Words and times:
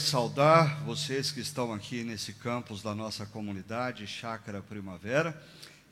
Saudar 0.00 0.82
vocês 0.82 1.30
que 1.30 1.40
estão 1.40 1.74
aqui 1.74 2.02
nesse 2.02 2.32
campus 2.32 2.82
da 2.82 2.94
nossa 2.94 3.26
comunidade, 3.26 4.06
Chácara 4.06 4.62
Primavera, 4.62 5.40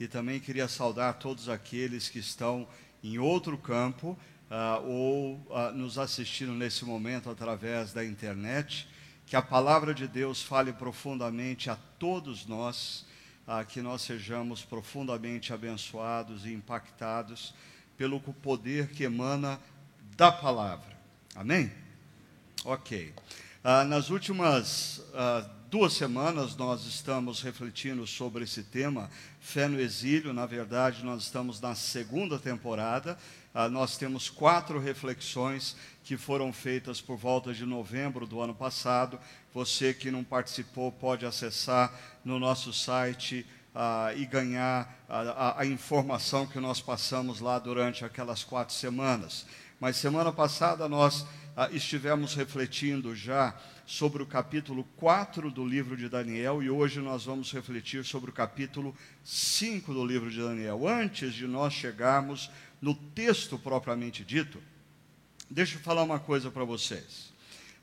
e 0.00 0.08
também 0.08 0.40
queria 0.40 0.66
saudar 0.66 1.18
todos 1.18 1.46
aqueles 1.48 2.08
que 2.08 2.18
estão 2.18 2.66
em 3.04 3.18
outro 3.18 3.58
campo 3.58 4.18
uh, 4.50 4.88
ou 4.88 5.34
uh, 5.50 5.72
nos 5.74 5.98
assistindo 5.98 6.52
nesse 6.52 6.86
momento 6.86 7.28
através 7.28 7.92
da 7.92 8.02
internet. 8.02 8.88
Que 9.26 9.36
a 9.36 9.42
palavra 9.42 9.92
de 9.92 10.08
Deus 10.08 10.42
fale 10.42 10.72
profundamente 10.72 11.68
a 11.68 11.76
todos 11.98 12.46
nós, 12.46 13.04
uh, 13.46 13.64
que 13.66 13.82
nós 13.82 14.00
sejamos 14.00 14.64
profundamente 14.64 15.52
abençoados 15.52 16.46
e 16.46 16.52
impactados 16.52 17.54
pelo 17.96 18.18
poder 18.20 18.88
que 18.88 19.04
emana 19.04 19.60
da 20.16 20.32
palavra. 20.32 20.96
Amém? 21.36 21.70
Ok. 22.64 23.12
Ah, 23.64 23.82
nas 23.82 24.08
últimas 24.08 25.02
ah, 25.12 25.44
duas 25.68 25.92
semanas 25.92 26.54
nós 26.54 26.86
estamos 26.86 27.42
refletindo 27.42 28.06
sobre 28.06 28.44
esse 28.44 28.62
tema, 28.62 29.10
fé 29.40 29.66
no 29.66 29.80
exílio. 29.80 30.32
Na 30.32 30.46
verdade, 30.46 31.04
nós 31.04 31.24
estamos 31.24 31.60
na 31.60 31.74
segunda 31.74 32.38
temporada. 32.38 33.18
Ah, 33.52 33.68
nós 33.68 33.98
temos 33.98 34.30
quatro 34.30 34.78
reflexões 34.78 35.74
que 36.04 36.16
foram 36.16 36.52
feitas 36.52 37.00
por 37.00 37.16
volta 37.16 37.52
de 37.52 37.66
novembro 37.66 38.28
do 38.28 38.40
ano 38.40 38.54
passado. 38.54 39.18
Você 39.52 39.92
que 39.92 40.08
não 40.08 40.22
participou 40.22 40.92
pode 40.92 41.26
acessar 41.26 41.92
no 42.24 42.38
nosso 42.38 42.72
site 42.72 43.44
ah, 43.74 44.12
e 44.14 44.24
ganhar 44.24 44.96
a, 45.08 45.62
a 45.62 45.66
informação 45.66 46.46
que 46.46 46.60
nós 46.60 46.80
passamos 46.80 47.40
lá 47.40 47.58
durante 47.58 48.04
aquelas 48.04 48.44
quatro 48.44 48.72
semanas. 48.72 49.44
Mas 49.80 49.96
semana 49.96 50.32
passada 50.32 50.88
nós 50.88 51.26
estivemos 51.72 52.34
refletindo 52.34 53.14
já 53.14 53.54
sobre 53.84 54.22
o 54.22 54.26
capítulo 54.26 54.84
4 54.96 55.50
do 55.50 55.66
livro 55.66 55.96
de 55.96 56.08
Daniel 56.08 56.62
e 56.62 56.70
hoje 56.70 57.00
nós 57.00 57.24
vamos 57.24 57.52
refletir 57.52 58.04
sobre 58.04 58.30
o 58.30 58.32
capítulo 58.32 58.94
5 59.24 59.92
do 59.92 60.06
livro 60.06 60.30
de 60.30 60.40
Daniel. 60.40 60.86
Antes 60.86 61.34
de 61.34 61.46
nós 61.48 61.72
chegarmos 61.72 62.48
no 62.80 62.94
texto 62.94 63.58
propriamente 63.58 64.24
dito, 64.24 64.62
deixa 65.50 65.76
eu 65.76 65.80
falar 65.80 66.04
uma 66.04 66.20
coisa 66.20 66.50
para 66.50 66.64
vocês. 66.64 67.32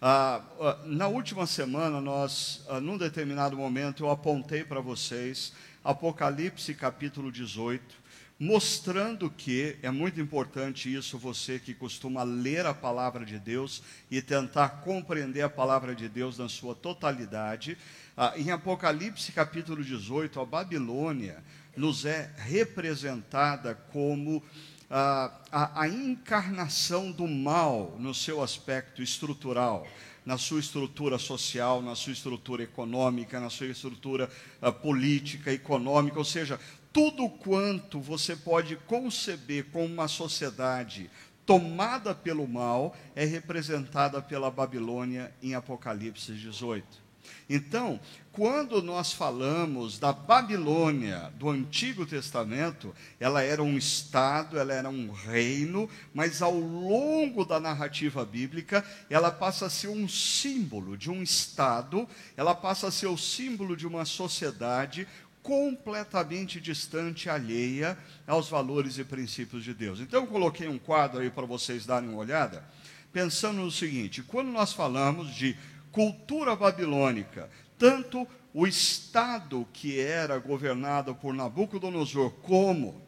Ah, 0.02 0.42
ah, 0.60 0.80
na 0.86 1.08
última 1.08 1.46
semana, 1.46 2.00
nós, 2.00 2.64
ah, 2.70 2.80
num 2.80 2.98
determinado 2.98 3.58
momento, 3.58 4.04
eu 4.04 4.12
apontei 4.12 4.64
para 4.64 4.80
vocês 4.80 5.54
Apocalipse 5.84 6.74
capítulo 6.74 7.32
18 7.32 8.05
mostrando 8.40 9.30
que 9.30 9.78
é 9.82 9.90
muito 9.90 10.20
importante 10.20 10.94
isso, 10.94 11.18
você 11.18 11.58
que 11.58 11.74
costuma 11.74 12.24
ler 12.24 12.66
a 12.66 12.74
palavra 12.74 13.26
de 13.26 13.40
Deus 13.40 13.82
e 14.12 14.22
tentar 14.22 14.82
compreender 14.84 15.42
a 15.42 15.50
palavra 15.50 15.96
de 15.96 16.10
Deus 16.10 16.38
na 16.38 16.50
sua 16.50 16.76
totalidade. 16.76 17.78
Ah, 18.16 18.34
em 18.36 18.52
Apocalipse 18.52 19.32
capítulo 19.32 19.84
18, 19.84 20.40
a 20.40 20.46
Babilônia 20.46 21.42
nos 21.78 22.06
é 22.06 22.34
representada 22.38 23.74
como 23.92 24.44
ah, 24.90 25.32
a, 25.50 25.82
a 25.82 25.88
encarnação 25.88 27.12
do 27.12 27.28
mal 27.28 27.96
no 27.98 28.14
seu 28.14 28.44
aspecto 28.44 29.02
estrutural 29.02 29.88
na 30.26 30.40
sua 30.40 30.60
estrutura 30.60 31.20
social, 31.20 31.84
na 31.84 31.94
sua 31.94 32.12
estrutura 32.12 32.64
econômica, 32.64 33.40
na 33.40 33.52
sua 33.52 33.68
estrutura 33.68 34.28
uh, 34.60 34.74
política, 34.74 35.54
econômica, 35.54 36.18
ou 36.18 36.26
seja, 36.26 36.60
tudo 36.96 37.28
quanto 37.28 38.00
você 38.00 38.38
pode 38.38 38.78
conceber 38.78 39.66
como 39.66 39.84
uma 39.84 40.08
sociedade 40.08 41.12
tomada 41.46 42.16
pelo 42.16 42.48
mal 42.48 42.96
é 43.14 43.26
representada 43.26 44.22
pela 44.22 44.50
Babilônia 44.50 45.30
em 45.44 45.54
Apocalipse 45.54 46.32
18. 46.32 47.04
Então, 47.50 48.00
quando 48.32 48.82
nós 48.82 49.14
falamos 49.14 50.00
da 50.00 50.12
Babilônia 50.12 51.32
do 51.36 51.50
Antigo 51.50 52.06
Testamento, 52.06 52.94
ela 53.20 53.42
era 53.42 53.64
um 53.64 53.78
estado, 53.78 54.58
ela 54.58 54.74
era 54.74 54.90
um 54.90 55.12
reino, 55.12 55.90
mas 56.14 56.42
ao 56.42 56.58
longo 56.58 57.46
da 57.46 57.60
narrativa 57.60 58.26
bíblica, 58.26 58.86
ela 59.10 59.32
passa 59.32 59.68
a 59.68 59.70
ser 59.70 59.88
um 59.88 60.08
símbolo 60.08 60.98
de 60.98 61.10
um 61.10 61.24
estado, 61.24 62.08
ela 62.36 62.54
passa 62.54 62.88
a 62.88 62.92
ser 62.92 63.08
o 63.08 63.18
símbolo 63.18 63.76
de 63.78 63.88
uma 63.88 64.06
sociedade 64.06 65.08
completamente 65.46 66.60
distante, 66.60 67.30
alheia 67.30 67.96
aos 68.26 68.50
valores 68.50 68.98
e 68.98 69.04
princípios 69.04 69.64
de 69.64 69.76
Deus. 69.76 70.00
Então, 70.00 70.22
eu 70.24 70.28
coloquei 70.28 70.68
um 70.68 70.80
quadro 70.80 71.22
aí 71.22 71.30
para 71.30 71.46
vocês 71.46 71.86
darem 71.86 72.10
uma 72.10 72.18
olhada, 72.18 72.66
pensando 73.14 73.62
no 73.62 73.72
seguinte: 73.72 74.24
quando 74.24 74.50
nós 74.50 74.74
falamos 74.74 75.36
de 75.36 75.56
cultura 75.92 76.56
babilônica, 76.56 77.48
tanto 77.78 78.28
o 78.52 78.66
Estado 78.66 79.68
que 79.72 80.00
era 80.00 80.40
governado 80.40 81.14
por 81.14 81.32
Nabucodonosor, 81.32 82.32
como 82.42 83.00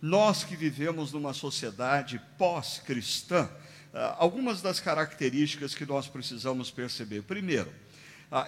nós 0.00 0.42
que 0.42 0.56
vivemos 0.56 1.12
numa 1.12 1.34
sociedade 1.34 2.18
pós-cristã, 2.38 3.50
ah, 3.92 4.16
algumas 4.18 4.62
das 4.62 4.80
características 4.80 5.74
que 5.74 5.84
nós 5.84 6.08
precisamos 6.08 6.70
perceber. 6.70 7.22
Primeiro, 7.22 7.70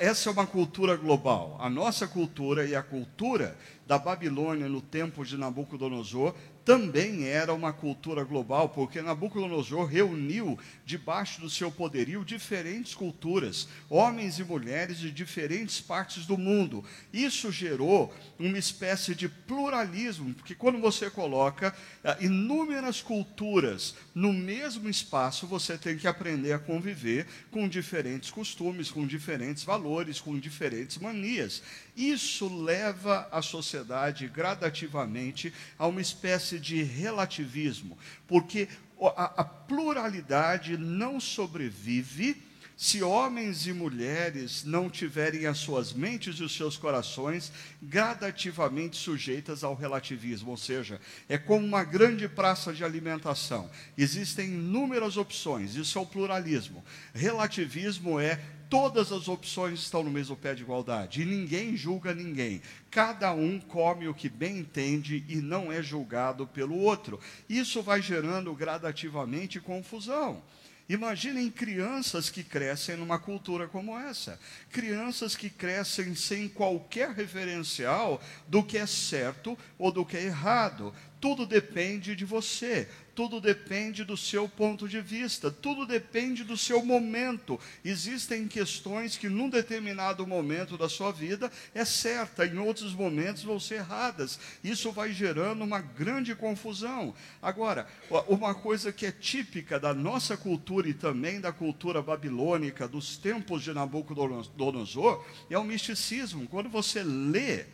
essa 0.01 0.29
é 0.29 0.33
uma 0.33 0.47
cultura 0.47 0.97
global. 0.97 1.57
A 1.61 1.71
nossa 1.71 2.09
cultura 2.09 2.67
e 2.67 2.75
a 2.75 2.83
cultura 2.83 3.57
da 3.87 3.99
Babilônia 3.99 4.69
no 4.69 4.81
tempo 4.81 5.25
de 5.25 5.37
Nabucodonosor 5.37 6.35
também 6.65 7.29
era 7.29 7.55
uma 7.55 7.73
cultura 7.73 8.25
global, 8.25 8.71
porque 8.71 9.01
Nabucodonosor 9.01 9.87
reuniu 9.87 10.59
debaixo 10.85 11.41
do 11.41 11.49
seu 11.49 11.71
poderio 11.71 12.25
diferentes 12.25 12.93
culturas, 12.93 13.69
homens 13.89 14.41
e 14.41 14.45
mulheres 14.45 14.99
de 14.99 15.13
diferentes 15.13 15.81
partes 15.81 16.27
do 16.27 16.37
mundo. 16.37 16.85
Isso 17.13 17.53
gerou 17.53 18.13
uma 18.37 18.59
espécie 18.59 19.15
de 19.15 19.29
pluralismo, 19.29 20.35
porque 20.35 20.57
quando 20.57 20.81
você 20.81 21.09
coloca 21.09 21.73
uh, 22.03 22.25
inúmeras 22.25 23.01
culturas 23.01 23.95
no 24.17 24.33
mesmo 24.33 24.89
espaço, 24.89 25.47
você 25.47 25.77
tem 25.77 25.95
que 25.99 26.09
aprender 26.09 26.55
a 26.55 26.59
conviver 26.59 27.27
com 27.51 27.69
diferentes 27.69 28.31
costumes, 28.31 28.91
com 28.91 29.07
diferentes 29.07 29.63
valores, 29.63 30.23
com 30.23 30.39
diferentes 30.39 30.97
manias. 30.97 31.63
Isso 31.95 32.49
leva 32.49 33.29
a 33.31 33.43
sociedade 33.43 34.27
gradativamente 34.27 35.53
a 35.79 35.87
uma 35.87 36.01
espécie 36.01 36.59
de 36.59 36.83
relativismo, 36.83 37.99
porque 38.27 38.69
a, 38.99 39.43
a 39.43 39.45
pluralidade 39.45 40.79
não 40.79 41.21
sobrevive 41.21 42.43
se 42.77 43.03
homens 43.03 43.67
e 43.67 43.73
mulheres 43.73 44.63
não 44.63 44.91
tiverem 44.91 45.47
as 45.47 45.57
suas 45.57 45.95
mentes 45.95 46.37
e 46.37 46.45
os 46.45 46.55
seus 46.55 46.77
corações 46.77 47.51
gradativamente 47.81 48.99
sujeitas 48.99 49.65
ao 49.65 49.75
relativismo, 49.75 50.51
ou 50.51 50.59
seja, 50.59 51.01
é 51.27 51.39
como 51.39 51.65
uma 51.65 51.83
grande 51.83 52.29
praça 52.29 52.75
de 52.75 52.85
alimentação. 52.85 53.71
Existem 53.97 54.49
inúmeras 54.49 55.17
opções, 55.17 55.75
isso 55.75 55.99
é 55.99 56.03
o 56.03 56.07
pluralismo. 56.07 56.85
Relativismo 57.15 58.21
é 58.21 58.39
todas 58.69 59.11
as 59.11 59.27
opções 59.27 59.81
estão 59.81 60.03
no 60.03 60.11
mesmo 60.11 60.37
pé 60.37 60.55
de 60.55 60.63
igualdade 60.63 61.23
e 61.23 61.25
ninguém 61.25 61.77
julga 61.79 62.13
ninguém. 62.13 62.61
Cada 62.91 63.33
um 63.33 63.59
come 63.59 64.07
o 64.07 64.15
que 64.15 64.29
bem 64.29 64.59
entende 64.59 65.25
e 65.29 65.37
não 65.37 65.73
é 65.73 65.83
julgado 65.83 66.47
pelo 66.47 66.77
outro. 66.77 67.19
Isso 67.49 67.83
vai 67.83 68.03
gerando 68.03 68.53
gradativamente 68.55 69.61
confusão. 69.61 70.43
Imaginem 70.89 71.51
crianças 71.51 72.31
que 72.31 72.45
crescem 72.45 72.97
numa 72.97 73.19
cultura 73.19 73.67
como 73.67 73.99
essa. 73.99 74.39
Crianças 74.71 75.35
que 75.35 75.51
crescem 75.51 76.15
sem 76.15 76.49
qualquer 76.49 77.11
referencial 77.11 78.23
do 78.47 78.63
que 78.63 78.79
é 78.79 78.87
certo 78.87 79.59
ou 79.77 79.91
do 79.91 80.05
que 80.05 80.17
é 80.17 80.25
errado. 80.25 80.95
Tudo 81.21 81.45
depende 81.45 82.15
de 82.15 82.25
você 82.25 82.89
tudo 83.17 83.41
depende 83.41 84.05
do 84.05 84.15
seu 84.15 84.47
ponto 84.47 84.87
de 84.87 85.01
vista, 85.01 85.51
tudo 85.51 85.87
depende 85.87 86.45
do 86.45 86.55
seu 86.55 86.85
momento. 86.85 87.59
Existem 87.83 88.47
questões 88.47 89.17
que, 89.17 89.27
num 89.27 89.49
determinado 89.49 90.27
momento 90.27 90.77
da 90.77 90.87
sua 90.87 91.11
vida, 91.11 91.51
é 91.75 91.83
certa, 91.83 92.47
em 92.47 92.59
outros 92.59 92.93
momentos 92.93 93.43
vão 93.43 93.59
ser 93.59 93.77
erradas. 93.77 94.39
Isso 94.63 94.93
vai 94.93 95.15
gerando 95.15 95.65
uma 95.65 95.81
grande 95.81 96.35
confusão. 96.35 97.15
Agora, 97.41 97.89
uma 98.29 98.55
coisa 98.55 98.93
que 98.93 99.07
é 99.07 99.11
típica 99.11 99.81
da 99.81 99.95
nossa 99.95 100.37
cultura 100.37 100.87
e 100.87 100.93
também 100.93 101.41
da 101.41 101.51
cultura 101.51 102.03
babilônica 102.03 102.87
dos 102.87 103.17
tempos 103.17 103.63
de 103.63 103.73
Nabucodonosor 103.73 105.25
é 105.49 105.59
o 105.59 105.65
misticismo. 105.65 106.47
Quando 106.49 106.69
você 106.69 107.03
lê 107.03 107.65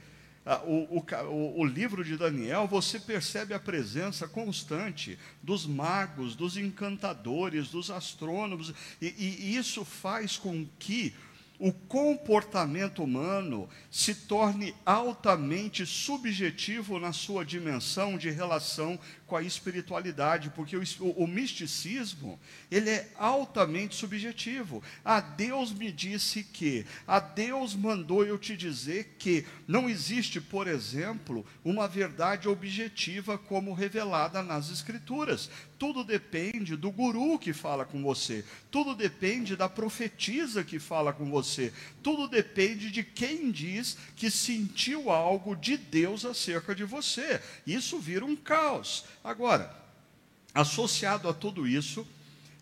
o, 0.67 0.99
o, 0.99 1.61
o, 1.61 1.65
livro 1.65 2.05
de 2.05 2.17
Daniel, 2.17 2.67
você 2.67 2.99
percebe 2.99 3.55
a 3.55 3.61
presença 3.61 4.27
constante 4.27 5.17
dos 5.41 5.67
magos, 5.67 6.35
dos 6.35 6.57
encantadores, 6.57 7.69
dos 7.69 7.91
astrônomos, 7.91 8.75
e, 9.01 9.07
e 9.07 9.57
isso 9.57 9.85
faz 9.85 10.37
com 10.37 10.67
que 10.81 11.15
o 11.63 11.73
comportamento 11.73 13.05
humano 13.05 13.69
se 13.89 14.17
torne 14.27 14.75
altamente 14.85 15.87
subjetivo 15.87 16.99
na 16.99 17.13
sua 17.13 17.45
dimensão 17.45 18.19
de 18.19 18.31
relação 18.31 18.99
com 19.33 19.37
a 19.39 19.43
espiritualidade, 19.43 20.51
porque 20.51 20.77
o, 20.77 20.83
o, 21.01 21.25
o 21.25 21.27
misticismo, 21.27 22.39
ele 22.71 22.91
é 22.91 23.11
altamente 23.17 23.95
subjetivo. 23.95 24.83
A 25.03 25.23
Deus 25.23 25.73
me 25.73 25.91
disse 25.91 26.45
que, 26.45 26.85
a 27.07 27.19
Deus 27.19 27.75
mandou 27.75 28.27
eu 28.27 28.37
te 28.37 28.55
dizer 28.55 29.17
que 29.19 29.47
não 29.67 29.89
existe, 29.89 30.39
por 30.39 30.69
exemplo, 30.69 31.47
uma 31.65 31.89
verdade 31.89 32.47
objetiva 32.47 33.39
como 33.39 33.73
revelada 33.73 34.43
nas 34.43 34.69
escrituras. 34.69 35.49
Tudo 35.79 36.05
depende 36.05 36.77
do 36.77 36.93
guru 36.93 37.39
que 37.39 37.53
fala 37.53 37.85
com 37.85 38.03
você, 38.03 38.45
tudo 38.71 38.95
depende 38.95 39.57
da 39.57 39.69
profetisa 39.69 40.63
que 40.63 40.79
fala 40.79 41.13
com 41.13 41.29
você, 41.29 41.73
tudo 42.03 42.29
depende 42.29 42.89
de 42.93 43.03
quem 43.03 43.51
diz 43.51 43.97
que 44.15 44.31
sentiu 44.31 45.11
algo 45.11 45.57
de 45.57 45.77
Deus 45.77 46.25
acerca 46.25 46.73
de 46.73 46.85
você. 46.85 47.41
Isso 47.67 47.99
vira 47.99 48.25
um 48.25 48.37
caos. 48.37 49.05
Agora, 49.23 49.75
associado 50.55 51.29
a 51.29 51.35
tudo 51.35 51.67
isso, 51.67 52.07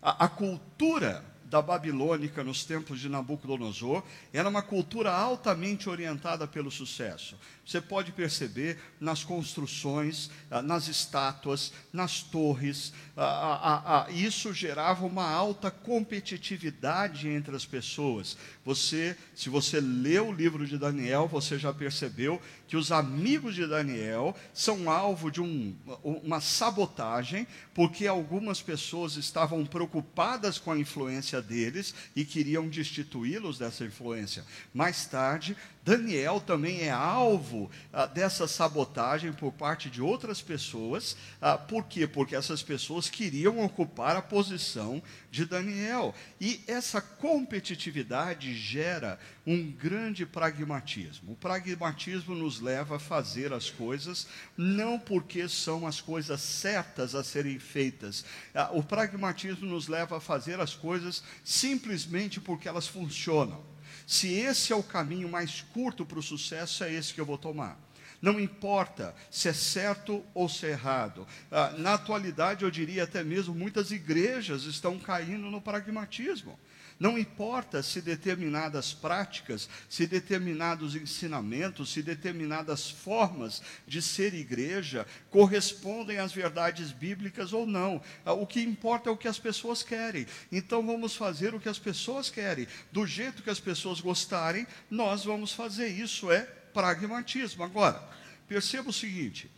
a, 0.01 0.25
a 0.25 0.27
cultura 0.27 1.23
da 1.51 1.61
Babilônica 1.61 2.45
nos 2.45 2.63
tempos 2.63 3.01
de 3.01 3.09
Nabucodonosor 3.09 4.01
era 4.31 4.47
uma 4.47 4.61
cultura 4.61 5.11
altamente 5.11 5.89
orientada 5.89 6.47
pelo 6.47 6.71
sucesso. 6.71 7.37
Você 7.65 7.81
pode 7.81 8.13
perceber 8.13 8.79
nas 9.01 9.25
construções, 9.25 10.31
ah, 10.49 10.61
nas 10.61 10.87
estátuas, 10.87 11.73
nas 11.91 12.23
torres, 12.23 12.93
ah, 13.17 14.05
ah, 14.07 14.11
isso 14.11 14.53
gerava 14.53 15.05
uma 15.05 15.29
alta 15.29 15.69
competitividade 15.69 17.27
entre 17.27 17.53
as 17.53 17.65
pessoas. 17.65 18.37
Você, 18.63 19.17
se 19.35 19.49
você 19.49 19.81
lê 19.81 20.19
o 20.19 20.31
livro 20.31 20.65
de 20.65 20.77
Daniel, 20.77 21.27
você 21.27 21.59
já 21.59 21.73
percebeu 21.73 22.41
que 22.67 22.77
os 22.77 22.91
amigos 22.91 23.55
de 23.55 23.67
Daniel 23.67 24.33
são 24.53 24.89
alvo 24.89 25.29
de 25.29 25.41
um, 25.41 25.75
uma 26.03 26.39
sabotagem, 26.39 27.45
porque 27.73 28.07
algumas 28.07 28.61
pessoas 28.61 29.17
estavam 29.17 29.65
preocupadas 29.65 30.57
com 30.57 30.71
a 30.71 30.79
influência 30.79 31.40
deles 31.41 31.93
e 32.15 32.23
queriam 32.23 32.67
destituí-los 32.67 33.57
dessa 33.57 33.83
influência. 33.83 34.43
Mais 34.73 35.05
tarde, 35.05 35.55
Daniel 35.83 36.39
também 36.39 36.81
é 36.81 36.91
alvo 36.91 37.69
ah, 37.91 38.05
dessa 38.05 38.47
sabotagem 38.47 39.33
por 39.33 39.51
parte 39.51 39.89
de 39.89 40.01
outras 40.01 40.41
pessoas. 40.41 41.17
Ah, 41.41 41.57
por 41.57 41.85
quê? 41.85 42.05
Porque 42.05 42.35
essas 42.35 42.61
pessoas 42.61 43.09
queriam 43.09 43.59
ocupar 43.59 44.15
a 44.15 44.21
posição 44.21 45.01
de 45.31 45.43
Daniel. 45.43 46.13
E 46.39 46.61
essa 46.67 47.01
competitividade 47.01 48.53
gera 48.53 49.19
um 49.45 49.71
grande 49.71 50.23
pragmatismo. 50.23 51.31
O 51.31 51.35
pragmatismo 51.35 52.35
nos 52.35 52.59
leva 52.59 52.97
a 52.97 52.99
fazer 52.99 53.51
as 53.51 53.71
coisas 53.71 54.27
não 54.55 54.99
porque 54.99 55.49
são 55.49 55.87
as 55.87 55.99
coisas 55.99 56.41
certas 56.41 57.15
a 57.15 57.23
serem 57.23 57.57
feitas. 57.57 58.23
Ah, 58.53 58.69
o 58.71 58.83
pragmatismo 58.83 59.65
nos 59.65 59.87
leva 59.87 60.17
a 60.17 60.21
fazer 60.21 60.59
as 60.59 60.75
coisas 60.75 61.23
simplesmente 61.43 62.39
porque 62.39 62.67
elas 62.67 62.87
funcionam. 62.87 63.63
Se 64.05 64.33
esse 64.33 64.73
é 64.73 64.75
o 64.75 64.83
caminho 64.83 65.29
mais 65.29 65.61
curto 65.73 66.05
para 66.05 66.19
o 66.19 66.23
sucesso, 66.23 66.83
é 66.83 66.93
esse 66.93 67.13
que 67.13 67.21
eu 67.21 67.25
vou 67.25 67.37
tomar. 67.37 67.79
Não 68.21 68.39
importa 68.39 69.15
se 69.31 69.49
é 69.49 69.53
certo 69.53 70.23
ou 70.33 70.47
se 70.47 70.67
é 70.67 70.71
errado. 70.71 71.27
Ah, 71.51 71.73
na 71.77 71.95
atualidade, 71.95 72.63
eu 72.63 72.69
diria 72.69 73.03
até 73.03 73.23
mesmo, 73.23 73.55
muitas 73.55 73.89
igrejas 73.89 74.63
estão 74.63 74.99
caindo 74.99 75.49
no 75.49 75.59
pragmatismo. 75.59 76.59
Não 77.01 77.17
importa 77.17 77.81
se 77.81 77.99
determinadas 77.99 78.93
práticas, 78.93 79.67
se 79.89 80.05
determinados 80.05 80.95
ensinamentos, 80.95 81.91
se 81.91 82.03
determinadas 82.03 82.91
formas 82.91 83.59
de 83.87 84.03
ser 84.03 84.35
igreja 84.35 85.07
correspondem 85.31 86.19
às 86.19 86.31
verdades 86.31 86.91
bíblicas 86.91 87.53
ou 87.53 87.65
não. 87.65 87.99
Ah, 88.23 88.33
o 88.33 88.45
que 88.45 88.61
importa 88.61 89.09
é 89.09 89.11
o 89.11 89.17
que 89.17 89.27
as 89.27 89.39
pessoas 89.39 89.81
querem. 89.81 90.27
Então 90.51 90.85
vamos 90.85 91.15
fazer 91.15 91.55
o 91.55 91.59
que 91.59 91.67
as 91.67 91.79
pessoas 91.79 92.29
querem. 92.29 92.67
Do 92.91 93.07
jeito 93.07 93.41
que 93.41 93.49
as 93.49 93.59
pessoas 93.59 93.99
gostarem, 93.99 94.67
nós 94.87 95.25
vamos 95.25 95.53
fazer. 95.53 95.87
Isso 95.87 96.31
é 96.31 96.41
pragmatismo. 96.41 97.63
Agora, 97.63 97.99
perceba 98.47 98.91
o 98.91 98.93
seguinte: 98.93 99.49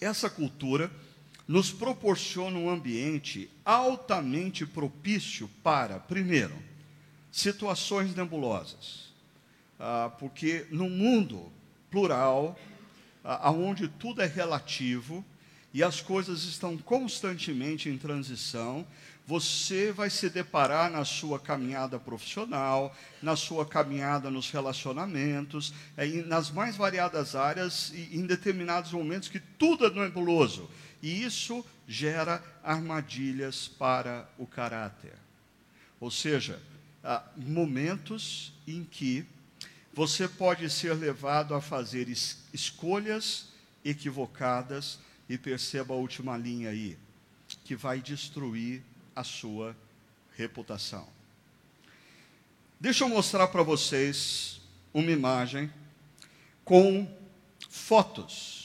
essa 0.00 0.28
cultura 0.28 0.90
nos 1.46 1.70
proporciona 1.70 2.58
um 2.58 2.70
ambiente 2.70 3.50
altamente 3.64 4.64
propício 4.66 5.48
para, 5.62 5.98
primeiro, 5.98 6.54
situações 7.30 8.14
nebulosas. 8.14 9.12
Ah, 9.78 10.12
porque 10.18 10.66
no 10.70 10.88
mundo 10.88 11.50
plural, 11.90 12.58
ah, 13.24 13.50
onde 13.50 13.88
tudo 13.88 14.22
é 14.22 14.26
relativo 14.26 15.24
e 15.74 15.82
as 15.82 16.00
coisas 16.00 16.44
estão 16.44 16.76
constantemente 16.76 17.88
em 17.88 17.98
transição, 17.98 18.86
você 19.26 19.92
vai 19.92 20.10
se 20.10 20.28
deparar 20.28 20.90
na 20.90 21.04
sua 21.04 21.38
caminhada 21.38 21.98
profissional, 21.98 22.94
na 23.22 23.36
sua 23.36 23.64
caminhada 23.64 24.30
nos 24.30 24.50
relacionamentos, 24.50 25.72
é, 25.96 26.06
nas 26.22 26.50
mais 26.50 26.76
variadas 26.76 27.34
áreas 27.34 27.92
e 27.94 28.18
em 28.18 28.26
determinados 28.26 28.92
momentos 28.92 29.28
que 29.28 29.40
tudo 29.40 29.86
é 29.86 29.90
nebuloso 29.90 30.68
e 31.02 31.24
isso 31.24 31.64
gera 31.86 32.42
armadilhas 32.62 33.66
para 33.66 34.28
o 34.38 34.46
caráter. 34.46 35.14
Ou 35.98 36.10
seja, 36.10 36.62
há 37.02 37.24
momentos 37.36 38.52
em 38.66 38.84
que 38.84 39.26
você 39.92 40.28
pode 40.28 40.70
ser 40.70 40.94
levado 40.94 41.54
a 41.54 41.60
fazer 41.60 42.08
es 42.08 42.38
escolhas 42.52 43.48
equivocadas, 43.84 44.98
e 45.28 45.38
perceba 45.38 45.94
a 45.94 45.96
última 45.96 46.36
linha 46.36 46.70
aí, 46.70 46.98
que 47.64 47.74
vai 47.74 48.00
destruir 48.00 48.82
a 49.16 49.24
sua 49.24 49.74
reputação. 50.36 51.08
Deixa 52.78 53.04
eu 53.04 53.08
mostrar 53.08 53.48
para 53.48 53.62
vocês 53.62 54.60
uma 54.92 55.10
imagem 55.10 55.72
com 56.64 57.08
fotos 57.70 58.61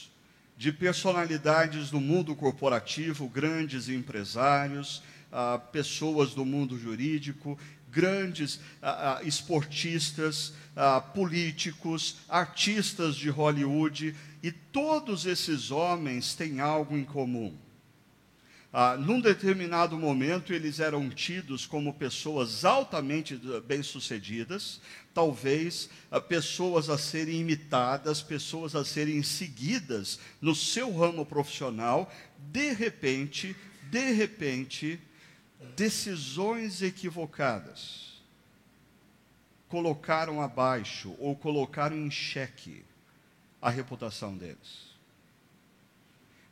de 0.58 0.72
personalidades 0.72 1.88
do 1.88 2.00
mundo 2.00 2.34
corporativo, 2.34 3.28
grandes 3.28 3.88
empresários, 3.88 5.00
ah, 5.30 5.56
pessoas 5.56 6.34
do 6.34 6.44
mundo 6.44 6.76
jurídico, 6.76 7.56
grandes 7.88 8.58
ah, 8.82 9.20
ah, 9.20 9.22
esportistas, 9.22 10.52
ah, 10.74 11.00
políticos, 11.00 12.16
artistas 12.28 13.14
de 13.14 13.30
Hollywood, 13.30 14.16
e 14.42 14.50
todos 14.50 15.26
esses 15.26 15.70
homens 15.70 16.34
têm 16.34 16.58
algo 16.58 16.98
em 16.98 17.04
comum. 17.04 17.56
Ah, 18.70 18.96
num 18.98 19.20
determinado 19.20 19.96
momento, 19.98 20.52
eles 20.52 20.78
eram 20.78 21.08
tidos 21.08 21.64
como 21.64 21.94
pessoas 21.94 22.66
altamente 22.66 23.40
bem-sucedidas, 23.66 24.80
talvez 25.14 25.88
ah, 26.10 26.20
pessoas 26.20 26.90
a 26.90 26.98
serem 26.98 27.40
imitadas, 27.40 28.22
pessoas 28.22 28.74
a 28.74 28.84
serem 28.84 29.22
seguidas 29.22 30.18
no 30.40 30.54
seu 30.54 30.94
ramo 30.94 31.24
profissional, 31.24 32.12
de 32.38 32.72
repente, 32.72 33.56
de 33.90 34.12
repente, 34.12 35.00
decisões 35.74 36.82
equivocadas 36.82 38.08
colocaram 39.68 40.40
abaixo 40.40 41.14
ou 41.18 41.36
colocaram 41.36 41.96
em 41.96 42.10
xeque 42.10 42.84
a 43.60 43.70
reputação 43.70 44.36
deles. 44.36 44.87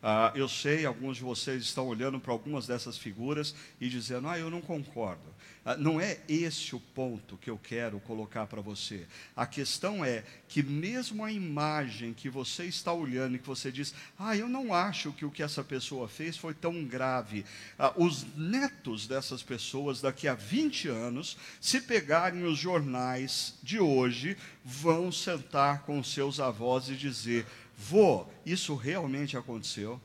Ah, 0.09 0.31
eu 0.37 0.49
sei, 0.49 0.87
alguns 0.87 1.17
de 1.17 1.25
vocês 1.25 1.65
estão 1.65 1.89
olhando 1.89 2.21
para 2.21 2.31
algumas 2.31 2.65
dessas 2.65 2.97
figuras 2.97 3.53
e 3.81 3.89
dizendo, 3.89 4.29
ah, 4.29 4.39
eu 4.39 4.49
não 4.49 4.61
concordo. 4.61 5.35
Ah, 5.65 5.77
não 5.77 6.01
é 6.01 6.21
esse 6.29 6.77
o 6.77 6.81
ponto 6.81 7.37
que 7.37 7.51
eu 7.51 7.59
quero 7.59 7.99
colocar 7.99 8.47
para 8.47 8.61
você. 8.61 9.05
A 9.35 9.49
questão 9.49 10.05
é 10.05 10.23
que, 10.47 10.63
mesmo 10.63 11.25
a 11.25 11.33
imagem 11.33 12.15
que 12.15 12.31
você 12.31 12.67
está 12.67 12.93
olhando 12.93 13.35
e 13.35 13.41
que 13.41 13.49
você 13.49 13.73
diz, 13.73 13.93
ah, 14.17 14.37
eu 14.37 14.49
não 14.49 14.73
acho 14.73 15.13
que 15.13 15.25
o 15.25 15.31
que 15.31 15.43
essa 15.43 15.65
pessoa 15.65 16.07
fez 16.07 16.37
foi 16.37 16.55
tão 16.55 16.85
grave. 16.85 17.45
Ah, 17.77 17.93
os 17.97 18.25
netos 18.37 19.09
dessas 19.09 19.43
pessoas, 19.43 20.01
daqui 20.01 20.29
a 20.29 20.35
20 20.35 20.87
anos, 20.87 21.37
se 21.61 21.81
pegarem 21.81 22.45
os 22.45 22.57
jornais 22.57 23.55
de 23.61 23.81
hoje, 23.81 24.37
vão 24.65 25.11
sentar 25.11 25.83
com 25.83 26.01
seus 26.05 26.39
avós 26.39 26.89
e 26.89 26.95
dizer, 26.95 27.45
vô, 27.77 28.27
isso 28.45 28.75
realmente 28.75 29.37
aconteceu? 29.37 30.01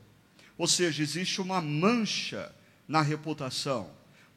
Ou 0.58 0.66
seja, 0.66 1.02
existe 1.02 1.40
uma 1.40 1.60
mancha 1.60 2.54
na 2.86 3.00
reputação. 3.00 3.90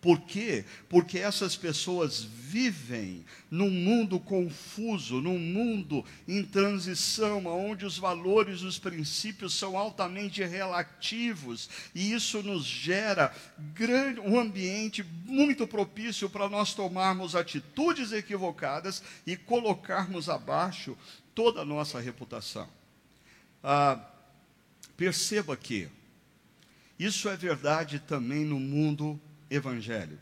Por 0.06 0.22
quê? 0.22 0.64
Porque 0.88 1.18
essas 1.18 1.56
pessoas 1.56 2.22
vivem 2.22 3.26
num 3.50 3.72
mundo 3.72 4.20
confuso, 4.20 5.20
num 5.20 5.40
mundo 5.40 6.06
em 6.28 6.44
transição, 6.44 7.44
onde 7.48 7.88
os 7.88 7.98
valores, 7.98 8.62
os 8.62 8.78
princípios 8.78 9.56
são 9.56 9.76
altamente 9.76 10.44
relativos, 10.44 11.68
e 11.96 12.14
isso 12.14 12.44
nos 12.44 12.66
gera 12.66 13.36
grande, 13.74 14.20
um 14.20 14.40
ambiente 14.40 15.04
muito 15.26 15.66
propício 15.66 16.30
para 16.30 16.48
nós 16.48 16.76
tomarmos 16.76 17.36
atitudes 17.36 18.12
equivocadas 18.12 19.02
e 19.26 19.36
colocarmos 19.36 20.30
abaixo 20.30 20.96
toda 21.34 21.62
a 21.62 21.66
nossa 21.66 22.00
reputação. 22.00 22.70
Ah, 23.68 24.00
perceba 24.96 25.58
que 25.58 25.90
Isso 27.00 27.28
é 27.28 27.36
verdade 27.36 27.98
também 27.98 28.46
no 28.46 28.60
mundo 28.60 29.20
evangélico. 29.50 30.22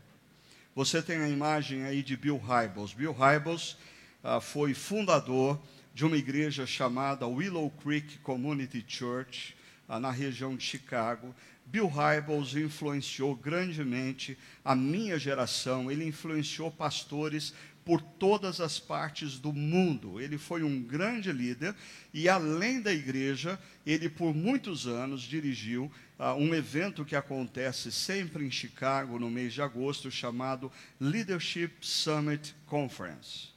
Você 0.74 1.02
tem 1.02 1.18
a 1.18 1.28
imagem 1.28 1.84
aí 1.84 2.02
de 2.02 2.16
Bill 2.16 2.38
Hybels. 2.38 2.94
Bill 2.94 3.12
Hybels 3.12 3.76
ah, 4.22 4.40
foi 4.40 4.72
fundador 4.72 5.60
de 5.92 6.06
uma 6.06 6.16
igreja 6.16 6.66
chamada 6.66 7.26
Willow 7.26 7.70
Creek 7.70 8.16
Community 8.20 8.82
Church, 8.88 9.54
ah, 9.86 10.00
na 10.00 10.10
região 10.10 10.56
de 10.56 10.64
Chicago. 10.64 11.34
Bill 11.66 11.86
Hybels 11.86 12.54
influenciou 12.54 13.36
grandemente 13.36 14.38
a 14.64 14.74
minha 14.74 15.18
geração, 15.18 15.92
ele 15.92 16.06
influenciou 16.06 16.70
pastores 16.70 17.52
por 17.84 18.00
todas 18.00 18.60
as 18.60 18.78
partes 18.78 19.38
do 19.38 19.52
mundo. 19.52 20.20
Ele 20.20 20.38
foi 20.38 20.62
um 20.62 20.82
grande 20.82 21.30
líder 21.30 21.74
e, 22.12 22.28
além 22.28 22.80
da 22.80 22.92
igreja, 22.92 23.58
ele 23.84 24.08
por 24.08 24.34
muitos 24.34 24.86
anos 24.86 25.22
dirigiu 25.22 25.92
uh, 26.18 26.34
um 26.34 26.54
evento 26.54 27.04
que 27.04 27.14
acontece 27.14 27.92
sempre 27.92 28.44
em 28.44 28.50
Chicago 28.50 29.18
no 29.18 29.30
mês 29.30 29.52
de 29.52 29.60
agosto, 29.60 30.10
chamado 30.10 30.72
Leadership 30.98 31.72
Summit 31.80 32.54
Conference. 32.66 33.48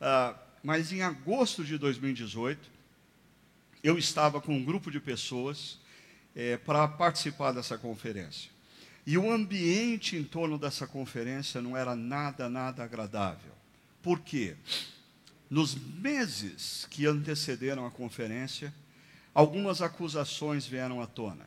Uh, 0.00 0.38
mas 0.62 0.92
em 0.92 1.02
agosto 1.02 1.64
de 1.64 1.76
2018, 1.76 2.70
eu 3.82 3.98
estava 3.98 4.40
com 4.40 4.54
um 4.54 4.64
grupo 4.64 4.90
de 4.90 5.00
pessoas 5.00 5.80
é, 6.36 6.56
para 6.56 6.86
participar 6.86 7.52
dessa 7.52 7.76
conferência. 7.76 8.50
E 9.04 9.18
o 9.18 9.30
ambiente 9.30 10.16
em 10.16 10.22
torno 10.22 10.56
dessa 10.56 10.86
conferência 10.86 11.60
não 11.60 11.76
era 11.76 11.96
nada, 11.96 12.48
nada 12.48 12.84
agradável. 12.84 13.51
Por 14.02 14.20
quê? 14.20 14.56
Nos 15.48 15.74
meses 15.74 16.86
que 16.90 17.06
antecederam 17.06 17.86
a 17.86 17.90
conferência, 17.90 18.74
algumas 19.34 19.82
acusações 19.82 20.66
vieram 20.66 21.00
à 21.00 21.06
tona. 21.06 21.46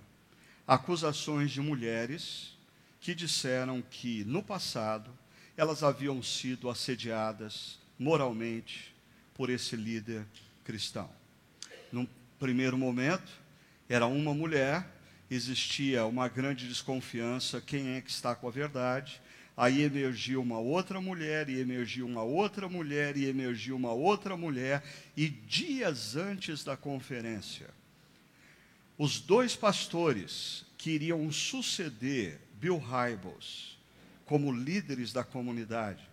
Acusações 0.67 1.51
de 1.51 1.61
mulheres 1.61 2.55
que 3.01 3.13
disseram 3.13 3.81
que, 3.81 4.23
no 4.25 4.41
passado, 4.41 5.11
elas 5.57 5.83
haviam 5.83 6.21
sido 6.23 6.69
assediadas 6.69 7.77
moralmente 7.99 8.93
por 9.33 9.49
esse 9.49 9.75
líder 9.75 10.25
cristão. 10.63 11.09
Num 11.91 12.07
primeiro 12.39 12.77
momento, 12.77 13.31
era 13.87 14.05
uma 14.07 14.33
mulher, 14.33 14.87
existia 15.29 16.05
uma 16.05 16.27
grande 16.27 16.67
desconfiança: 16.67 17.61
quem 17.61 17.95
é 17.95 18.01
que 18.01 18.09
está 18.09 18.35
com 18.35 18.47
a 18.47 18.51
verdade? 18.51 19.21
Aí 19.57 19.83
emergiu 19.83 20.41
uma 20.41 20.59
outra 20.59 20.99
mulher, 20.99 21.47
e 21.47 21.59
emergiu 21.59 22.05
uma 22.05 22.23
outra 22.23 22.67
mulher, 22.67 23.15
e 23.15 23.25
emergiu 23.25 23.75
uma 23.75 23.93
outra 23.93 24.35
mulher, 24.35 24.83
e 25.15 25.29
dias 25.29 26.17
antes 26.17 26.63
da 26.63 26.75
conferência, 26.75 27.69
os 28.97 29.19
dois 29.21 29.55
pastores 29.55 30.65
que 30.77 30.91
iriam 30.91 31.31
suceder 31.31 32.39
Bill 32.59 32.77
Hybels 32.77 33.77
como 34.25 34.51
líderes 34.51 35.13
da 35.13 35.23
comunidade, 35.23 36.03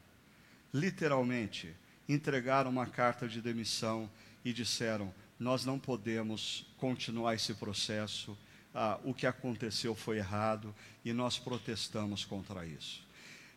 literalmente 0.73 1.75
entregaram 2.09 2.71
uma 2.71 2.87
carta 2.87 3.27
de 3.27 3.41
demissão 3.41 4.11
e 4.45 4.53
disseram: 4.53 5.13
Nós 5.39 5.65
não 5.65 5.79
podemos 5.79 6.67
continuar 6.77 7.35
esse 7.35 7.55
processo, 7.55 8.37
ah, 8.75 8.99
o 9.05 9.13
que 9.13 9.27
aconteceu 9.27 9.95
foi 9.95 10.19
errado 10.19 10.75
e 11.05 11.13
nós 11.13 11.39
protestamos 11.39 12.25
contra 12.25 12.67
isso. 12.67 13.03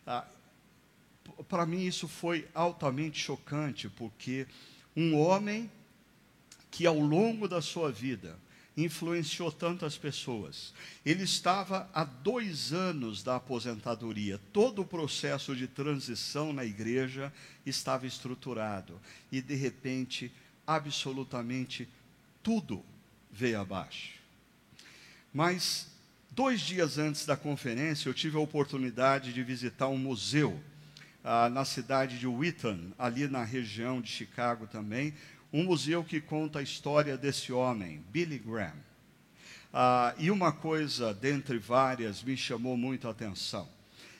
Ah, 0.06 0.24
Para 1.48 1.66
mim, 1.66 1.84
isso 1.84 2.06
foi 2.06 2.46
altamente 2.54 3.18
chocante, 3.18 3.88
porque 3.88 4.46
um 4.96 5.16
homem 5.18 5.70
que 6.70 6.86
ao 6.86 6.98
longo 6.98 7.48
da 7.48 7.60
sua 7.62 7.90
vida 7.90 8.38
influenciou 8.76 9.50
tantas 9.50 9.96
pessoas. 9.96 10.74
Ele 11.04 11.22
estava 11.22 11.88
há 11.94 12.04
dois 12.04 12.72
anos 12.72 13.22
da 13.22 13.36
aposentadoria. 13.36 14.38
Todo 14.52 14.82
o 14.82 14.86
processo 14.86 15.56
de 15.56 15.66
transição 15.66 16.52
na 16.52 16.64
igreja 16.64 17.32
estava 17.64 18.06
estruturado. 18.06 19.00
E, 19.32 19.40
de 19.40 19.54
repente, 19.54 20.30
absolutamente 20.66 21.88
tudo 22.42 22.84
veio 23.32 23.60
abaixo. 23.60 24.15
Mas 25.36 25.86
Dois 26.36 26.60
dias 26.60 26.98
antes 26.98 27.24
da 27.24 27.34
conferência, 27.34 28.10
eu 28.10 28.12
tive 28.12 28.36
a 28.36 28.40
oportunidade 28.40 29.32
de 29.32 29.42
visitar 29.42 29.88
um 29.88 29.96
museu 29.96 30.60
ah, 31.24 31.48
na 31.48 31.64
cidade 31.64 32.18
de 32.18 32.26
Wheaton, 32.26 32.92
ali 32.98 33.26
na 33.26 33.42
região 33.42 34.02
de 34.02 34.10
Chicago 34.10 34.66
também, 34.66 35.14
um 35.50 35.64
museu 35.64 36.04
que 36.04 36.20
conta 36.20 36.58
a 36.58 36.62
história 36.62 37.16
desse 37.16 37.54
homem, 37.54 38.04
Billy 38.10 38.38
Graham. 38.38 38.76
Ah, 39.72 40.14
e 40.18 40.30
uma 40.30 40.52
coisa, 40.52 41.14
dentre 41.14 41.56
várias, 41.56 42.22
me 42.22 42.36
chamou 42.36 42.76
muito 42.76 43.08
a 43.08 43.12
atenção. 43.12 43.66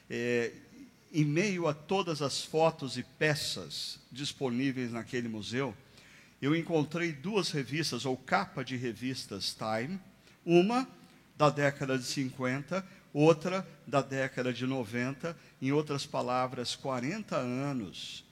É, 0.09 0.51
em 1.13 1.23
meio 1.23 1.67
a 1.67 1.73
todas 1.75 2.23
as 2.23 2.43
fotos 2.43 2.97
e 2.97 3.03
peças 3.03 3.99
disponíveis 4.11 4.91
naquele 4.91 5.27
museu, 5.27 5.75
eu 6.41 6.55
encontrei 6.55 7.11
duas 7.11 7.51
revistas, 7.51 8.07
ou 8.07 8.17
capa 8.17 8.65
de 8.65 8.75
revistas 8.75 9.55
Time, 9.55 9.99
uma 10.43 10.96
da 11.37 11.49
década 11.49 11.97
de 11.97 12.03
50, 12.03 12.85
outra 13.13 13.67
da 13.85 14.01
década 14.01 14.51
de 14.51 14.65
90, 14.65 15.37
em 15.61 15.71
outras 15.71 16.05
palavras, 16.05 16.75
40 16.75 17.35
anos 17.35 18.25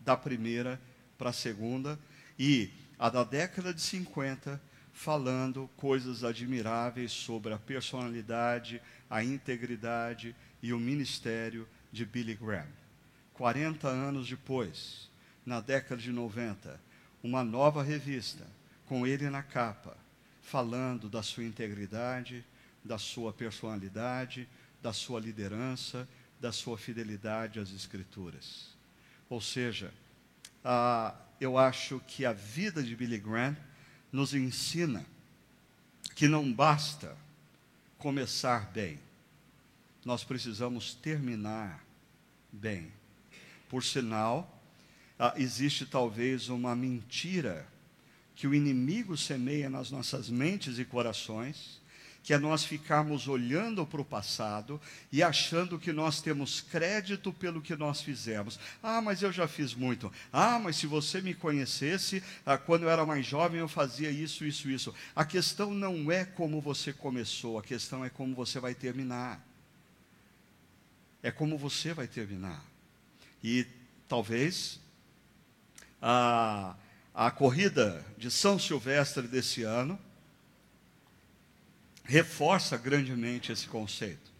da 0.00 0.16
primeira 0.16 0.80
para 1.18 1.30
a 1.30 1.32
segunda, 1.32 1.98
e 2.38 2.70
a 2.98 3.10
da 3.10 3.24
década 3.24 3.74
de 3.74 3.80
50 3.80 4.60
falando 4.92 5.70
coisas 5.76 6.24
admiráveis 6.24 7.12
sobre 7.12 7.52
a 7.52 7.58
personalidade, 7.58 8.82
a 9.08 9.22
integridade 9.22 10.34
e 10.60 10.72
o 10.72 10.78
ministério 10.78 11.68
de 11.92 12.04
Billy 12.04 12.34
Graham. 12.34 12.66
40 13.34 13.86
anos 13.86 14.28
depois, 14.28 15.08
na 15.46 15.60
década 15.60 16.00
de 16.00 16.10
90, 16.10 16.80
uma 17.22 17.44
nova 17.44 17.82
revista, 17.82 18.44
com 18.86 19.06
ele 19.06 19.30
na 19.30 19.42
capa, 19.42 19.96
falando 20.48 21.10
da 21.10 21.22
sua 21.22 21.44
integridade, 21.44 22.42
da 22.82 22.96
sua 22.96 23.32
personalidade, 23.32 24.48
da 24.82 24.94
sua 24.94 25.20
liderança, 25.20 26.08
da 26.40 26.50
sua 26.52 26.78
fidelidade 26.78 27.60
às 27.60 27.70
Escrituras. 27.70 28.74
Ou 29.28 29.42
seja, 29.42 29.92
ah, 30.64 31.14
eu 31.38 31.58
acho 31.58 32.00
que 32.06 32.24
a 32.24 32.32
vida 32.32 32.82
de 32.82 32.96
Billy 32.96 33.18
Graham 33.18 33.56
nos 34.10 34.32
ensina 34.32 35.04
que 36.14 36.26
não 36.26 36.50
basta 36.50 37.14
começar 37.98 38.70
bem, 38.72 38.98
nós 40.04 40.24
precisamos 40.24 40.94
terminar 40.94 41.84
bem. 42.50 42.90
Por 43.68 43.84
sinal, 43.84 44.58
ah, 45.18 45.34
existe 45.36 45.84
talvez 45.84 46.48
uma 46.48 46.74
mentira 46.74 47.66
que 48.38 48.46
o 48.46 48.54
inimigo 48.54 49.16
semeia 49.16 49.68
nas 49.68 49.90
nossas 49.90 50.30
mentes 50.30 50.78
e 50.78 50.84
corações, 50.84 51.80
que 52.22 52.32
é 52.32 52.38
nós 52.38 52.62
ficarmos 52.62 53.26
olhando 53.26 53.84
para 53.84 54.00
o 54.00 54.04
passado 54.04 54.80
e 55.10 55.24
achando 55.24 55.76
que 55.76 55.92
nós 55.92 56.22
temos 56.22 56.60
crédito 56.60 57.32
pelo 57.32 57.60
que 57.60 57.74
nós 57.74 58.00
fizemos. 58.00 58.56
Ah, 58.80 59.00
mas 59.00 59.22
eu 59.22 59.32
já 59.32 59.48
fiz 59.48 59.74
muito. 59.74 60.12
Ah, 60.32 60.56
mas 60.56 60.76
se 60.76 60.86
você 60.86 61.20
me 61.20 61.34
conhecesse, 61.34 62.22
ah, 62.46 62.56
quando 62.56 62.84
eu 62.84 62.90
era 62.90 63.04
mais 63.04 63.26
jovem 63.26 63.58
eu 63.58 63.66
fazia 63.66 64.08
isso, 64.08 64.44
isso, 64.44 64.70
isso. 64.70 64.94
A 65.16 65.24
questão 65.24 65.74
não 65.74 66.12
é 66.12 66.24
como 66.24 66.60
você 66.60 66.92
começou, 66.92 67.58
a 67.58 67.62
questão 67.62 68.04
é 68.04 68.08
como 68.08 68.36
você 68.36 68.60
vai 68.60 68.72
terminar. 68.72 69.44
É 71.24 71.32
como 71.32 71.58
você 71.58 71.92
vai 71.92 72.06
terminar. 72.06 72.64
E 73.42 73.66
talvez. 74.06 74.78
Ah, 76.00 76.76
a 77.20 77.32
corrida 77.32 78.06
de 78.16 78.30
São 78.30 78.60
Silvestre 78.60 79.26
desse 79.26 79.64
ano 79.64 79.98
reforça 82.04 82.76
grandemente 82.76 83.50
esse 83.50 83.66
conceito. 83.66 84.30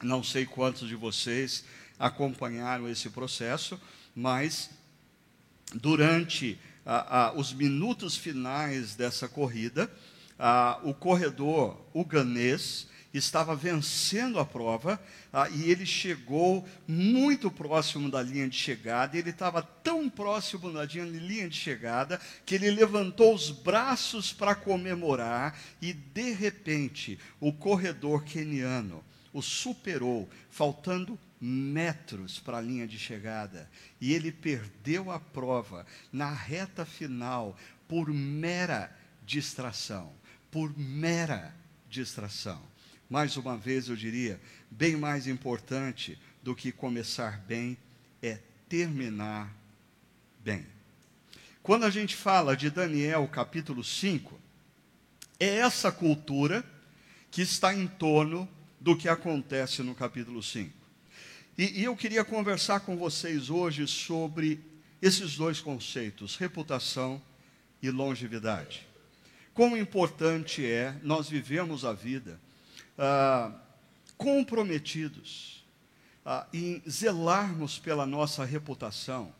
Não 0.00 0.22
sei 0.22 0.46
quantos 0.46 0.86
de 0.86 0.94
vocês 0.94 1.64
acompanharam 1.98 2.88
esse 2.88 3.10
processo, 3.10 3.80
mas 4.14 4.70
durante 5.74 6.56
os 7.34 7.52
minutos 7.52 8.16
finais 8.16 8.94
dessa 8.94 9.26
corrida, 9.26 9.90
o 10.84 10.94
corredor 10.94 11.76
uganês 11.92 12.86
estava 13.18 13.54
vencendo 13.54 14.38
a 14.38 14.44
prova 14.44 15.00
ah, 15.32 15.48
e 15.48 15.70
ele 15.70 15.86
chegou 15.86 16.66
muito 16.86 17.50
próximo 17.50 18.10
da 18.10 18.22
linha 18.22 18.48
de 18.48 18.56
chegada. 18.56 19.16
Ele 19.16 19.30
estava 19.30 19.62
tão 19.62 20.08
próximo 20.08 20.72
da 20.72 20.84
linha 20.84 21.48
de 21.48 21.56
chegada 21.56 22.20
que 22.44 22.54
ele 22.54 22.70
levantou 22.70 23.34
os 23.34 23.50
braços 23.50 24.32
para 24.32 24.54
comemorar 24.54 25.58
e 25.80 25.92
de 25.92 26.32
repente 26.32 27.18
o 27.40 27.52
corredor 27.52 28.24
keniano 28.24 29.04
o 29.36 29.42
superou, 29.42 30.26
faltando 30.48 31.18
metros 31.38 32.38
para 32.38 32.56
a 32.56 32.60
linha 32.62 32.86
de 32.86 32.98
chegada. 32.98 33.70
E 34.00 34.14
ele 34.14 34.32
perdeu 34.32 35.10
a 35.10 35.20
prova 35.20 35.84
na 36.10 36.32
reta 36.32 36.86
final 36.86 37.54
por 37.86 38.08
mera 38.08 38.90
distração, 39.26 40.10
por 40.50 40.76
mera 40.78 41.54
distração. 41.90 42.62
Mais 43.08 43.36
uma 43.36 43.56
vez 43.56 43.88
eu 43.88 43.96
diria, 43.96 44.40
bem 44.70 44.96
mais 44.96 45.26
importante 45.26 46.18
do 46.42 46.54
que 46.54 46.72
começar 46.72 47.40
bem 47.46 47.76
é 48.22 48.38
terminar 48.68 49.54
bem. 50.40 50.66
Quando 51.62 51.84
a 51.84 51.90
gente 51.90 52.14
fala 52.14 52.56
de 52.56 52.70
Daniel 52.70 53.26
capítulo 53.28 53.82
5, 53.82 54.38
é 55.38 55.56
essa 55.56 55.92
cultura 55.92 56.64
que 57.30 57.42
está 57.42 57.74
em 57.74 57.86
torno 57.86 58.48
do 58.80 58.96
que 58.96 59.08
acontece 59.08 59.82
no 59.82 59.94
capítulo 59.94 60.42
5. 60.42 60.72
E, 61.58 61.80
e 61.80 61.84
eu 61.84 61.96
queria 61.96 62.24
conversar 62.24 62.80
com 62.80 62.96
vocês 62.96 63.50
hoje 63.50 63.86
sobre 63.86 64.60
esses 65.00 65.36
dois 65.36 65.60
conceitos, 65.60 66.36
reputação 66.36 67.20
e 67.82 67.90
longevidade. 67.90 68.86
Quão 69.54 69.76
importante 69.76 70.64
é 70.64 70.94
nós 71.02 71.28
vivemos 71.28 71.84
a 71.84 71.92
vida 71.92 72.40
ah, 72.98 73.52
comprometidos 74.16 75.64
ah, 76.24 76.46
em 76.52 76.82
zelarmos 76.88 77.78
pela 77.78 78.06
nossa 78.06 78.44
reputação 78.44 79.32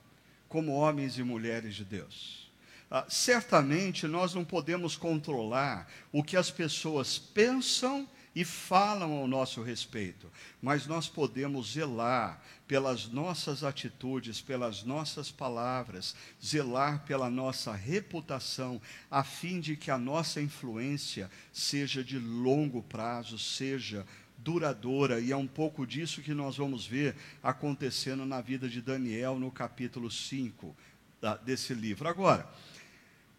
como 0.48 0.72
homens 0.72 1.18
e 1.18 1.22
mulheres 1.22 1.75
de 1.75 1.84
Deus. 1.84 2.50
Ah, 2.90 3.04
certamente 3.08 4.06
nós 4.06 4.34
não 4.34 4.44
podemos 4.44 4.96
controlar 4.96 5.88
o 6.12 6.22
que 6.22 6.36
as 6.36 6.50
pessoas 6.50 7.18
pensam 7.18 8.08
e 8.37 8.45
falam 8.45 9.12
ao 9.12 9.26
nosso 9.26 9.62
respeito, 9.62 10.31
mas 10.61 10.87
nós 10.87 11.09
podemos 11.09 11.73
zelar 11.73 12.43
pelas 12.69 13.09
nossas 13.09 13.64
atitudes, 13.64 14.43
pelas 14.43 14.83
nossas 14.83 15.31
palavras, 15.31 16.14
zelar 16.45 17.02
pela 17.07 17.31
nossa 17.31 17.73
reputação, 17.73 18.78
a 19.11 19.25
fim 19.25 19.59
de 19.59 19.75
que 19.75 19.90
a 19.90 19.97
nossa 19.97 20.38
influência 20.43 21.31
seja 21.50 22.05
de 22.05 22.19
longo 22.19 22.83
prazo, 22.83 23.38
seja 23.38 24.07
duradoura, 24.37 25.19
e 25.19 25.33
é 25.33 25.37
um 25.37 25.47
pouco 25.47 25.87
disso 25.87 26.21
que 26.21 26.35
nós 26.35 26.59
vamos 26.59 26.87
ver 26.87 27.16
acontecendo 27.43 28.26
na 28.26 28.43
vida 28.43 28.69
de 28.69 28.83
Daniel 28.83 29.38
no 29.38 29.50
capítulo 29.50 30.11
5 30.11 30.76
da, 31.23 31.38
desse 31.38 31.73
livro. 31.73 32.07
Agora, 32.07 32.47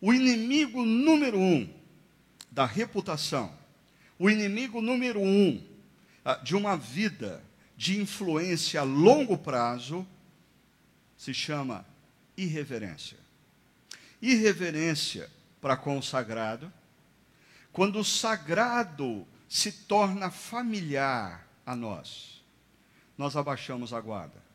o 0.01 0.11
inimigo 0.11 0.83
número 0.83 1.37
um 1.37 1.71
da 2.49 2.65
reputação, 2.65 3.66
o 4.19 4.29
inimigo 4.29 4.81
número 4.81 5.21
um 5.21 5.63
ah, 6.25 6.35
de 6.35 6.55
uma 6.55 6.75
vida 6.75 7.43
de 7.75 8.01
influência 8.01 8.81
a 8.81 8.83
longo 8.83 9.37
prazo 9.37 10.05
se 11.15 11.33
chama 11.33 11.85
irreverência. 12.35 13.17
Irreverência 14.21 15.29
para 15.61 15.77
consagrado, 15.77 16.71
quando 17.71 17.99
o 17.99 18.03
sagrado 18.03 19.27
se 19.47 19.71
torna 19.71 20.31
familiar 20.31 21.47
a 21.65 21.75
nós, 21.75 22.43
nós 23.17 23.35
abaixamos 23.35 23.93
a 23.93 24.01
guarda. 24.01 24.45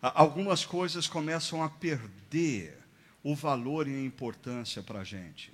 Algumas 0.00 0.64
coisas 0.64 1.08
começam 1.08 1.62
a 1.62 1.70
perder 1.70 2.78
o 3.24 3.34
valor 3.34 3.88
e 3.88 3.94
a 3.94 4.04
importância 4.04 4.82
para 4.82 5.00
a 5.00 5.04
gente. 5.04 5.50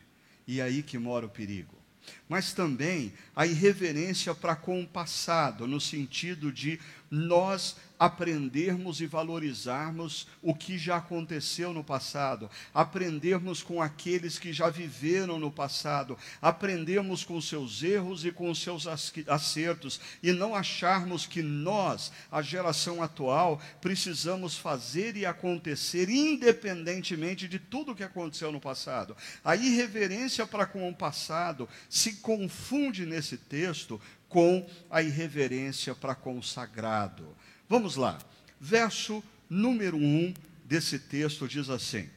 E 0.46 0.60
é 0.60 0.64
aí 0.64 0.82
que 0.82 0.98
mora 0.98 1.26
o 1.26 1.30
perigo 1.30 1.81
mas 2.28 2.52
também 2.52 3.12
a 3.34 3.46
irreverência 3.46 4.34
para 4.34 4.56
com 4.56 4.80
o 4.80 4.86
passado, 4.86 5.66
no 5.66 5.80
sentido 5.80 6.52
de 6.52 6.78
nós 7.12 7.76
aprendermos 7.98 9.00
e 9.00 9.06
valorizarmos 9.06 10.26
o 10.42 10.52
que 10.52 10.76
já 10.76 10.96
aconteceu 10.96 11.72
no 11.72 11.84
passado, 11.84 12.50
aprendermos 12.74 13.62
com 13.62 13.80
aqueles 13.80 14.40
que 14.40 14.52
já 14.52 14.68
viveram 14.68 15.38
no 15.38 15.52
passado, 15.52 16.18
aprendermos 16.40 17.22
com 17.22 17.40
seus 17.40 17.80
erros 17.82 18.24
e 18.24 18.32
com 18.32 18.52
seus 18.54 18.88
acertos, 19.28 20.00
e 20.20 20.32
não 20.32 20.52
acharmos 20.52 21.26
que 21.26 21.42
nós, 21.42 22.10
a 22.28 22.42
geração 22.42 23.00
atual, 23.00 23.60
precisamos 23.80 24.56
fazer 24.56 25.16
e 25.16 25.24
acontecer 25.24 26.08
independentemente 26.08 27.46
de 27.46 27.60
tudo 27.60 27.94
que 27.94 28.02
aconteceu 28.02 28.50
no 28.50 28.60
passado. 28.60 29.16
A 29.44 29.54
irreverência 29.54 30.44
para 30.44 30.66
com 30.66 30.88
o 30.88 30.94
passado 30.94 31.68
se 31.88 32.14
confunde 32.14 33.06
nesse 33.06 33.36
texto 33.36 34.00
com 34.32 34.66
a 34.90 35.02
irreverência 35.02 35.94
para 35.94 36.14
com 36.14 36.38
o 36.38 36.42
sagrado. 36.42 37.36
Vamos 37.68 37.96
lá. 37.96 38.18
Verso 38.58 39.22
número 39.48 39.98
1 39.98 40.32
desse 40.64 40.98
texto 40.98 41.46
diz 41.46 41.68
assim: 41.68 42.08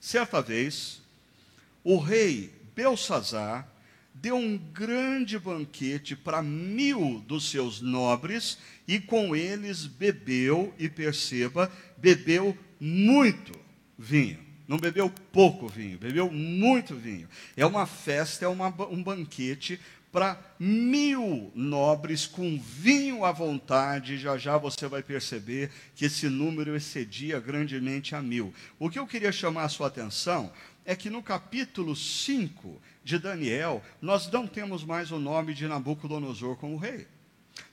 Certa 0.00 0.42
vez, 0.42 1.00
o 1.84 1.96
rei 1.96 2.52
Belsazar 2.74 3.68
deu 4.12 4.36
um 4.36 4.58
grande 4.58 5.38
banquete 5.38 6.16
para 6.16 6.42
mil 6.42 7.22
dos 7.26 7.48
seus 7.48 7.80
nobres 7.80 8.58
e 8.86 8.98
com 8.98 9.34
eles 9.34 9.86
bebeu, 9.86 10.74
e 10.78 10.88
perceba, 10.88 11.70
bebeu 11.96 12.58
muito 12.80 13.52
vinho. 13.96 14.40
Não 14.66 14.76
bebeu 14.76 15.10
pouco 15.32 15.68
vinho, 15.68 15.98
bebeu 15.98 16.30
muito 16.30 16.96
vinho. 16.96 17.28
É 17.56 17.64
uma 17.64 17.86
festa, 17.86 18.44
é 18.44 18.48
uma, 18.48 18.68
um 18.88 19.02
banquete 19.02 19.78
para 20.12 20.38
mil 20.58 21.50
nobres 21.54 22.26
com 22.26 22.60
vinho 22.60 23.24
à 23.24 23.32
vontade. 23.32 24.18
Já 24.18 24.36
já 24.36 24.58
você 24.58 24.86
vai 24.86 25.02
perceber 25.02 25.70
que 25.96 26.04
esse 26.04 26.28
número 26.28 26.76
excedia 26.76 27.40
grandemente 27.40 28.14
a 28.14 28.20
mil. 28.20 28.52
O 28.78 28.90
que 28.90 28.98
eu 28.98 29.06
queria 29.06 29.32
chamar 29.32 29.64
a 29.64 29.68
sua 29.70 29.86
atenção 29.86 30.52
é 30.84 30.94
que 30.94 31.08
no 31.08 31.22
capítulo 31.22 31.96
5 31.96 32.80
de 33.02 33.18
Daniel, 33.18 33.82
nós 34.00 34.30
não 34.30 34.46
temos 34.46 34.84
mais 34.84 35.10
o 35.10 35.18
nome 35.18 35.54
de 35.54 35.66
Nabucodonosor 35.66 36.56
como 36.56 36.76
rei. 36.76 37.06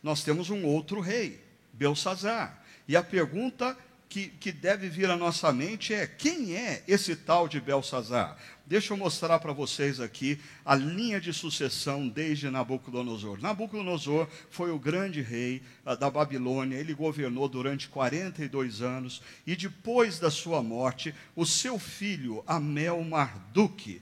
Nós 0.02 0.24
temos 0.24 0.50
um 0.50 0.66
outro 0.66 1.02
rei, 1.02 1.44
Belsazar. 1.74 2.64
E 2.88 2.96
a 2.96 3.04
pergunta 3.04 3.78
que, 4.08 4.28
que 4.28 4.52
deve 4.52 4.90
vir 4.90 5.10
à 5.10 5.16
nossa 5.16 5.54
mente 5.54 5.94
é: 5.94 6.08
quem 6.08 6.56
é 6.56 6.84
esse 6.88 7.16
tal 7.16 7.48
de 7.48 7.62
Belsazar? 7.62 8.38
Deixa 8.70 8.94
eu 8.94 8.98
mostrar 8.98 9.40
para 9.40 9.52
vocês 9.52 10.00
aqui 10.00 10.40
a 10.64 10.76
linha 10.76 11.20
de 11.20 11.34
sucessão 11.34 12.08
desde 12.08 12.52
Nabucodonosor. 12.52 13.42
Nabucodonosor 13.42 14.28
foi 14.52 14.70
o 14.70 14.78
grande 14.78 15.24
rei 15.24 15.64
uh, 15.84 15.98
da 15.98 16.08
Babilônia, 16.08 16.78
ele 16.78 16.94
governou 16.94 17.50
durante 17.50 17.90
42 17.90 18.84
anos 18.84 19.24
e 19.48 19.56
depois 19.56 20.20
da 20.20 20.30
sua 20.30 20.62
morte, 20.62 21.16
o 21.36 21.48
seu 21.48 21.80
filho 21.80 22.44
Amel 22.46 23.04
Marduk 23.04 23.96
uh, 23.96 24.02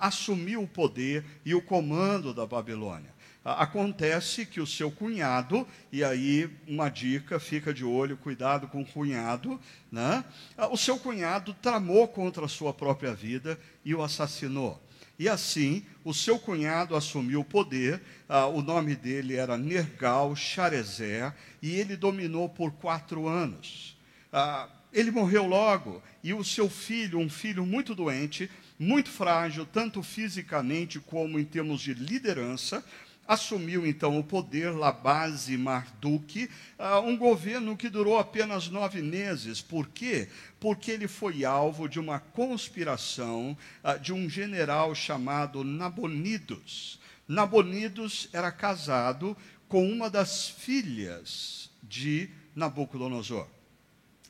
assumiu 0.00 0.62
o 0.62 0.68
poder 0.68 1.22
e 1.44 1.54
o 1.54 1.60
comando 1.60 2.32
da 2.32 2.46
Babilônia 2.46 3.14
acontece 3.46 4.44
que 4.44 4.60
o 4.60 4.66
seu 4.66 4.90
cunhado, 4.90 5.66
e 5.92 6.02
aí 6.02 6.50
uma 6.66 6.88
dica, 6.88 7.38
fica 7.38 7.72
de 7.72 7.84
olho, 7.84 8.16
cuidado 8.16 8.66
com 8.66 8.82
o 8.82 8.86
cunhado, 8.86 9.60
né? 9.90 10.24
o 10.70 10.76
seu 10.76 10.98
cunhado 10.98 11.54
tramou 11.54 12.08
contra 12.08 12.44
a 12.44 12.48
sua 12.48 12.74
própria 12.74 13.14
vida 13.14 13.56
e 13.86 13.94
o 13.94 14.02
assassinou. 14.02 14.82
E 15.16 15.28
assim, 15.28 15.86
o 16.04 16.12
seu 16.12 16.40
cunhado 16.40 16.96
assumiu 16.96 17.40
o 17.40 17.44
poder, 17.44 18.02
ah, 18.28 18.46
o 18.46 18.60
nome 18.60 18.96
dele 18.96 19.36
era 19.36 19.56
Nergal 19.56 20.34
Sharezer, 20.34 21.32
e 21.62 21.70
ele 21.76 21.96
dominou 21.96 22.48
por 22.48 22.72
quatro 22.72 23.28
anos. 23.28 23.96
Ah, 24.32 24.68
ele 24.92 25.12
morreu 25.12 25.46
logo, 25.46 26.02
e 26.22 26.34
o 26.34 26.42
seu 26.42 26.68
filho, 26.68 27.20
um 27.20 27.30
filho 27.30 27.64
muito 27.64 27.94
doente, 27.94 28.50
muito 28.76 29.08
frágil, 29.08 29.64
tanto 29.64 30.02
fisicamente 30.02 30.98
como 30.98 31.38
em 31.38 31.44
termos 31.44 31.80
de 31.80 31.94
liderança, 31.94 32.84
assumiu 33.26 33.86
então 33.86 34.18
o 34.18 34.24
poder 34.24 34.70
Labase 34.70 35.56
Marduk, 35.56 36.48
uh, 36.78 37.00
um 37.00 37.16
governo 37.16 37.76
que 37.76 37.88
durou 37.88 38.18
apenas 38.18 38.68
nove 38.68 39.02
meses. 39.02 39.60
Por 39.60 39.88
quê? 39.88 40.28
Porque 40.60 40.90
ele 40.90 41.08
foi 41.08 41.44
alvo 41.44 41.88
de 41.88 41.98
uma 41.98 42.18
conspiração 42.18 43.56
uh, 43.82 43.98
de 43.98 44.12
um 44.12 44.28
general 44.28 44.94
chamado 44.94 45.64
Nabonidos. 45.64 47.00
Nabonidos 47.26 48.28
era 48.32 48.52
casado 48.52 49.36
com 49.68 49.90
uma 49.90 50.08
das 50.08 50.48
filhas 50.48 51.70
de 51.82 52.30
Nabucodonosor. 52.54 53.48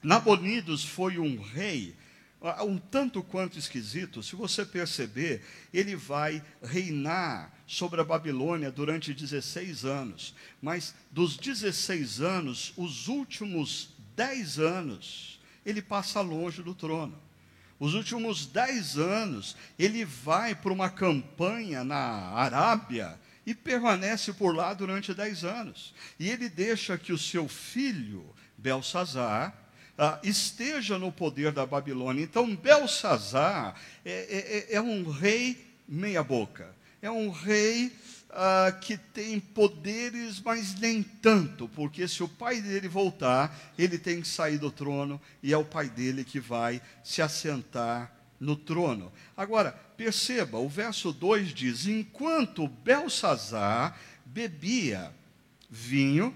Nabonidos 0.03 0.85
foi 0.85 1.19
um 1.19 1.41
rei 1.41 1.95
um 2.65 2.79
tanto 2.79 3.23
quanto 3.23 3.59
esquisito, 3.59 4.23
se 4.23 4.37
você 4.37 4.65
perceber, 4.65 5.43
ele 5.73 5.97
vai 5.97 6.43
reinar 6.63 7.53
sobre 7.67 8.01
a 8.01 8.05
Babilônia 8.05 8.71
durante 8.71 9.13
16 9.13 9.85
anos, 9.85 10.35
mas 10.61 10.95
dos 11.11 11.37
16 11.37 12.21
anos, 12.21 12.73
os 12.77 13.09
últimos 13.09 13.91
10 14.15 14.59
anos, 14.59 15.41
ele 15.65 15.83
passa 15.83 16.21
longe 16.21 16.63
do 16.63 16.75
trono. 16.75 17.21
Os 17.79 17.95
últimos 17.95 18.47
10 18.47 18.97
anos, 18.97 19.57
ele 19.79 20.05
vai 20.05 20.55
para 20.55 20.73
uma 20.73 20.89
campanha 20.89 21.85
na 21.85 21.99
Arábia 22.33 23.19
e 23.45 23.55
permanece 23.55 24.33
por 24.33 24.55
lá 24.55 24.73
durante 24.73 25.13
10 25.13 25.45
anos. 25.45 25.95
E 26.19 26.31
ele 26.31 26.49
deixa 26.49 26.97
que 26.97 27.13
o 27.13 27.19
seu 27.19 27.47
filho, 27.49 28.35
Belsazar, 28.57 29.66
ah, 29.99 30.19
esteja 30.23 30.99
no 30.99 31.11
poder 31.11 31.53
da 31.53 31.65
Babilônia. 31.65 32.23
Então, 32.23 32.55
Belsazar 32.55 33.75
é, 34.05 34.11
é, 34.11 34.75
é, 34.75 34.77
é 34.77 34.81
um 34.81 35.09
rei 35.09 35.67
meia-boca. 35.89 36.75
É 37.01 37.11
um 37.11 37.31
rei 37.31 37.93
uh, 38.31 38.79
que 38.81 38.97
tem 38.97 39.39
poderes, 39.41 40.41
mas 40.41 40.75
nem 40.75 41.03
tanto, 41.03 41.69
porque 41.69 42.07
se 42.07 42.23
o 42.23 42.29
pai 42.29 42.61
dele 42.61 42.89
voltar, 42.89 43.57
ele 43.79 43.99
tem 43.99 44.21
que 44.21 44.29
sair 44.29 44.59
do 44.59 44.71
trono 44.71 45.21
e 45.43 45.53
é 45.53 45.57
o 45.57 45.65
pai 45.65 45.89
dele 45.89 46.25
que 46.25 46.41
vai 46.41 46.81
se 47.03 47.23
assentar 47.23 48.13
no 48.39 48.57
trono. 48.57 49.13
Agora, 49.37 49.73
perceba, 49.97 50.59
o 50.59 50.69
verso 50.69 51.13
2 51.13 51.55
diz: 51.55 51.87
Enquanto 51.87 52.69
Belsazar 52.69 53.99
bebia 54.25 55.13
vinho, 55.71 56.35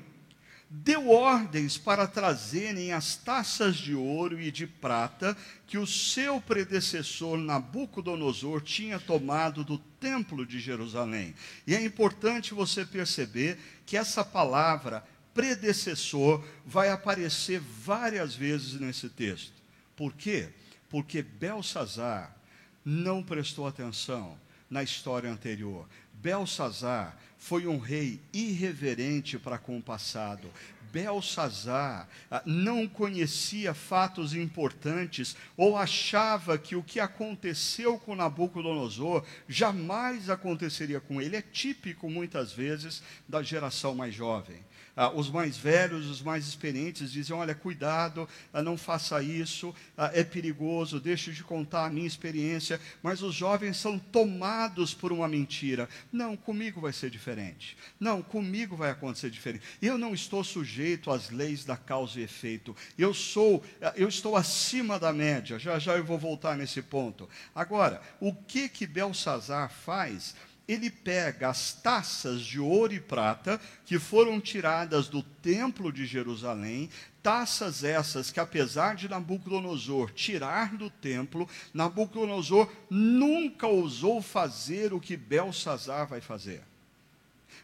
deu 0.73 1.11
ordens 1.11 1.77
para 1.77 2.07
trazerem 2.07 2.93
as 2.93 3.17
taças 3.17 3.77
de 3.77 3.93
ouro 3.93 4.41
e 4.41 4.53
de 4.53 4.69
prata 4.69 5.37
que 5.67 5.77
o 5.77 5.87
seu 5.87 6.41
predecessor 6.41 7.37
Nabucodonosor 7.37 8.61
tinha 8.61 9.01
tomado 9.01 9.65
do 9.65 9.79
templo 9.79 10.47
de 10.47 10.61
Jerusalém. 10.61 11.35
E 11.67 11.75
é 11.75 11.85
importante 11.85 12.55
você 12.55 12.85
perceber 12.85 13.59
que 13.85 13.97
essa 13.97 14.25
palavra 14.25 15.05
predecessor 15.35 16.45
vai 16.65 16.91
aparecer 16.91 17.61
várias 17.61 18.37
vezes 18.37 18.79
nesse 18.81 19.09
texto. 19.09 19.61
Por 19.97 20.13
quê? 20.13 20.51
Porque 20.89 21.21
Belsazar 21.21 22.37
não 22.85 23.25
prestou 23.25 23.67
atenção 23.67 24.39
na 24.69 24.85
história 24.85 25.31
anterior. 25.31 25.89
Belsazar 26.15 27.19
foi 27.41 27.67
um 27.67 27.79
rei 27.79 28.21
irreverente 28.33 29.39
para 29.39 29.59
com 29.59 29.77
o 29.79 29.83
passado. 29.83 30.49
Belsazar 30.93 32.09
ah, 32.31 32.43
não 32.45 32.87
conhecia 32.87 33.73
fatos 33.73 34.35
importantes 34.35 35.37
ou 35.57 35.77
achava 35.77 36.59
que 36.59 36.77
o 36.77 36.83
que 36.83 37.01
aconteceu 37.01 37.97
com 37.99 38.15
Nabucodonosor 38.15 39.25
jamais 39.49 40.29
aconteceria 40.29 41.01
com 41.01 41.21
ele. 41.21 41.37
É 41.37 41.43
típico, 41.43 42.11
muitas 42.11 42.53
vezes, 42.53 43.03
da 43.29 43.43
geração 43.43 43.95
mais 43.95 44.15
jovem 44.15 44.63
ah, 44.97 45.11
os 45.11 45.31
mais 45.31 45.57
velhos, 45.57 46.07
os 46.07 46.23
mais 46.23 46.47
experientes 46.47 47.13
dizem: 47.13 47.35
olha, 47.35 47.55
cuidado, 47.55 48.29
ah, 48.53 48.63
não 48.63 48.77
faça 48.77 49.23
isso, 49.23 49.75
ah, 49.97 50.11
é 50.15 50.23
perigoso, 50.23 51.01
deixe 51.01 51.33
de 51.33 51.43
contar 51.43 51.87
a 51.87 51.91
minha 51.91 52.07
experiência. 52.07 52.81
Mas 53.03 53.23
os 53.23 53.35
jovens 53.35 53.77
são 53.77 53.99
tomados 53.99 54.95
por 54.95 55.13
uma 55.13 55.29
mentira. 55.29 55.89
Não, 56.13 56.37
comigo 56.37 56.81
vai 56.81 56.93
ser 56.93 57.11
diferente. 57.11 57.77
Não, 57.99 58.23
comigo 58.23 58.77
vai 58.77 58.91
acontecer 58.91 59.31
diferente. 59.31 59.65
Eu 59.81 59.97
não 59.99 60.15
estou 60.15 60.45
sujeito 60.45 61.11
às 61.11 61.31
leis 61.31 61.65
da 61.65 61.77
causa 61.77 62.21
e 62.21 62.23
efeito. 62.23 62.77
Eu 62.99 63.15
sou, 63.15 63.65
ah, 63.81 63.93
eu 63.97 64.09
estou 64.09 64.37
acima 64.37 64.99
da 64.99 65.13
média. 65.13 65.59
Já 65.59 65.79
já 65.79 65.97
eu 65.97 66.05
vou 66.05 66.19
voltar 66.19 66.57
nesse 66.57 66.83
ponto. 66.83 67.29
Agora, 67.55 68.03
o 68.21 68.35
que 68.35 68.69
que 68.69 68.87
Belsazar 68.87 69.71
faz? 69.71 70.35
Ele 70.73 70.91
pega 70.91 71.49
as 71.49 71.73
taças 71.73 72.43
de 72.43 72.61
ouro 72.61 72.93
e 72.93 73.01
prata 73.01 73.61
que 73.85 73.99
foram 73.99 74.41
tiradas 74.41 75.09
do 75.09 75.23
templo 75.23 75.93
de 75.93 76.07
Jerusalém, 76.07 76.89
taças 77.23 77.83
essas 77.83 78.31
que, 78.31 78.39
apesar 78.39 78.95
de 78.95 79.09
Nabucodonosor 79.09 80.13
tirar 80.13 80.77
do 80.77 80.89
templo, 80.89 81.49
Nabucodonosor 81.75 82.71
nunca 82.89 83.67
ousou 83.67 84.23
fazer 84.23 84.93
o 84.93 85.01
que 85.01 85.17
Belsazar 85.17 86.07
vai 86.07 86.21
fazer. 86.21 86.70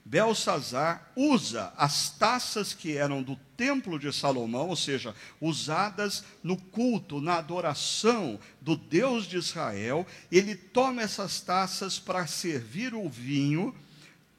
Belsazar 0.09 1.11
usa 1.16 1.73
as 1.77 2.11
taças 2.11 2.73
que 2.73 2.97
eram 2.97 3.25
do 3.25 3.35
templo 3.57 3.99
de 3.99 4.12
Salomão, 4.12 4.69
ou 4.69 4.77
seja, 4.77 5.12
usadas 5.40 6.23
no 6.45 6.57
culto, 6.57 7.21
na 7.21 7.38
adoração 7.38 8.38
do 8.61 8.77
Deus 8.77 9.27
de 9.27 9.37
Israel, 9.37 10.07
ele 10.31 10.55
toma 10.55 11.03
essas 11.03 11.40
taças 11.40 11.99
para 11.99 12.25
servir 12.29 12.95
o 12.95 13.09
vinho, 13.09 13.75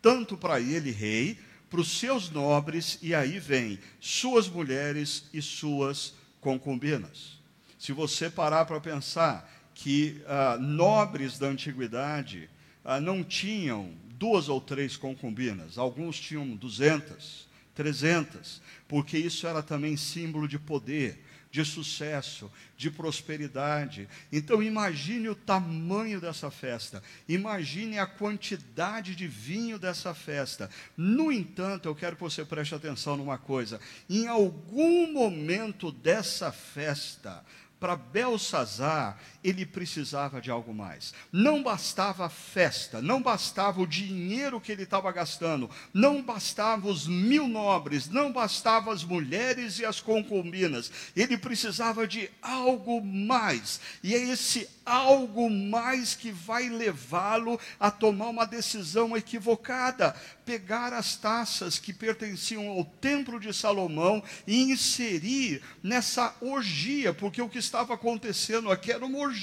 tanto 0.02 0.38
para 0.38 0.62
ele, 0.62 0.90
rei, 0.90 1.38
para 1.70 1.82
os 1.82 2.00
seus 2.00 2.30
nobres, 2.30 2.98
e 3.02 3.14
aí 3.14 3.38
vem 3.38 3.78
suas 4.00 4.48
mulheres 4.48 5.26
e 5.34 5.42
suas 5.42 6.14
concubinas. 6.40 7.42
Se 7.78 7.92
você 7.92 8.30
parar 8.30 8.64
para 8.64 8.80
pensar 8.80 9.52
que 9.76 10.22
ah, 10.28 10.58
nobres 10.58 11.38
da 11.38 11.48
antiguidade 11.48 12.50
ah, 12.86 13.02
não 13.02 13.22
tinham 13.22 14.07
duas 14.18 14.50
ou 14.50 14.60
três 14.60 14.98
concubinas, 14.98 15.78
alguns 15.78 16.20
tinham 16.20 16.56
duzentas, 16.56 17.48
trezentas, 17.76 18.62
porque 18.88 19.18
isso 19.18 19.46
era 19.46 19.62
também 19.62 19.96
símbolo 19.96 20.48
de 20.48 20.58
poder, 20.58 21.24
de 21.52 21.64
sucesso, 21.64 22.52
de 22.76 22.90
prosperidade. 22.90 24.08
Então 24.32 24.62
imagine 24.62 25.30
o 25.30 25.36
tamanho 25.36 26.20
dessa 26.20 26.50
festa, 26.50 27.02
imagine 27.28 28.00
a 28.00 28.08
quantidade 28.08 29.16
de 29.16 29.28
vinho 29.28 29.78
dessa 29.78 30.14
festa. 30.14 30.70
No 30.96 31.32
entanto, 31.32 31.88
eu 31.88 31.96
quero 31.96 32.16
que 32.16 32.24
você 32.24 32.44
preste 32.44 32.74
atenção 32.76 33.16
numa 33.16 33.38
coisa: 33.38 33.80
em 34.10 34.28
algum 34.28 35.12
momento 35.14 35.92
dessa 35.92 36.52
festa, 36.52 37.44
para 37.80 37.96
Belsazar, 37.96 39.20
ele 39.48 39.66
precisava 39.66 40.42
de 40.42 40.52
algo 40.52 40.74
mais. 40.74 41.14
Não 41.32 41.64
bastava 41.64 42.26
a 42.26 42.30
festa, 42.30 43.02
não 43.02 43.22
bastava 43.22 43.82
o 43.82 43.88
dinheiro 43.88 44.60
que 44.60 44.74
ele 44.74 44.84
estava 44.84 45.10
gastando, 45.10 45.70
não 45.94 46.22
bastava 46.22 46.90
os 46.90 47.08
mil 47.08 47.48
nobres, 47.48 48.10
não 48.10 48.30
bastava 48.30 48.92
as 48.92 49.06
mulheres 49.06 49.80
e 49.80 49.86
as 49.86 50.02
concubinas. 50.02 50.92
Ele 51.16 51.38
precisava 51.38 52.06
de 52.06 52.30
algo 52.42 53.02
mais. 53.02 53.80
E 54.04 54.14
é 54.14 54.18
esse 54.18 54.68
algo 54.86 55.50
mais 55.50 56.14
que 56.14 56.32
vai 56.32 56.68
levá-lo 56.70 57.60
a 57.80 57.90
tomar 57.90 58.28
uma 58.28 58.46
decisão 58.46 59.16
equivocada, 59.16 60.14
pegar 60.46 60.94
as 60.94 61.16
taças 61.16 61.78
que 61.78 61.94
pertenciam 61.94 62.68
ao 62.70 62.84
templo 62.86 63.40
de 63.40 63.54
Salomão 63.54 64.24
e 64.46 64.72
inserir 64.72 65.62
nessa 65.84 66.34
orgia, 66.42 67.14
porque 67.14 67.42
o 67.42 67.50
que 67.50 67.60
estava 67.60 67.94
acontecendo 67.94 68.72
aqui 68.72 68.92
era 68.92 69.06
uma 69.06 69.20
orgia. 69.20 69.37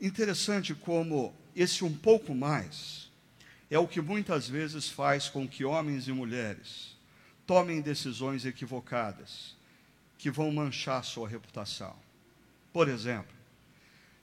Interessante 0.00 0.74
como 0.74 1.34
esse 1.54 1.84
um 1.84 1.94
pouco 1.94 2.34
mais 2.34 3.10
é 3.70 3.78
o 3.78 3.88
que 3.88 4.00
muitas 4.00 4.48
vezes 4.48 4.88
faz 4.88 5.28
com 5.28 5.48
que 5.48 5.64
homens 5.64 6.08
e 6.08 6.12
mulheres 6.12 6.96
tomem 7.46 7.80
decisões 7.80 8.44
equivocadas 8.44 9.56
que 10.18 10.30
vão 10.30 10.50
manchar 10.50 11.04
sua 11.04 11.28
reputação. 11.28 11.94
Por 12.72 12.88
exemplo, 12.88 13.34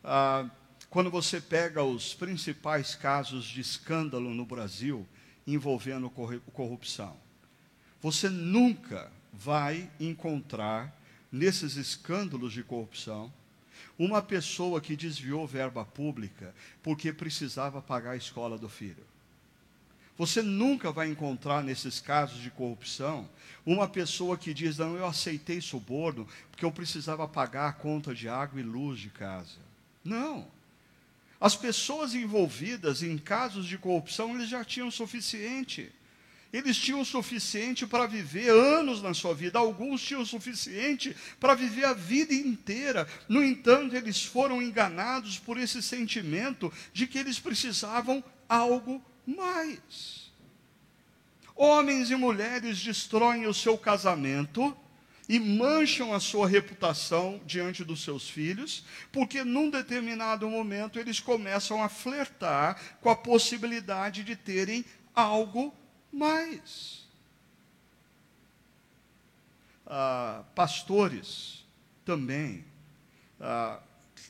ah, 0.04 0.50
quando 0.89 1.10
você 1.10 1.39
pega 1.39 1.84
os 1.84 2.13
principais 2.13 2.95
casos 2.95 3.45
de 3.45 3.62
escândalo 3.62 4.34
no 4.34 4.45
Brasil 4.45 5.08
envolvendo 5.47 6.10
corrupção, 6.10 7.15
você 8.02 8.30
nunca 8.30 9.12
vai 9.32 9.89
encontrar 10.00 11.01
nesses 11.32 11.76
escândalos 11.76 12.54
de 12.54 12.63
corrupção 12.63 13.32
uma 13.98 14.22
pessoa 14.22 14.82
que 14.82 14.96
desviou 14.96 15.46
verba 15.46 15.86
pública 15.86 16.54
porque 16.82 17.13
precisava 17.13 17.82
pagar 17.82 18.12
a 18.12 18.17
escola 18.17 18.58
do 18.58 18.67
filho. 18.67 19.06
Você 20.17 20.41
nunca 20.41 20.91
vai 20.91 21.10
encontrar 21.10 21.63
nesses 21.63 22.00
casos 22.00 22.41
de 22.41 22.52
corrupção 22.52 23.30
uma 23.65 23.88
pessoa 23.88 24.38
que 24.38 24.54
diz: 24.54 24.78
Não, 24.78 24.96
eu 24.96 25.06
aceitei 25.06 25.62
suborno 25.62 26.28
porque 26.50 26.65
eu 26.65 26.72
precisava 26.72 27.28
pagar 27.28 27.70
a 27.70 27.74
conta 27.74 28.13
de 28.13 28.28
água 28.28 28.60
e 28.60 28.63
luz 28.63 29.00
de 29.00 29.10
casa. 29.10 29.58
Não. 30.04 30.48
As 31.39 31.56
pessoas 31.56 32.13
envolvidas 32.13 33.02
em 33.02 33.17
casos 33.17 33.65
de 33.65 33.78
corrupção, 33.78 34.36
eles 34.36 34.50
já 34.50 34.63
tinham 34.63 34.89
o 34.89 34.91
suficiente. 34.91 35.91
Eles 36.54 36.78
tinham 36.78 37.00
o 37.00 37.06
suficiente 37.06 37.88
para 37.88 38.06
viver 38.06 38.50
anos 38.50 39.02
na 39.02 39.14
sua 39.14 39.34
vida, 39.34 39.58
alguns 39.58 40.02
tinham 40.02 40.22
o 40.22 40.26
suficiente 40.26 41.16
para 41.40 41.56
viver 41.56 41.86
a 41.86 41.94
vida 41.94 42.34
inteira. 42.34 43.08
No 43.30 43.44
entanto, 43.44 43.96
eles 43.96 44.24
foram 44.24 44.62
enganados 44.62 45.40
por 45.40 45.58
esse 45.58 45.82
sentimento 45.82 46.72
de 46.92 47.08
que 47.08 47.18
eles 47.18 47.40
precisavam 47.40 48.22
algo 48.50 49.02
mais. 49.26 50.30
Homens 51.56 52.12
e 52.12 52.16
mulheres 52.16 52.80
destroem 52.80 53.48
o 53.48 53.54
seu 53.54 53.78
casamento 53.78 54.76
e 55.30 55.40
mancham 55.40 56.14
a 56.14 56.20
sua 56.20 56.46
reputação 56.46 57.40
diante 57.46 57.86
dos 57.86 58.04
seus 58.04 58.30
filhos, 58.30 58.84
porque 59.10 59.46
num 59.46 59.70
determinado 59.70 60.50
momento 60.50 61.00
eles 61.00 61.22
começam 61.22 61.82
a 61.82 61.88
flertar 61.88 62.98
com 63.00 63.10
a 63.10 63.16
possibilidade 63.16 64.26
de 64.26 64.36
terem 64.36 64.84
algo 65.16 65.74
mais. 66.12 67.08
Ah, 69.86 70.43
pastores 70.56 71.65
também 72.06 72.63
ah, 73.39 73.80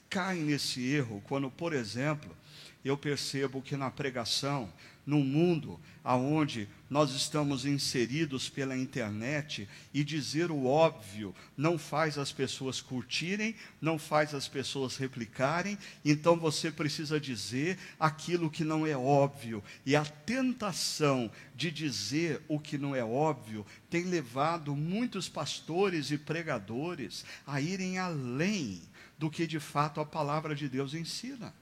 caem 0.10 0.44
nesse 0.44 0.84
erro 0.94 1.22
quando, 1.28 1.50
por 1.50 1.74
exemplo, 1.74 2.36
eu 2.84 2.98
percebo 2.98 3.62
que 3.62 3.78
na 3.78 3.91
pregação, 3.91 4.72
no 5.06 5.20
mundo 5.20 5.80
aonde 6.04 6.67
nós 6.91 7.12
estamos 7.12 7.65
inseridos 7.65 8.49
pela 8.49 8.75
internet 8.75 9.65
e 9.93 10.04
dizer 10.04 10.51
o 10.51 10.65
óbvio 10.65 11.34
não 11.56 11.80
faz 11.80 12.17
as 12.17 12.34
pessoas 12.34 12.82
curtirem, 12.82 13.56
não 13.80 13.97
faz 13.97 14.34
as 14.36 14.49
pessoas 14.49 14.97
replicarem, 14.97 15.77
então 16.04 16.36
você 16.36 16.69
precisa 16.69 17.17
dizer 17.17 17.80
aquilo 17.97 18.51
que 18.51 18.65
não 18.65 18.86
é 18.86 18.93
óbvio. 18.95 19.63
E 19.86 19.95
a 19.95 20.04
tentação 20.04 21.32
de 21.56 21.71
dizer 21.71 22.41
o 22.49 22.60
que 22.60 22.77
não 22.77 22.93
é 22.93 23.06
óbvio 23.06 23.65
tem 23.89 24.04
levado 24.04 24.75
muitos 24.75 25.30
pastores 25.30 26.12
e 26.12 26.17
pregadores 26.17 27.23
a 27.47 27.62
irem 27.62 27.99
além 27.99 28.82
do 29.17 29.30
que 29.30 29.47
de 29.47 29.62
fato 29.62 30.01
a 30.01 30.06
palavra 30.06 30.54
de 30.54 30.67
Deus 30.67 30.93
ensina. 30.93 31.56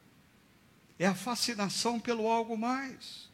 É 0.98 1.06
a 1.06 1.14
fascinação 1.14 2.00
pelo 2.00 2.28
algo 2.28 2.58
mais. 2.58 3.30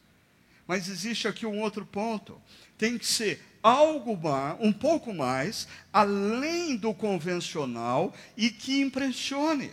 Mas 0.66 0.88
existe 0.88 1.28
aqui 1.28 1.46
um 1.46 1.60
outro 1.60 1.86
ponto. 1.86 2.40
Tem 2.76 2.98
que 2.98 3.06
ser 3.06 3.42
algo 3.62 4.18
um 4.60 4.72
pouco 4.72 5.12
mais, 5.12 5.66
além 5.92 6.76
do 6.76 6.92
convencional 6.94 8.14
e 8.36 8.50
que 8.50 8.80
impressione. 8.80 9.72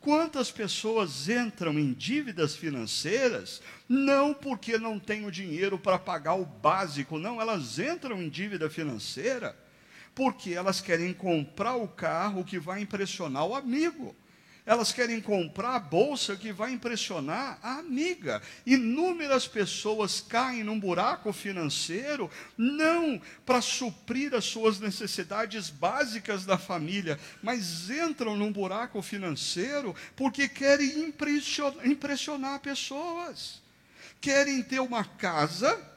Quantas 0.00 0.50
pessoas 0.50 1.28
entram 1.28 1.78
em 1.78 1.92
dívidas 1.92 2.56
financeiras 2.56 3.60
não 3.88 4.32
porque 4.32 4.78
não 4.78 4.98
têm 4.98 5.26
o 5.26 5.30
dinheiro 5.30 5.78
para 5.78 5.98
pagar 5.98 6.34
o 6.34 6.46
básico, 6.46 7.18
não, 7.18 7.40
elas 7.40 7.78
entram 7.78 8.22
em 8.22 8.28
dívida 8.28 8.70
financeira 8.70 9.56
porque 10.14 10.52
elas 10.52 10.80
querem 10.80 11.12
comprar 11.12 11.76
o 11.76 11.88
carro 11.88 12.44
que 12.44 12.58
vai 12.58 12.80
impressionar 12.80 13.46
o 13.46 13.54
amigo. 13.54 14.14
Elas 14.66 14.92
querem 14.92 15.20
comprar 15.20 15.76
a 15.76 15.80
bolsa 15.80 16.36
que 16.36 16.52
vai 16.52 16.72
impressionar 16.72 17.58
a 17.62 17.78
amiga. 17.78 18.42
Inúmeras 18.66 19.48
pessoas 19.48 20.20
caem 20.20 20.62
num 20.62 20.78
buraco 20.78 21.32
financeiro, 21.32 22.30
não 22.56 23.20
para 23.44 23.60
suprir 23.60 24.34
as 24.34 24.44
suas 24.44 24.78
necessidades 24.78 25.70
básicas 25.70 26.44
da 26.44 26.58
família, 26.58 27.18
mas 27.42 27.90
entram 27.90 28.36
num 28.36 28.52
buraco 28.52 29.00
financeiro 29.02 29.94
porque 30.14 30.48
querem 30.48 31.00
impressionar, 31.00 31.86
impressionar 31.86 32.60
pessoas. 32.60 33.62
Querem 34.20 34.62
ter 34.62 34.80
uma 34.80 35.04
casa 35.04 35.89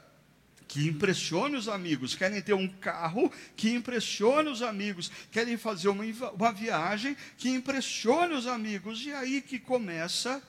que 0.74 0.88
impressione 0.88 1.56
os 1.56 1.68
amigos, 1.68 2.16
querem 2.16 2.42
ter 2.42 2.56
um 2.56 2.68
carro 2.68 3.32
que 3.56 3.70
impressione 3.70 4.50
os 4.50 4.64
amigos, 4.64 5.12
querem 5.32 5.56
fazer 5.56 5.88
uma, 5.88 6.04
uma 6.32 6.52
viagem 6.52 7.16
que 7.38 7.48
impressione 7.48 8.34
os 8.34 8.48
amigos, 8.48 9.06
e 9.06 9.12
aí 9.12 9.40
que 9.40 9.60
começa 9.60 10.42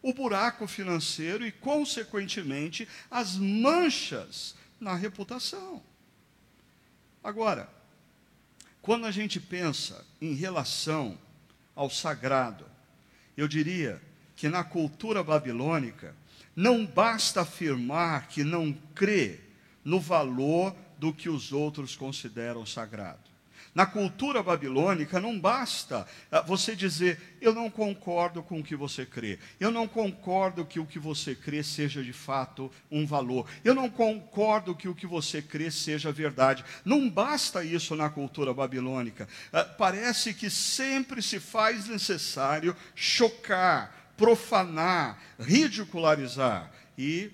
o 0.00 0.14
buraco 0.14 0.68
financeiro 0.68 1.44
e, 1.44 1.50
consequentemente, 1.50 2.86
as 3.10 3.34
manchas 3.34 4.54
na 4.78 4.94
reputação. 4.94 5.82
Agora, 7.24 7.68
quando 8.80 9.06
a 9.06 9.10
gente 9.10 9.40
pensa 9.40 10.06
em 10.20 10.34
relação 10.34 11.18
ao 11.74 11.90
sagrado, 11.90 12.64
eu 13.36 13.48
diria 13.48 14.00
que 14.36 14.48
na 14.48 14.62
cultura 14.62 15.24
babilônica, 15.24 16.14
não 16.54 16.86
basta 16.86 17.40
afirmar 17.40 18.28
que 18.28 18.44
não 18.44 18.72
crê 18.94 19.43
no 19.84 20.00
valor 20.00 20.74
do 20.98 21.12
que 21.12 21.28
os 21.28 21.52
outros 21.52 21.94
consideram 21.96 22.64
sagrado. 22.64 23.34
Na 23.74 23.84
cultura 23.84 24.40
babilônica, 24.40 25.20
não 25.20 25.38
basta 25.38 26.06
ah, 26.30 26.40
você 26.42 26.76
dizer, 26.76 27.36
eu 27.40 27.52
não 27.52 27.68
concordo 27.68 28.40
com 28.40 28.60
o 28.60 28.62
que 28.62 28.76
você 28.76 29.04
crê, 29.04 29.36
eu 29.58 29.68
não 29.72 29.88
concordo 29.88 30.64
que 30.64 30.78
o 30.78 30.86
que 30.86 30.98
você 30.98 31.34
crê 31.34 31.60
seja 31.60 32.00
de 32.00 32.12
fato 32.12 32.70
um 32.88 33.04
valor, 33.04 33.48
eu 33.64 33.74
não 33.74 33.90
concordo 33.90 34.76
que 34.76 34.88
o 34.88 34.94
que 34.94 35.08
você 35.08 35.42
crê 35.42 35.72
seja 35.72 36.12
verdade. 36.12 36.64
Não 36.84 37.10
basta 37.10 37.64
isso 37.64 37.96
na 37.96 38.08
cultura 38.08 38.54
babilônica. 38.54 39.28
Ah, 39.52 39.64
parece 39.64 40.32
que 40.32 40.48
sempre 40.48 41.20
se 41.20 41.40
faz 41.40 41.88
necessário 41.88 42.76
chocar, 42.94 44.12
profanar, 44.16 45.20
ridicularizar. 45.36 46.70
E 46.96 47.32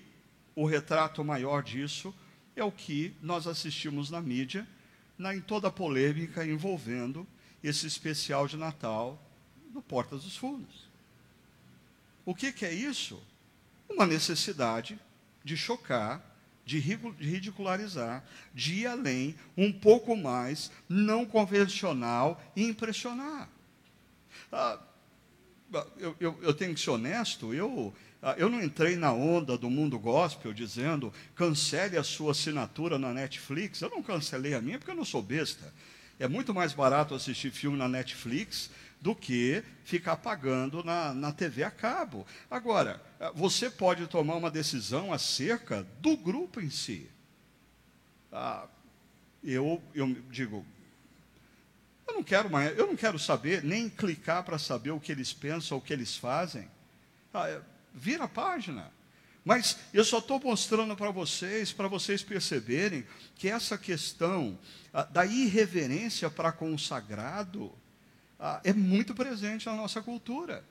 o 0.55 0.65
retrato 0.65 1.23
maior 1.23 1.61
disso 1.61 2.11
é 2.61 2.65
o 2.65 2.71
que 2.71 3.15
nós 3.21 3.47
assistimos 3.47 4.09
na 4.09 4.21
mídia, 4.21 4.67
na, 5.17 5.35
em 5.35 5.41
toda 5.41 5.67
a 5.67 5.71
polêmica 5.71 6.45
envolvendo 6.45 7.27
esse 7.63 7.85
especial 7.85 8.47
de 8.47 8.57
Natal 8.57 9.21
do 9.69 9.81
Portas 9.81 10.23
dos 10.23 10.35
Fundos. 10.35 10.89
O 12.25 12.35
que, 12.35 12.51
que 12.51 12.65
é 12.65 12.73
isso? 12.73 13.21
Uma 13.89 14.05
necessidade 14.05 14.99
de 15.43 15.57
chocar, 15.57 16.23
de 16.65 16.79
ridicularizar, 16.79 18.23
de 18.53 18.75
ir 18.75 18.87
além, 18.87 19.35
um 19.57 19.71
pouco 19.71 20.15
mais, 20.15 20.71
não 20.87 21.25
convencional 21.25 22.41
e 22.55 22.63
impressionar. 22.63 23.49
Ah, 24.51 24.79
eu, 25.97 26.15
eu, 26.19 26.39
eu 26.41 26.53
tenho 26.53 26.73
que 26.73 26.79
ser 26.79 26.91
honesto, 26.91 27.53
eu 27.53 27.93
eu 28.37 28.49
não 28.49 28.61
entrei 28.61 28.95
na 28.95 29.11
onda 29.11 29.57
do 29.57 29.69
mundo 29.69 29.97
gospel 29.97 30.53
dizendo 30.53 31.11
cancele 31.33 31.97
a 31.97 32.03
sua 32.03 32.31
assinatura 32.31 32.99
na 32.99 33.11
Netflix. 33.13 33.81
Eu 33.81 33.89
não 33.89 34.03
cancelei 34.03 34.53
a 34.53 34.61
minha 34.61 34.77
porque 34.77 34.91
eu 34.91 34.95
não 34.95 35.05
sou 35.05 35.21
besta. 35.21 35.73
É 36.19 36.27
muito 36.27 36.53
mais 36.53 36.71
barato 36.71 37.15
assistir 37.15 37.51
filme 37.51 37.77
na 37.77 37.89
Netflix 37.89 38.69
do 39.01 39.15
que 39.15 39.63
ficar 39.83 40.17
pagando 40.17 40.83
na, 40.83 41.11
na 41.15 41.31
TV 41.31 41.63
a 41.63 41.71
cabo. 41.71 42.25
Agora, 42.49 43.01
ah, 43.19 43.31
você 43.33 43.71
pode 43.71 44.05
tomar 44.05 44.35
uma 44.35 44.51
decisão 44.51 45.11
acerca 45.11 45.83
do 45.99 46.15
grupo 46.15 46.61
em 46.61 46.69
si. 46.69 47.09
Ah, 48.31 48.67
eu, 49.43 49.81
eu 49.95 50.15
digo, 50.29 50.63
eu 52.07 52.13
não 52.13 52.23
quero 52.23 52.51
mais, 52.51 52.77
eu 52.77 52.85
não 52.85 52.95
quero 52.95 53.17
saber, 53.17 53.63
nem 53.63 53.89
clicar 53.89 54.43
para 54.43 54.59
saber 54.59 54.91
o 54.91 54.99
que 54.99 55.11
eles 55.11 55.33
pensam, 55.33 55.79
o 55.79 55.81
que 55.81 55.91
eles 55.91 56.15
fazem. 56.15 56.69
Ah, 57.33 57.61
vira 57.93 58.25
a 58.25 58.27
página. 58.27 58.91
Mas 59.43 59.77
eu 59.93 60.03
só 60.03 60.19
estou 60.19 60.39
mostrando 60.39 60.95
para 60.95 61.09
vocês, 61.09 61.73
para 61.73 61.87
vocês 61.87 62.21
perceberem 62.21 63.05
que 63.35 63.49
essa 63.49 63.77
questão 63.77 64.57
ah, 64.93 65.03
da 65.03 65.25
irreverência 65.25 66.29
para 66.29 66.51
com 66.51 66.73
o 66.73 66.79
sagrado 66.79 67.71
ah, 68.39 68.61
é 68.63 68.71
muito 68.71 69.15
presente 69.15 69.65
na 69.65 69.75
nossa 69.75 70.01
cultura. 70.01 70.63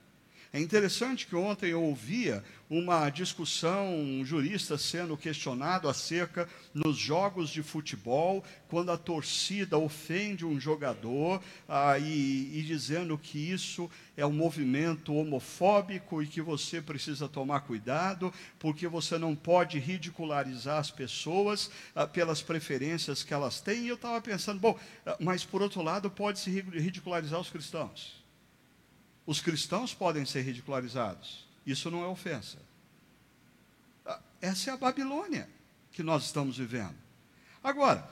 É 0.53 0.59
interessante 0.59 1.27
que 1.27 1.35
ontem 1.35 1.69
eu 1.69 1.81
ouvia 1.81 2.43
uma 2.69 3.09
discussão, 3.09 3.95
um 3.95 4.25
jurista 4.25 4.77
sendo 4.77 5.15
questionado 5.15 5.87
acerca 5.87 6.45
nos 6.73 6.97
jogos 6.97 7.49
de 7.49 7.63
futebol, 7.63 8.43
quando 8.67 8.91
a 8.91 8.97
torcida 8.97 9.77
ofende 9.77 10.45
um 10.45 10.59
jogador 10.59 11.41
ah, 11.69 11.97
e, 11.97 12.51
e 12.53 12.63
dizendo 12.63 13.17
que 13.17 13.39
isso 13.39 13.89
é 14.17 14.25
um 14.25 14.33
movimento 14.33 15.15
homofóbico 15.15 16.21
e 16.21 16.27
que 16.27 16.41
você 16.41 16.81
precisa 16.81 17.29
tomar 17.29 17.61
cuidado, 17.61 18.33
porque 18.59 18.89
você 18.89 19.17
não 19.17 19.33
pode 19.33 19.79
ridicularizar 19.79 20.79
as 20.79 20.91
pessoas 20.91 21.71
ah, 21.95 22.05
pelas 22.05 22.41
preferências 22.41 23.23
que 23.23 23.33
elas 23.33 23.61
têm. 23.61 23.85
E 23.85 23.87
eu 23.87 23.95
estava 23.95 24.19
pensando, 24.19 24.59
bom, 24.59 24.77
ah, 25.05 25.15
mas 25.17 25.45
por 25.45 25.61
outro 25.61 25.81
lado, 25.81 26.11
pode-se 26.11 26.49
ridicularizar 26.49 27.39
os 27.39 27.49
cristãos. 27.49 28.20
Os 29.31 29.39
cristãos 29.39 29.93
podem 29.93 30.25
ser 30.25 30.41
ridicularizados. 30.41 31.47
Isso 31.65 31.89
não 31.89 32.03
é 32.03 32.07
ofensa. 32.07 32.57
Ah, 34.05 34.19
essa 34.41 34.69
é 34.69 34.73
a 34.73 34.77
Babilônia 34.77 35.47
que 35.93 36.03
nós 36.03 36.25
estamos 36.25 36.57
vivendo. 36.57 36.97
Agora, 37.63 38.05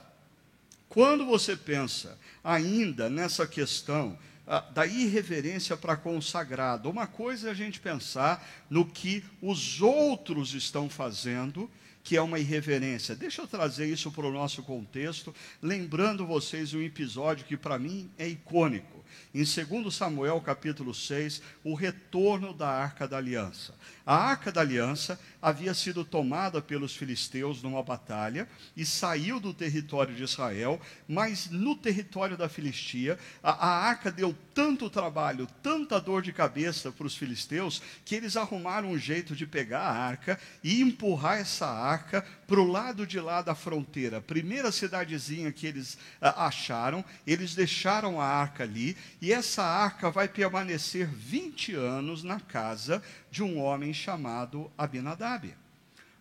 quando 0.88 1.26
você 1.26 1.54
pensa 1.54 2.18
ainda 2.42 3.10
nessa 3.10 3.46
questão 3.46 4.18
ah, 4.46 4.60
da 4.60 4.86
irreverência 4.86 5.76
para 5.76 5.94
com 5.94 6.16
o 6.16 6.22
sagrado, 6.22 6.88
uma 6.88 7.06
coisa 7.06 7.48
é 7.48 7.50
a 7.50 7.54
gente 7.54 7.80
pensar 7.80 8.42
no 8.70 8.86
que 8.86 9.22
os 9.42 9.82
outros 9.82 10.54
estão 10.54 10.88
fazendo, 10.88 11.70
que 12.02 12.16
é 12.16 12.22
uma 12.22 12.38
irreverência. 12.38 13.14
Deixa 13.14 13.42
eu 13.42 13.46
trazer 13.46 13.84
isso 13.84 14.10
para 14.10 14.26
o 14.26 14.32
nosso 14.32 14.62
contexto, 14.62 15.34
lembrando 15.60 16.26
vocês 16.26 16.72
um 16.72 16.80
episódio 16.80 17.44
que 17.44 17.58
para 17.58 17.78
mim 17.78 18.10
é 18.16 18.26
icônico 18.26 18.99
em 19.34 19.44
2 19.44 19.94
Samuel 19.94 20.40
capítulo 20.40 20.94
6, 20.94 21.42
o 21.64 21.74
retorno 21.74 22.52
da 22.52 22.68
Arca 22.68 23.06
da 23.06 23.16
Aliança. 23.16 23.74
A 24.04 24.14
Arca 24.14 24.50
da 24.50 24.60
Aliança 24.60 25.18
havia 25.40 25.72
sido 25.72 26.04
tomada 26.04 26.60
pelos 26.60 26.94
filisteus 26.94 27.62
numa 27.62 27.82
batalha 27.82 28.48
e 28.76 28.84
saiu 28.84 29.40
do 29.40 29.54
território 29.54 30.14
de 30.14 30.22
Israel, 30.22 30.80
mas 31.08 31.48
no 31.50 31.74
território 31.74 32.36
da 32.36 32.48
Filistia, 32.48 33.18
a, 33.42 33.68
a 33.68 33.88
arca 33.88 34.10
deu 34.10 34.36
tanto 34.54 34.90
trabalho, 34.90 35.46
tanta 35.62 36.00
dor 36.00 36.22
de 36.22 36.32
cabeça 36.32 36.92
para 36.92 37.06
os 37.06 37.16
filisteus, 37.16 37.80
que 38.04 38.14
eles 38.14 38.36
arrumaram 38.36 38.90
um 38.90 38.98
jeito 38.98 39.34
de 39.34 39.46
pegar 39.46 39.80
a 39.80 39.92
arca 39.92 40.38
e 40.62 40.82
empurrar 40.82 41.38
essa 41.38 41.66
arca 41.66 42.24
para 42.50 42.60
o 42.60 42.66
lado 42.66 43.06
de 43.06 43.20
lá 43.20 43.42
da 43.42 43.54
fronteira. 43.54 44.16
A 44.16 44.20
primeira 44.20 44.72
cidadezinha 44.72 45.52
que 45.52 45.68
eles 45.68 45.96
ah, 46.20 46.46
acharam, 46.46 47.04
eles 47.24 47.54
deixaram 47.54 48.20
a 48.20 48.26
arca 48.26 48.64
ali, 48.64 48.96
e 49.22 49.32
essa 49.32 49.62
arca 49.62 50.10
vai 50.10 50.26
permanecer 50.26 51.06
20 51.06 51.76
anos 51.76 52.24
na 52.24 52.40
casa 52.40 53.00
de 53.30 53.40
um 53.40 53.60
homem 53.60 53.94
chamado 53.94 54.68
Abinadab. 54.76 55.54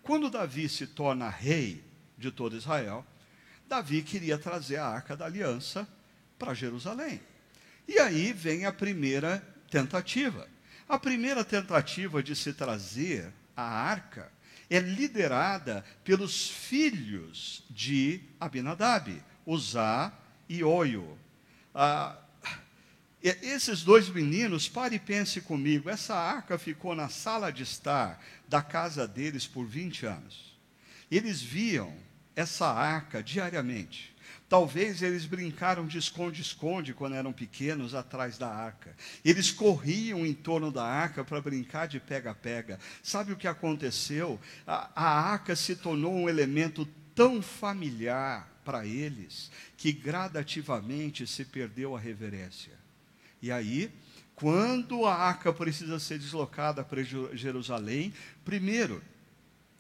Quando 0.04 0.30
Davi 0.30 0.70
se 0.70 0.86
torna 0.86 1.28
rei 1.28 1.84
de 2.16 2.30
todo 2.30 2.56
Israel, 2.56 3.04
Davi 3.68 4.04
queria 4.04 4.38
trazer 4.38 4.78
a 4.78 4.86
arca 4.86 5.18
da 5.18 5.26
aliança 5.26 5.88
para 6.38 6.54
Jerusalém. 6.54 7.20
E 7.88 7.98
aí 7.98 8.34
vem 8.34 8.68
a 8.68 8.72
primeira 8.72 9.44
tentativa. 9.72 10.48
A 10.88 11.00
primeira 11.00 11.44
tentativa 11.44 12.22
de 12.22 12.36
se 12.36 12.54
trazer 12.54 13.34
a 13.58 13.64
arca 13.64 14.32
é 14.70 14.80
liderada 14.80 15.84
pelos 16.04 16.50
filhos 16.50 17.64
de 17.70 18.22
Abinadab, 18.40 19.22
Uzá 19.46 20.14
e 20.48 20.64
Oio. 20.64 21.18
Ah, 21.74 22.18
esses 23.22 23.84
dois 23.84 24.08
meninos, 24.10 24.70
pare 24.70 24.96
e 24.96 25.00
pense 25.00 25.42
comigo, 25.42 25.90
essa 25.90 26.16
arca 26.16 26.58
ficou 26.58 26.96
na 26.96 27.10
sala 27.10 27.52
de 27.52 27.64
estar 27.64 28.24
da 28.48 28.62
casa 28.62 29.08
deles 29.08 29.46
por 29.46 29.66
20 29.66 30.06
anos. 30.06 30.58
Eles 31.12 31.42
viam 31.42 31.94
essa 32.36 32.68
arca 32.68 33.22
diariamente. 33.22 34.16
Talvez 34.50 35.04
eles 35.04 35.28
brincaram 35.28 35.86
de 35.86 36.00
esconde-esconde 36.00 36.96
quando 36.96 37.14
eram 37.14 37.32
pequenos 37.32 37.94
atrás 37.94 38.40
da 38.40 38.50
arca. 38.50 38.96
Eles 39.24 39.52
corriam 39.52 40.26
em 40.26 40.34
torno 40.34 40.72
da 40.72 40.84
arca 40.84 41.24
para 41.24 41.40
brincar 41.40 41.88
de 41.88 42.00
pega-pega. 42.00 42.80
Sabe 43.04 43.32
o 43.32 43.38
que 43.38 43.48
aconteceu? 43.48 44.40
A, 44.66 44.90
a 44.96 45.32
arca 45.32 45.56
se 45.56 45.76
tornou 45.76 46.16
um 46.16 46.28
elemento 46.28 46.88
tão 47.14 47.44
familiar 47.44 48.50
para 48.66 48.88
eles 48.88 49.52
que 49.78 49.92
gradativamente 49.92 51.28
se 51.28 51.46
perdeu 51.46 51.96
a 51.96 52.00
reverência. 52.00 52.74
E 53.42 53.52
aí, 53.52 53.92
quando 54.34 55.06
a 55.06 55.14
arca 55.14 55.54
precisa 55.54 56.00
ser 56.00 56.18
deslocada 56.18 56.84
para 56.84 57.04
Jerusalém, 57.04 58.14
primeiro, 58.44 59.04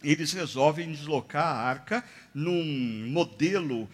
eles 0.03 0.31
resolvem 0.33 0.91
deslocar 0.91 1.45
a 1.45 1.61
arca 1.61 2.03
num 2.33 3.09
modelo 3.09 3.89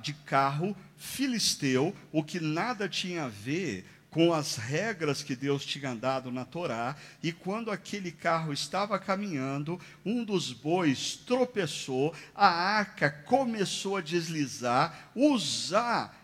de 0.00 0.12
carro 0.12 0.76
filisteu, 0.96 1.94
o 2.12 2.22
que 2.22 2.38
nada 2.40 2.88
tinha 2.88 3.24
a 3.24 3.28
ver 3.28 3.84
com 4.08 4.32
as 4.32 4.56
regras 4.56 5.22
que 5.22 5.34
Deus 5.34 5.64
tinha 5.64 5.94
dado 5.94 6.30
na 6.30 6.44
Torá, 6.44 6.94
e 7.22 7.32
quando 7.32 7.70
aquele 7.70 8.12
carro 8.12 8.52
estava 8.52 8.98
caminhando, 8.98 9.80
um 10.04 10.22
dos 10.22 10.52
bois 10.52 11.16
tropeçou, 11.16 12.14
a 12.34 12.46
arca 12.46 13.10
começou 13.10 13.96
a 13.96 14.02
deslizar, 14.02 15.10
usar 15.14 16.14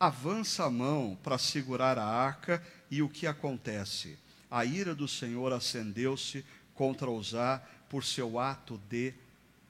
avança 0.00 0.64
a 0.64 0.70
mão 0.70 1.18
para 1.22 1.36
segurar 1.36 1.98
a 1.98 2.04
arca, 2.04 2.62
e 2.90 3.02
o 3.02 3.08
que 3.10 3.26
acontece? 3.26 4.18
A 4.50 4.64
ira 4.64 4.94
do 4.94 5.06
Senhor 5.06 5.52
acendeu-se 5.52 6.44
contra 6.74 7.10
Uzá 7.10 7.62
por 7.88 8.04
seu 8.04 8.38
ato 8.38 8.80
de 8.88 9.14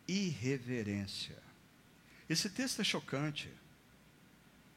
irreverência. 0.07 1.37
Esse 2.29 2.48
texto 2.50 2.81
é 2.81 2.85
chocante. 2.85 3.50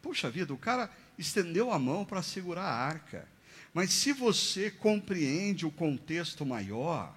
Puxa 0.02 0.30
vida, 0.30 0.54
o 0.54 0.58
cara 0.58 0.89
estendeu 1.17 1.71
a 1.71 1.80
mão 1.80 2.06
para 2.06 2.21
segurar 2.21 2.63
a 2.63 2.75
arca. 2.75 3.28
Mas 3.73 3.91
se 3.91 4.13
você 4.13 4.71
compreende 4.71 5.65
o 5.65 5.71
contexto 5.71 6.45
maior, 6.45 7.15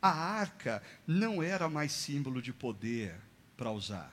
a 0.00 0.10
arca 0.10 0.82
não 1.06 1.42
era 1.42 1.68
mais 1.68 1.92
símbolo 1.92 2.40
de 2.40 2.52
poder 2.52 3.14
para 3.56 3.70
usar. 3.70 4.12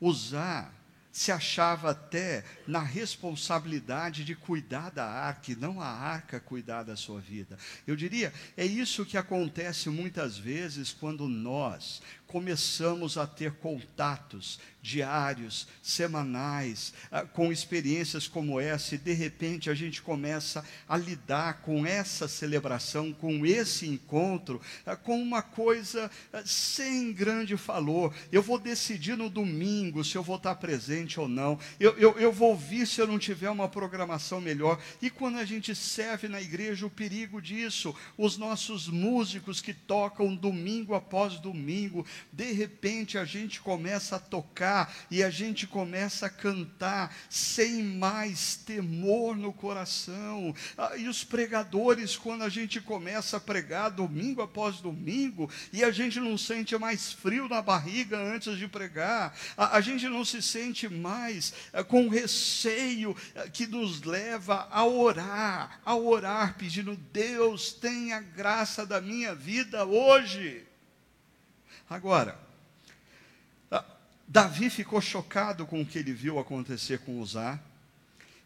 Usar 0.00 0.74
se 1.14 1.30
achava 1.30 1.92
até 1.92 2.44
na 2.66 2.80
responsabilidade 2.80 4.24
de 4.24 4.34
cuidar 4.34 4.90
da 4.90 5.06
arca, 5.06 5.52
e 5.52 5.54
não 5.54 5.80
a 5.80 5.86
arca 5.86 6.40
cuidar 6.40 6.82
da 6.82 6.96
sua 6.96 7.20
vida. 7.20 7.56
Eu 7.86 7.94
diria, 7.94 8.32
é 8.56 8.66
isso 8.66 9.06
que 9.06 9.16
acontece 9.16 9.88
muitas 9.88 10.36
vezes 10.36 10.92
quando 10.92 11.28
nós 11.28 12.02
começamos 12.26 13.16
a 13.16 13.28
ter 13.28 13.52
contatos 13.52 14.58
diários, 14.84 15.66
semanais, 15.82 16.92
ah, 17.10 17.22
com 17.22 17.50
experiências 17.50 18.28
como 18.28 18.60
essa, 18.60 18.94
e 18.94 18.98
de 18.98 19.14
repente 19.14 19.70
a 19.70 19.74
gente 19.74 20.02
começa 20.02 20.62
a 20.86 20.98
lidar 20.98 21.62
com 21.62 21.86
essa 21.86 22.28
celebração, 22.28 23.10
com 23.10 23.46
esse 23.46 23.88
encontro, 23.88 24.60
ah, 24.84 24.94
com 24.94 25.18
uma 25.18 25.40
coisa 25.40 26.10
ah, 26.30 26.42
sem 26.44 27.14
grande 27.14 27.54
valor. 27.54 28.14
Eu 28.30 28.42
vou 28.42 28.58
decidir 28.58 29.16
no 29.16 29.30
domingo 29.30 30.04
se 30.04 30.16
eu 30.16 30.22
vou 30.22 30.36
estar 30.36 30.54
presente 30.56 31.18
ou 31.18 31.28
não, 31.28 31.58
eu, 31.80 31.96
eu, 31.96 32.18
eu 32.18 32.30
vou 32.30 32.50
ouvir 32.50 32.86
se 32.86 33.00
eu 33.00 33.06
não 33.06 33.18
tiver 33.18 33.48
uma 33.48 33.70
programação 33.70 34.38
melhor. 34.38 34.78
E 35.00 35.08
quando 35.08 35.38
a 35.38 35.46
gente 35.46 35.74
serve 35.74 36.28
na 36.28 36.42
igreja, 36.42 36.84
o 36.84 36.90
perigo 36.90 37.40
disso, 37.40 37.96
os 38.18 38.36
nossos 38.36 38.86
músicos 38.86 39.62
que 39.62 39.72
tocam 39.72 40.36
domingo 40.36 40.94
após 40.94 41.40
domingo, 41.40 42.04
de 42.30 42.52
repente 42.52 43.16
a 43.16 43.24
gente 43.24 43.62
começa 43.62 44.16
a 44.16 44.20
tocar 44.20 44.73
e 45.10 45.22
a 45.22 45.30
gente 45.30 45.66
começa 45.66 46.26
a 46.26 46.30
cantar 46.30 47.14
sem 47.28 47.82
mais 47.82 48.56
temor 48.56 49.36
no 49.36 49.52
coração. 49.52 50.54
Ah, 50.76 50.96
e 50.96 51.08
os 51.08 51.22
pregadores, 51.24 52.16
quando 52.16 52.42
a 52.42 52.48
gente 52.48 52.80
começa 52.80 53.36
a 53.36 53.40
pregar 53.40 53.90
domingo 53.90 54.42
após 54.42 54.80
domingo, 54.80 55.50
e 55.72 55.84
a 55.84 55.90
gente 55.90 56.18
não 56.20 56.36
sente 56.36 56.76
mais 56.78 57.12
frio 57.12 57.48
na 57.48 57.62
barriga 57.62 58.18
antes 58.18 58.56
de 58.58 58.66
pregar, 58.66 59.36
a, 59.56 59.76
a 59.76 59.80
gente 59.80 60.08
não 60.08 60.24
se 60.24 60.42
sente 60.42 60.88
mais 60.88 61.52
ah, 61.72 61.84
com 61.84 62.08
receio 62.08 63.16
ah, 63.34 63.48
que 63.48 63.66
nos 63.66 64.02
leva 64.02 64.68
a 64.70 64.84
orar, 64.84 65.80
a 65.84 65.94
orar 65.94 66.56
pedindo: 66.56 66.96
Deus, 67.12 67.72
tenha 67.72 68.20
graça 68.20 68.86
da 68.86 69.00
minha 69.00 69.34
vida 69.34 69.84
hoje. 69.84 70.64
Agora, 71.88 72.43
Davi 74.26 74.70
ficou 74.70 75.00
chocado 75.00 75.66
com 75.66 75.80
o 75.82 75.86
que 75.86 75.98
ele 75.98 76.12
viu 76.12 76.38
acontecer 76.38 76.98
com 77.00 77.20
Uzá, 77.20 77.60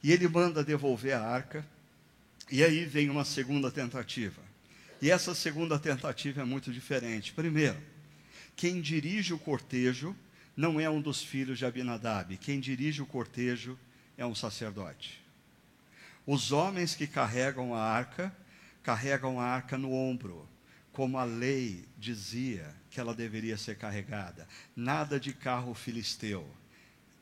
e 0.03 0.13
ele 0.13 0.29
manda 0.29 0.65
devolver 0.65 1.15
a 1.15 1.23
arca, 1.23 1.67
e 2.51 2.63
aí 2.63 2.85
vem 2.85 3.11
uma 3.11 3.25
segunda 3.25 3.71
tentativa. 3.71 4.41
E 5.01 5.11
essa 5.11 5.35
segunda 5.35 5.79
tentativa 5.79 6.43
é 6.43 6.45
muito 6.45 6.73
diferente. 6.73 7.33
Primeiro, 7.33 7.77
quem 8.57 8.81
dirige 8.81 9.33
o 9.33 9.39
cortejo 9.39 10.17
não 10.57 10.81
é 10.81 10.91
um 10.91 11.01
dos 11.01 11.23
filhos 11.23 11.59
de 11.59 11.65
Abinadab, 11.65 12.37
quem 12.39 12.59
dirige 12.59 13.01
o 13.01 13.07
cortejo 13.07 13.79
é 14.17 14.27
um 14.27 14.35
sacerdote. 14.35 15.23
Os 16.27 16.51
homens 16.51 16.95
que 16.95 17.07
carregam 17.07 17.75
a 17.75 17.81
arca, 17.81 18.35
carregam 18.83 19.41
a 19.41 19.45
arca 19.45 19.79
no 19.79 19.93
ombro, 19.93 20.49
como 20.93 21.17
a 21.17 21.25
lei 21.25 21.85
dizia 21.97 22.75
que 22.91 23.01
ela 23.01 23.15
deveria 23.15 23.57
ser 23.57 23.77
carregada. 23.77 24.47
Nada 24.75 25.19
de 25.19 25.33
carro 25.33 25.75
filisteu. 25.75 26.49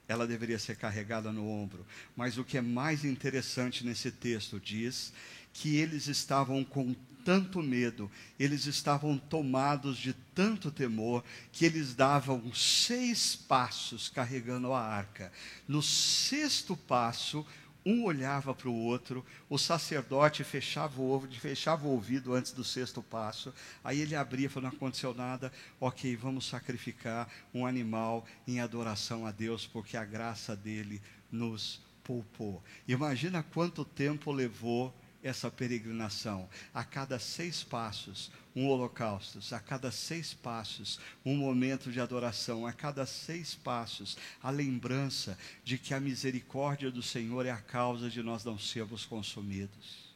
Ela 0.09 0.27
deveria 0.27 0.59
ser 0.59 0.77
carregada 0.77 1.33
no 1.33 1.49
ombro. 1.49 1.85
Mas 2.17 2.39
o 2.39 2.45
que 2.45 2.59
é 2.59 2.63
mais 2.63 3.05
interessante 3.05 3.85
nesse 3.85 4.11
texto 4.11 4.61
diz 4.61 5.13
que 5.53 5.77
eles 5.77 6.07
estavam 6.07 6.63
com 6.65 6.95
tanto 7.25 7.61
medo, 7.61 8.09
eles 8.39 8.67
estavam 8.67 9.19
tomados 9.19 9.99
de 9.99 10.13
tanto 10.33 10.71
temor, 10.71 11.25
que 11.51 11.65
eles 11.65 11.93
davam 11.93 12.55
seis 12.55 13.35
passos 13.35 14.09
carregando 14.09 14.73
a 14.73 14.81
arca. 14.81 15.33
No 15.67 15.83
sexto 15.83 16.77
passo, 16.77 17.45
um 17.87 18.05
olhava 18.05 18.53
para 18.53 18.69
o 18.69 18.75
outro, 18.75 19.25
o 19.49 19.57
sacerdote 19.57 20.43
fechava 20.43 21.01
o, 21.01 21.09
ovo, 21.09 21.29
fechava 21.33 21.87
o 21.87 21.93
ouvido 21.93 22.35
antes 22.35 22.51
do 22.51 22.65
sexto 22.65 23.01
passo, 23.01 23.55
aí 23.85 24.01
ele 24.01 24.17
abria 24.17 24.51
falou: 24.51 24.69
não 24.69 24.77
aconteceu 24.77 25.15
nada, 25.15 25.53
ok, 25.81 26.17
vamos 26.17 26.47
sacrificar 26.47 27.29
um 27.55 27.65
animal 27.65 28.27
em 28.47 28.59
adoração 28.59 29.25
a 29.25 29.31
Deus, 29.31 29.67
porque 29.67 29.97
a 29.97 30.05
graça 30.05 30.57
dele 30.57 31.01
nos 31.31 31.81
poupou. 32.03 32.61
Imagina 32.89 33.43
quanto 33.43 33.85
tempo 33.85 34.33
levou 34.33 34.93
essa 35.27 35.51
peregrinação. 35.51 36.49
A 36.73 36.85
cada 36.85 37.19
seis 37.19 37.63
passos, 37.63 38.31
um 38.55 38.69
holocausto, 38.69 39.41
a 39.55 39.61
cada 39.61 39.91
seis 39.91 40.33
passos, 40.33 41.01
um 41.25 41.37
momento 41.37 41.91
de 41.91 42.01
adoração, 42.01 42.67
a 42.67 42.73
cada 42.73 43.05
seis 43.05 43.55
passos, 43.55 44.17
a 44.43 44.51
lembrança 44.51 45.37
de 45.65 45.79
que 45.79 45.93
a 45.93 46.01
misericórdia 46.01 46.91
do 46.91 47.03
Senhor 47.03 47.45
é 47.45 47.51
a 47.51 47.61
causa 47.61 48.09
de 48.09 48.23
nós 48.23 48.45
não 48.45 48.59
sermos 48.59 49.05
consumidos. 49.05 50.07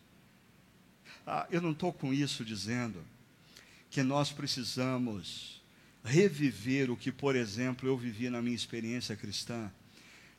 Ah, 1.26 1.46
eu 1.50 1.60
não 1.60 1.72
estou 1.72 1.92
com 1.92 2.14
isso 2.14 2.44
dizendo 2.44 3.04
que 3.90 4.02
nós 4.02 4.30
precisamos 4.30 5.60
reviver 6.04 6.90
o 6.90 6.96
que, 6.96 7.12
por 7.12 7.36
exemplo, 7.36 7.88
eu 7.88 7.96
vivi 7.96 8.30
na 8.30 8.40
minha 8.40 8.56
experiência 8.56 9.16
cristã 9.16 9.70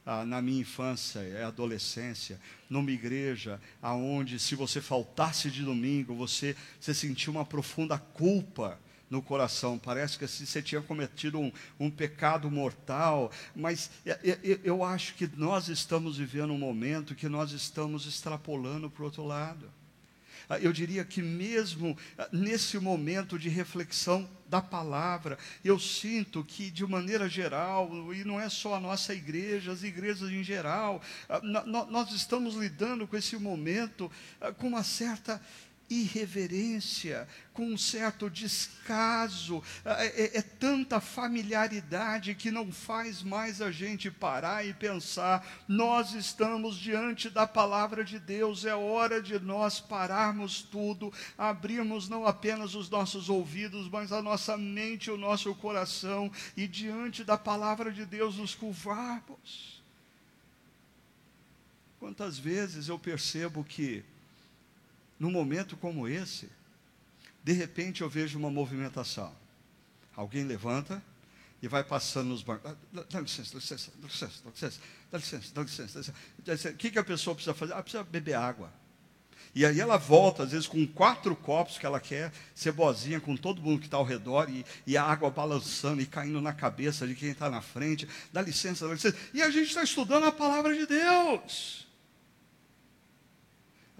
ah, 0.05 0.25
na 0.25 0.41
minha 0.41 0.61
infância 0.61 1.19
e 1.19 1.41
adolescência, 1.41 2.39
numa 2.69 2.91
igreja 2.91 3.61
aonde 3.81 4.39
se 4.39 4.55
você 4.55 4.81
faltasse 4.81 5.49
de 5.51 5.63
domingo, 5.63 6.15
você, 6.15 6.55
você 6.79 6.93
sentia 6.93 7.31
uma 7.31 7.45
profunda 7.45 7.97
culpa 7.97 8.79
no 9.11 9.21
coração. 9.21 9.77
Parece 9.77 10.17
que 10.17 10.25
assim, 10.25 10.45
você 10.45 10.61
tinha 10.61 10.81
cometido 10.81 11.37
um, 11.37 11.51
um 11.77 11.91
pecado 11.91 12.49
mortal. 12.49 13.29
Mas 13.53 13.91
eu 14.63 14.83
acho 14.83 15.15
que 15.15 15.29
nós 15.35 15.67
estamos 15.67 16.17
vivendo 16.17 16.53
um 16.53 16.57
momento 16.57 17.13
que 17.13 17.27
nós 17.27 17.51
estamos 17.51 18.07
extrapolando 18.07 18.89
para 18.89 19.01
o 19.01 19.05
outro 19.05 19.25
lado. 19.25 19.69
Ah, 20.51 20.59
eu 20.59 20.73
diria 20.73 21.05
que 21.05 21.21
mesmo 21.21 21.97
ah, 22.17 22.27
nesse 22.29 22.77
momento 22.77 23.39
de 23.39 23.47
reflexão 23.47 24.29
da 24.49 24.61
palavra, 24.61 25.37
eu 25.63 25.79
sinto 25.79 26.43
que, 26.43 26.69
de 26.69 26.85
maneira 26.85 27.29
geral, 27.29 28.13
e 28.13 28.25
não 28.25 28.37
é 28.37 28.49
só 28.49 28.75
a 28.75 28.79
nossa 28.81 29.13
igreja, 29.13 29.71
as 29.71 29.81
igrejas 29.81 30.29
em 30.29 30.43
geral, 30.43 31.01
ah, 31.29 31.39
nós 31.41 32.11
estamos 32.11 32.55
lidando 32.55 33.07
com 33.07 33.15
esse 33.15 33.37
momento 33.37 34.11
com 34.57 34.67
uma 34.67 34.83
certa 34.83 35.41
irreverência, 35.91 37.27
com 37.53 37.65
um 37.65 37.77
certo 37.77 38.29
descaso, 38.29 39.61
é, 39.83 40.05
é, 40.05 40.37
é, 40.37 40.41
tanta 40.41 41.01
familiaridade 41.01 42.33
que 42.33 42.49
não 42.49 42.71
faz 42.71 43.21
mais 43.21 43.61
a 43.61 43.71
gente 43.71 44.09
parar 44.09 44.65
e 44.65 44.73
pensar: 44.73 45.45
nós 45.67 46.13
estamos 46.13 46.77
diante 46.77 47.29
da 47.29 47.45
palavra 47.45 48.05
de 48.05 48.17
Deus, 48.17 48.63
é 48.63 48.73
hora 48.73 49.21
de 49.21 49.37
nós 49.39 49.81
pararmos 49.81 50.61
tudo, 50.61 51.11
abrirmos 51.37 52.07
não 52.07 52.25
apenas 52.25 52.73
os 52.73 52.89
nossos 52.89 53.29
ouvidos, 53.29 53.89
mas 53.89 54.13
a 54.13 54.21
nossa 54.21 54.57
mente 54.57 55.11
o 55.11 55.17
nosso 55.17 55.53
coração, 55.55 56.31
e 56.55 56.67
diante 56.67 57.23
da 57.23 57.37
palavra 57.37 57.91
de 57.91 58.05
Deus 58.05 58.37
nos 58.37 58.55
curvarmos. 58.55 59.81
Quantas 61.99 62.39
vezes 62.39 62.87
eu 62.87 62.97
percebo 62.97 63.63
que 63.63 64.03
num 65.21 65.29
momento 65.29 65.77
como 65.77 66.07
esse, 66.07 66.49
de 67.43 67.53
repente 67.53 68.01
eu 68.01 68.09
vejo 68.09 68.39
uma 68.39 68.49
movimentação. 68.49 69.31
Alguém 70.15 70.43
levanta 70.43 70.99
e 71.61 71.67
vai 71.67 71.83
passando 71.83 72.29
nos 72.29 72.41
bancos. 72.41 72.75
Dá, 72.91 73.03
dá, 73.07 73.21
licença, 73.21 73.53
dá 73.53 73.59
licença, 73.59 73.91
dá 74.01 74.07
licença, 74.07 74.41
dá 74.43 74.49
licença, 74.49 74.79
dá 75.11 75.17
licença, 75.19 75.53
dá 75.53 75.61
licença, 75.61 76.15
dá 76.43 76.53
licença. 76.53 76.73
O 76.73 76.77
que, 76.77 76.89
que 76.89 76.97
a 76.97 77.03
pessoa 77.03 77.35
precisa 77.35 77.53
fazer? 77.53 77.73
Ela 77.73 77.83
precisa 77.83 78.03
beber 78.03 78.33
água. 78.33 78.73
E 79.53 79.63
aí 79.63 79.79
ela 79.79 79.95
volta, 79.95 80.41
às 80.41 80.53
vezes, 80.53 80.65
com 80.65 80.87
quatro 80.87 81.35
copos 81.35 81.77
que 81.77 81.85
ela 81.85 81.99
quer, 81.99 82.33
ser 82.55 82.71
boazinha 82.71 83.21
com 83.21 83.37
todo 83.37 83.61
mundo 83.61 83.79
que 83.79 83.85
está 83.85 83.97
ao 83.97 84.03
redor, 84.03 84.49
e, 84.49 84.65
e, 84.87 84.97
a 84.97 85.03
água 85.03 85.29
balançando 85.29 86.01
e 86.01 86.07
caindo 86.07 86.41
na 86.41 86.51
cabeça 86.51 87.05
de 87.05 87.13
quem 87.13 87.29
está 87.29 87.47
na 87.47 87.61
frente. 87.61 88.07
Dá 88.33 88.41
licença, 88.41 88.87
dá 88.87 88.93
licença. 88.95 89.15
E 89.35 89.43
a 89.43 89.51
gente 89.51 89.67
está 89.67 89.83
estudando 89.83 90.25
a 90.25 90.31
palavra 90.31 90.75
de 90.75 90.87
Deus. 90.87 91.90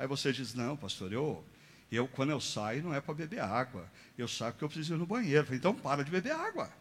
Aí 0.02 0.08
você 0.08 0.34
diz: 0.34 0.56
Não, 0.56 0.76
pastor, 0.76 1.14
eu, 1.14 1.45
eu 1.91 2.08
quando 2.08 2.32
eu 2.32 2.41
saio 2.41 2.82
não 2.82 2.91
é 2.91 2.99
para 2.99 3.14
beber 3.14 3.39
água. 3.39 3.88
Eu 4.18 4.28
saio 4.28 4.52
porque 4.52 4.66
eu 4.66 4.70
preciso 4.70 4.95
ir 4.95 4.97
no 4.97 5.06
banheiro. 5.06 5.45
Falei, 5.45 5.60
então 5.60 5.76
para 5.76 6.04
de 6.04 6.10
beber 6.10 6.32
água. 6.32 6.74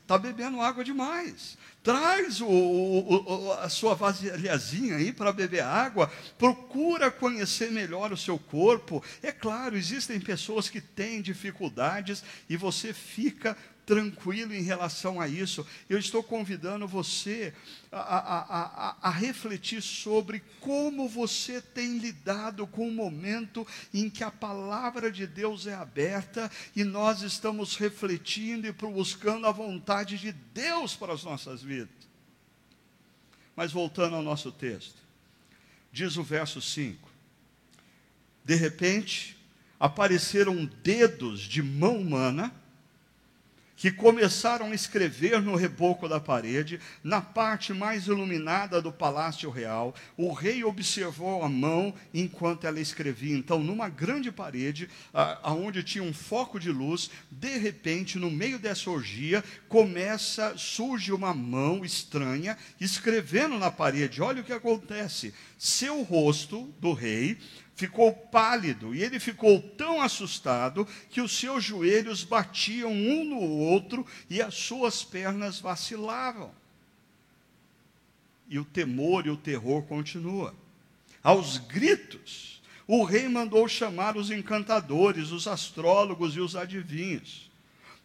Está 0.00 0.16
bebendo 0.16 0.58
água 0.58 0.82
demais. 0.82 1.58
Traz 1.82 2.40
o, 2.40 2.48
o, 2.48 3.52
a 3.52 3.68
sua 3.68 3.94
vasilhazinha 3.94 4.96
aí 4.96 5.12
para 5.12 5.34
beber 5.34 5.62
água. 5.62 6.10
Procura 6.38 7.10
conhecer 7.10 7.70
melhor 7.70 8.10
o 8.10 8.16
seu 8.16 8.38
corpo. 8.38 9.04
É 9.22 9.30
claro, 9.30 9.76
existem 9.76 10.18
pessoas 10.18 10.70
que 10.70 10.80
têm 10.80 11.20
dificuldades 11.20 12.24
e 12.48 12.56
você 12.56 12.94
fica 12.94 13.54
tranquilo 13.90 14.54
em 14.54 14.62
relação 14.62 15.20
a 15.20 15.26
isso. 15.26 15.66
Eu 15.88 15.98
estou 15.98 16.22
convidando 16.22 16.86
você 16.86 17.52
a, 17.90 17.98
a, 17.98 18.38
a, 18.38 18.96
a, 19.08 19.10
refletir 19.10 19.82
sobre 19.82 20.44
como 20.60 21.08
você 21.08 21.60
tem 21.60 21.98
lidado 21.98 22.68
com 22.68 22.86
o 22.86 22.92
momento 22.92 23.66
em 23.92 24.08
que 24.08 24.22
a 24.22 24.30
palavra 24.30 25.10
de 25.10 25.26
Deus 25.26 25.66
é 25.66 25.74
aberta 25.74 26.48
e 26.76 26.84
nós 26.84 27.22
estamos 27.22 27.74
refletindo 27.74 28.68
e 28.68 28.70
buscando 28.70 29.48
a 29.48 29.50
vontade 29.50 30.18
de 30.18 30.30
Deus 30.30 30.94
para 30.94 31.12
as 31.12 31.24
nossas 31.24 31.60
vidas. 31.60 32.08
Mas 33.56 33.72
voltando 33.72 34.14
ao 34.14 34.22
nosso 34.22 34.52
texto, 34.52 35.02
diz 35.90 36.16
o 36.16 36.22
verso 36.22 36.62
5: 36.62 37.10
De 38.44 38.54
repente 38.54 39.36
apareceram 39.80 40.64
dedos 40.80 41.40
de 41.40 41.60
mão 41.60 41.96
humana 41.96 42.54
que 43.80 43.90
começaram 43.90 44.66
a 44.66 44.74
escrever 44.74 45.40
no 45.40 45.56
reboco 45.56 46.06
da 46.06 46.20
parede, 46.20 46.78
na 47.02 47.22
parte 47.22 47.72
mais 47.72 48.06
iluminada 48.06 48.78
do 48.78 48.92
palácio 48.92 49.48
real. 49.48 49.94
O 50.18 50.34
rei 50.34 50.62
observou 50.62 51.42
a 51.42 51.48
mão 51.48 51.94
enquanto 52.12 52.66
ela 52.66 52.78
escrevia. 52.78 53.34
Então, 53.34 53.58
numa 53.60 53.88
grande 53.88 54.30
parede, 54.30 54.86
aonde 55.42 55.82
tinha 55.82 56.04
um 56.04 56.12
foco 56.12 56.60
de 56.60 56.70
luz, 56.70 57.10
de 57.30 57.56
repente, 57.56 58.18
no 58.18 58.30
meio 58.30 58.58
dessa 58.58 58.90
orgia, 58.90 59.42
começa, 59.66 60.58
surge 60.58 61.10
uma 61.10 61.32
mão 61.32 61.82
estranha 61.82 62.58
escrevendo 62.78 63.58
na 63.58 63.70
parede. 63.70 64.20
Olha 64.20 64.42
o 64.42 64.44
que 64.44 64.52
acontece. 64.52 65.32
Seu 65.56 66.02
rosto 66.02 66.70
do 66.78 66.92
rei 66.92 67.38
ficou 67.80 68.12
pálido 68.12 68.94
e 68.94 69.02
ele 69.02 69.18
ficou 69.18 69.58
tão 69.62 70.02
assustado 70.02 70.86
que 71.08 71.22
os 71.22 71.32
seus 71.32 71.64
joelhos 71.64 72.22
batiam 72.22 72.92
um 72.92 73.24
no 73.24 73.40
outro 73.40 74.06
e 74.28 74.42
as 74.42 74.54
suas 74.54 75.02
pernas 75.02 75.58
vacilavam. 75.60 76.52
E 78.48 78.58
o 78.58 78.64
temor 78.66 79.26
e 79.26 79.30
o 79.30 79.36
terror 79.36 79.82
continua. 79.84 80.54
Aos 81.22 81.56
gritos, 81.56 82.60
o 82.86 83.02
rei 83.02 83.28
mandou 83.28 83.66
chamar 83.66 84.14
os 84.14 84.30
encantadores, 84.30 85.30
os 85.30 85.48
astrólogos 85.48 86.36
e 86.36 86.40
os 86.40 86.54
adivinhos. 86.54 87.49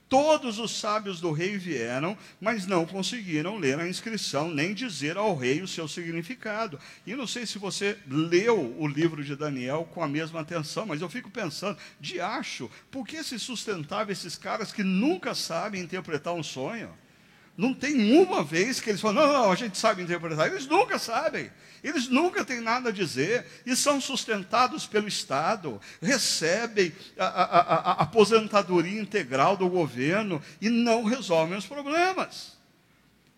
Todos 0.08 0.60
os 0.60 0.72
sábios 0.72 1.20
do 1.20 1.32
rei 1.32 1.58
vieram, 1.58 2.16
mas 2.40 2.68
não 2.68 2.86
conseguiram 2.86 3.58
ler 3.58 3.80
a 3.80 3.88
inscrição, 3.88 4.50
nem 4.50 4.74
dizer 4.74 5.18
ao 5.18 5.36
rei 5.36 5.62
o 5.62 5.68
seu 5.68 5.88
significado. 5.88 6.80
E 7.08 7.16
não 7.16 7.26
sei 7.26 7.46
se 7.46 7.58
você 7.58 7.98
leu 8.08 8.76
o 8.78 8.88
livro 8.88 9.24
de 9.24 9.36
Daniel 9.36 9.90
com 9.94 10.04
a 10.04 10.08
mesma 10.08 10.42
atenção, 10.42 10.86
mas 10.86 11.02
eu 11.02 11.10
fico 11.10 11.32
pensando, 11.32 11.78
de 12.00 12.20
acho, 12.20 12.70
por 12.92 13.08
que 13.08 13.24
se 13.24 13.40
sustentava 13.40 14.12
esses 14.12 14.38
caras 14.38 14.72
que 14.72 14.84
nunca 14.84 15.34
sabem 15.34 15.82
interpretar 15.82 16.34
um 16.34 16.44
sonho? 16.44 16.94
Não 17.58 17.74
tem 17.74 18.18
uma 18.18 18.44
vez 18.44 18.82
que 18.82 18.90
eles 18.90 19.00
falam, 19.00 19.26
não, 19.26 19.34
não, 19.34 19.52
a 19.52 19.56
gente 19.56 19.78
sabe 19.78 20.04
interpretar. 20.04 20.48
Eles 20.48 20.68
nunca 20.68 21.00
sabem. 21.00 21.50
Eles 21.82 22.10
nunca 22.10 22.44
têm 22.44 22.60
nada 22.60 22.90
a 22.90 22.92
dizer. 22.92 23.46
E 23.66 23.76
são 23.78 24.02
sustentados 24.02 24.86
pelo 24.86 25.08
Estado, 25.08 25.80
recebem 26.02 26.92
a, 27.18 27.26
a, 27.26 27.44
a, 27.44 27.92
a 27.92 27.92
aposentadoria 28.04 29.00
integral 29.00 29.56
do 29.56 29.70
governo 29.70 30.42
e 30.60 30.70
não 30.70 31.06
resolvem 31.06 31.58
os 31.58 31.66
problemas. 31.66 32.58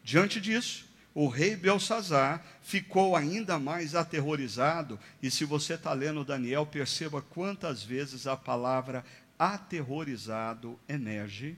Diante 0.04 0.42
disso, 0.42 0.88
o 1.14 1.28
rei 1.28 1.56
Belsazar 1.56 2.44
ficou 2.64 3.16
ainda 3.16 3.60
mais 3.60 3.94
aterrorizado. 3.94 5.00
E 5.22 5.30
se 5.30 5.46
você 5.46 5.76
está 5.76 5.94
lendo 5.94 6.26
Daniel, 6.26 6.66
perceba 6.66 7.22
quantas 7.22 7.84
vezes 7.84 8.26
a 8.26 8.36
palavra 8.36 9.06
aterrorizado 9.38 10.80
emerge 10.90 11.56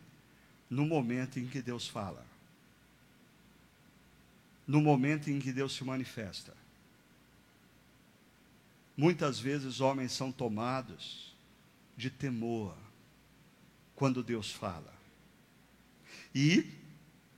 no 0.70 0.86
momento 0.86 1.40
em 1.40 1.48
que 1.48 1.62
Deus 1.62 1.88
fala 1.88 2.29
no 4.70 4.80
momento 4.80 5.32
em 5.32 5.40
que 5.40 5.52
Deus 5.52 5.74
se 5.74 5.84
manifesta. 5.84 6.56
Muitas 8.96 9.40
vezes 9.40 9.82
homens 9.82 10.12
são 10.12 10.32
tomados 10.32 11.36
de 11.98 12.12
temor 12.12 12.78
quando 13.96 14.22
Deus 14.22 14.52
fala. 14.52 14.94
E 16.36 16.68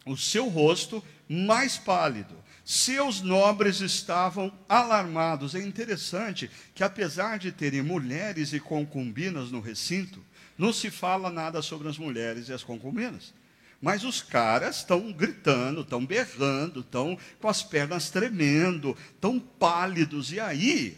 o 0.05 0.17
seu 0.17 0.49
rosto 0.49 1.01
mais 1.29 1.77
pálido, 1.77 2.35
seus 2.65 3.21
nobres 3.21 3.79
estavam 3.79 4.51
alarmados. 4.67 5.55
É 5.55 5.63
interessante 5.63 6.51
que, 6.75 6.83
apesar 6.83 7.39
de 7.39 7.49
terem 7.53 7.81
mulheres 7.81 8.51
e 8.51 8.59
concubinas 8.59 9.49
no 9.51 9.61
recinto, 9.61 10.21
não 10.57 10.73
se 10.73 10.91
fala 10.91 11.29
nada 11.29 11.61
sobre 11.61 11.87
as 11.87 11.97
mulheres 11.97 12.49
e 12.49 12.53
as 12.53 12.61
concubinas. 12.61 13.33
Mas 13.81 14.03
os 14.03 14.21
caras 14.21 14.77
estão 14.77 15.11
gritando, 15.11 15.81
estão 15.81 16.05
berrando, 16.05 16.81
estão 16.81 17.17
com 17.39 17.47
as 17.47 17.63
pernas 17.63 18.11
tremendo, 18.11 18.95
estão 19.15 19.39
pálidos. 19.39 20.31
E 20.31 20.39
aí, 20.39 20.97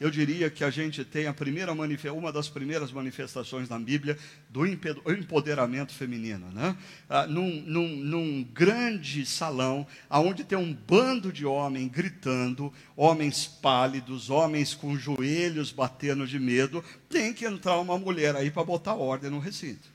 eu 0.00 0.10
diria 0.10 0.48
que 0.48 0.64
a 0.64 0.70
gente 0.70 1.04
tem 1.04 1.26
a 1.26 1.34
primeira 1.34 1.72
uma 1.72 2.32
das 2.32 2.48
primeiras 2.48 2.90
manifestações 2.90 3.68
na 3.68 3.78
Bíblia 3.78 4.16
do 4.48 4.64
empoderamento 4.64 5.92
feminino. 5.92 6.50
Né? 6.52 6.74
Ah, 7.06 7.26
num, 7.26 7.60
num, 7.66 7.96
num, 7.96 8.42
grande 8.42 9.26
salão, 9.26 9.86
onde 10.08 10.42
tem 10.42 10.56
um 10.56 10.72
bando 10.72 11.30
de 11.30 11.44
homens 11.44 11.90
gritando, 11.90 12.72
homens 12.96 13.46
pálidos, 13.46 14.30
homens 14.30 14.72
com 14.72 14.96
joelhos 14.96 15.70
batendo 15.70 16.26
de 16.26 16.38
medo, 16.38 16.82
tem 17.10 17.34
que 17.34 17.44
entrar 17.44 17.78
uma 17.78 17.98
mulher 17.98 18.34
aí 18.34 18.50
para 18.50 18.64
botar 18.64 18.94
ordem 18.94 19.30
no 19.30 19.38
recinto. 19.38 19.86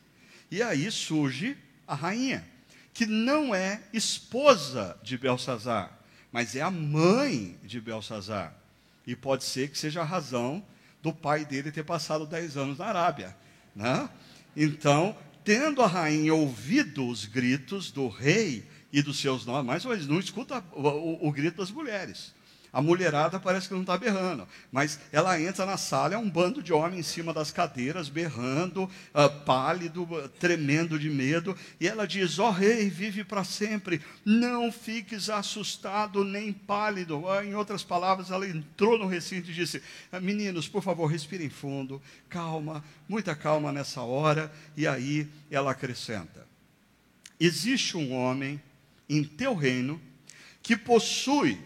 E 0.52 0.62
aí 0.62 0.92
surge 0.92 1.58
a 1.88 1.96
rainha, 1.96 2.46
que 2.94 3.06
não 3.06 3.54
é 3.54 3.82
esposa 3.94 4.98
de 5.04 5.18
Belsazar, 5.18 5.92
mas 6.32 6.56
é 6.56 6.62
a 6.62 6.70
mãe 6.70 7.58
de 7.64 7.80
Belsazar. 7.80 8.54
E 9.08 9.16
pode 9.16 9.44
ser 9.44 9.70
que 9.70 9.78
seja 9.78 10.02
a 10.02 10.06
razão 10.06 10.64
do 11.02 11.14
pai 11.14 11.46
dele 11.46 11.72
ter 11.72 11.84
passado 11.84 12.26
10 12.26 12.58
anos 12.58 12.78
na 12.80 12.86
Arábia. 12.86 13.36
Né? 13.76 14.10
Então, 14.56 15.16
tendo 15.44 15.82
a 15.82 15.88
rainha 15.88 16.34
ouvido 16.34 17.08
os 17.08 17.26
gritos 17.26 17.92
do 17.92 18.08
rei 18.08 18.68
e 18.92 19.02
dos 19.02 19.20
seus 19.20 19.46
nomes, 19.46 19.86
mas 19.86 20.08
não 20.08 20.20
escuta 20.20 20.64
o, 20.74 20.82
o, 20.82 21.28
o 21.28 21.32
grito 21.32 21.58
das 21.58 21.72
mulheres. 21.72 22.35
A 22.76 22.82
mulherada 22.82 23.40
parece 23.40 23.70
que 23.70 23.74
não 23.74 23.84
está 23.84 23.98
berrando, 23.98 24.46
mas 24.70 25.00
ela 25.10 25.40
entra 25.40 25.66
na 25.66 25.78
sala, 25.78 26.16
é 26.16 26.18
um 26.18 26.30
bando 26.30 26.62
de 26.62 26.74
homens 26.74 27.00
em 27.00 27.10
cima 27.10 27.34
das 27.34 27.50
cadeiras, 27.50 28.10
berrando, 28.10 28.84
uh, 28.84 29.46
pálido, 29.46 30.06
tremendo 30.42 31.00
de 31.00 31.10
medo, 31.10 31.56
e 31.80 31.88
ela 31.88 32.06
diz: 32.06 32.38
Ó 32.38 32.50
oh, 32.50 32.52
rei, 32.52 32.90
vive 32.90 33.24
para 33.24 33.46
sempre, 33.46 34.02
não 34.26 34.74
fiques 34.74 35.30
assustado 35.30 36.26
nem 36.26 36.52
pálido. 36.52 37.20
Uh, 37.20 37.44
em 37.44 37.56
outras 37.56 37.82
palavras, 37.82 38.30
ela 38.30 38.46
entrou 38.46 39.00
no 39.00 39.08
recinto 39.08 39.50
e 39.50 39.54
disse: 39.54 39.82
Meninos, 40.22 40.68
por 40.68 40.84
favor, 40.84 41.06
respirem 41.06 41.50
fundo, 41.50 42.02
calma, 42.28 42.84
muita 43.08 43.34
calma 43.38 43.72
nessa 43.72 44.02
hora, 44.02 44.52
e 44.76 44.86
aí 44.86 45.30
ela 45.50 45.72
acrescenta: 45.72 46.46
Existe 47.40 47.96
um 47.96 48.12
homem 48.12 48.62
em 49.08 49.24
teu 49.24 49.56
reino 49.56 49.98
que 50.62 50.76
possui 50.76 51.58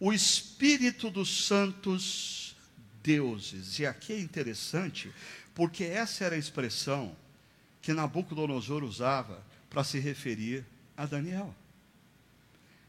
o 0.00 0.12
espírito 0.12 1.10
dos 1.10 1.46
santos 1.46 2.56
deuses. 3.02 3.78
E 3.78 3.86
aqui 3.86 4.14
é 4.14 4.20
interessante, 4.20 5.12
porque 5.54 5.84
essa 5.84 6.24
era 6.24 6.34
a 6.34 6.38
expressão 6.38 7.14
que 7.82 7.92
Nabucodonosor 7.92 8.82
usava 8.82 9.44
para 9.68 9.84
se 9.84 9.98
referir 9.98 10.64
a 10.96 11.04
Daniel. 11.04 11.54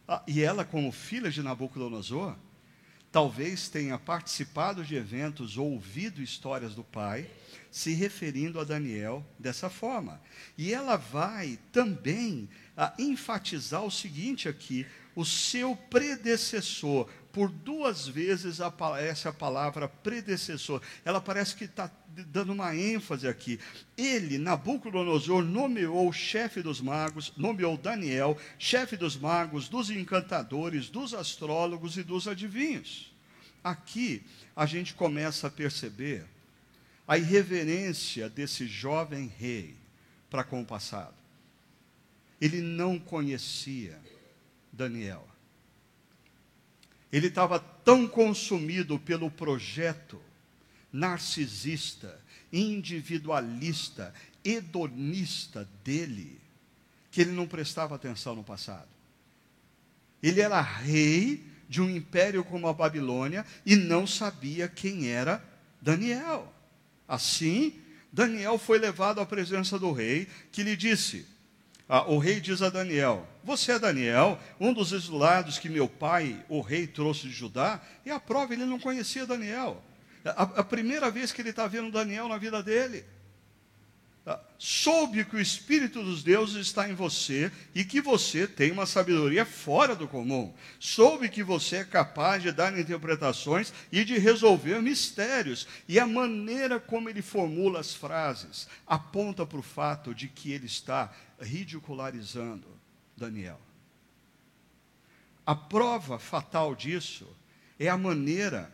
Ah, 0.07 0.23
e 0.25 0.41
ela, 0.41 0.65
como 0.65 0.91
filha 0.91 1.29
de 1.29 1.43
Nabucodonosor, 1.43 2.35
talvez 3.11 3.67
tenha 3.67 3.97
participado 3.99 4.83
de 4.83 4.95
eventos 4.95 5.57
ou 5.57 5.71
ouvido 5.71 6.21
histórias 6.21 6.73
do 6.73 6.83
pai, 6.83 7.29
se 7.69 7.93
referindo 7.93 8.59
a 8.59 8.63
Daniel 8.63 9.25
dessa 9.37 9.69
forma. 9.69 10.21
E 10.57 10.73
ela 10.73 10.97
vai 10.97 11.59
também 11.71 12.49
a 12.75 12.87
ah, 12.87 12.93
enfatizar 12.97 13.83
o 13.83 13.91
seguinte 13.91 14.49
aqui: 14.49 14.85
o 15.15 15.25
seu 15.25 15.75
predecessor. 15.75 17.07
Por 17.31 17.49
duas 17.49 18.07
vezes 18.07 18.59
aparece 18.59 19.27
a 19.27 19.33
palavra 19.33 19.87
predecessor. 19.87 20.81
Ela 21.05 21.21
parece 21.21 21.55
que 21.55 21.63
está 21.63 21.89
dando 22.27 22.51
uma 22.51 22.75
ênfase 22.75 23.27
aqui. 23.27 23.59
Ele, 23.97 24.37
Nabucodonosor, 24.37 25.41
nomeou 25.43 26.09
o 26.09 26.13
chefe 26.13 26.61
dos 26.61 26.81
magos, 26.81 27.31
nomeou 27.37 27.77
Daniel, 27.77 28.37
chefe 28.59 28.97
dos 28.97 29.15
magos, 29.15 29.69
dos 29.69 29.89
encantadores, 29.89 30.89
dos 30.89 31.13
astrólogos 31.13 31.97
e 31.97 32.03
dos 32.03 32.27
adivinhos. 32.27 33.13
Aqui 33.63 34.23
a 34.55 34.65
gente 34.65 34.93
começa 34.93 35.47
a 35.47 35.51
perceber 35.51 36.25
a 37.07 37.17
irreverência 37.17 38.29
desse 38.29 38.67
jovem 38.67 39.31
rei 39.37 39.75
para 40.29 40.43
com 40.43 40.61
o 40.61 40.65
passado. 40.65 41.15
Ele 42.39 42.61
não 42.61 42.97
conhecia 42.97 43.99
Daniel. 44.71 45.27
Ele 47.11 47.27
estava 47.27 47.59
tão 47.59 48.07
consumido 48.07 48.97
pelo 48.97 49.29
projeto 49.29 50.21
narcisista, 50.91 52.19
individualista, 52.51 54.13
hedonista 54.43 55.67
dele, 55.83 56.39
que 57.09 57.21
ele 57.21 57.31
não 57.31 57.47
prestava 57.47 57.95
atenção 57.95 58.35
no 58.35 58.43
passado. 58.43 58.89
Ele 60.21 60.41
era 60.41 60.61
rei 60.61 61.43
de 61.67 61.81
um 61.81 61.89
império 61.89 62.43
como 62.43 62.67
a 62.67 62.73
Babilônia 62.73 63.45
e 63.65 63.75
não 63.75 64.05
sabia 64.05 64.67
quem 64.67 65.07
era 65.07 65.43
Daniel. 65.81 66.53
Assim, 67.07 67.79
Daniel 68.11 68.57
foi 68.57 68.77
levado 68.77 69.19
à 69.19 69.25
presença 69.25 69.79
do 69.79 69.91
rei, 69.91 70.27
que 70.51 70.63
lhe 70.63 70.75
disse: 70.75 71.25
ah, 71.93 72.09
o 72.09 72.17
rei 72.17 72.39
diz 72.39 72.61
a 72.61 72.69
Daniel: 72.69 73.27
Você 73.43 73.73
é 73.73 73.77
Daniel, 73.77 74.39
um 74.57 74.71
dos 74.71 74.93
exilados 74.93 75.59
que 75.59 75.67
meu 75.67 75.89
pai, 75.89 76.41
o 76.47 76.61
rei, 76.61 76.87
trouxe 76.87 77.27
de 77.27 77.33
Judá? 77.33 77.81
E 78.05 78.09
a 78.09 78.17
prova, 78.17 78.53
ele 78.53 78.63
não 78.63 78.79
conhecia 78.79 79.25
Daniel. 79.25 79.83
A, 80.23 80.43
a 80.43 80.63
primeira 80.63 81.11
vez 81.11 81.33
que 81.33 81.41
ele 81.41 81.49
está 81.49 81.67
vendo 81.67 81.91
Daniel 81.91 82.29
na 82.29 82.37
vida 82.37 82.63
dele. 82.63 83.03
Ah, 84.25 84.39
soube 84.57 85.25
que 85.25 85.35
o 85.35 85.41
Espírito 85.41 86.01
dos 86.01 86.23
deuses 86.23 86.67
está 86.67 86.87
em 86.87 86.93
você 86.93 87.51
e 87.75 87.83
que 87.83 87.99
você 87.99 88.47
tem 88.47 88.71
uma 88.71 88.85
sabedoria 88.85 89.43
fora 89.43 89.93
do 89.93 90.07
comum. 90.07 90.53
Soube 90.79 91.27
que 91.27 91.43
você 91.43 91.77
é 91.77 91.83
capaz 91.83 92.41
de 92.41 92.53
dar 92.53 92.77
interpretações 92.79 93.73
e 93.91 94.05
de 94.05 94.17
resolver 94.17 94.81
mistérios. 94.81 95.67
E 95.89 95.99
a 95.99 96.07
maneira 96.07 96.79
como 96.79 97.09
ele 97.09 97.21
formula 97.21 97.81
as 97.81 97.93
frases 97.93 98.67
aponta 98.87 99.45
para 99.45 99.59
o 99.59 99.63
fato 99.63 100.15
de 100.15 100.29
que 100.29 100.53
ele 100.53 100.67
está 100.67 101.11
ridicularizando 101.41 102.67
Daniel. 103.17 103.59
A 105.45 105.55
prova 105.55 106.19
fatal 106.19 106.75
disso 106.75 107.27
é 107.79 107.89
a 107.89 107.97
maneira 107.97 108.71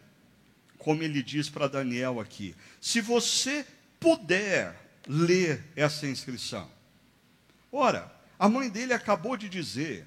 como 0.77 1.01
ele 1.01 1.23
diz 1.23 1.49
para 1.49 1.67
Daniel 1.67 2.19
aqui: 2.19 2.55
se 2.79 3.01
você 3.01 3.65
puder 3.99 4.75
ler 5.07 5.63
essa 5.75 6.05
inscrição. 6.05 6.69
Ora, 7.71 8.13
a 8.37 8.47
mãe 8.47 8.69
dele 8.69 8.93
acabou 8.93 9.35
de 9.35 9.49
dizer 9.49 10.05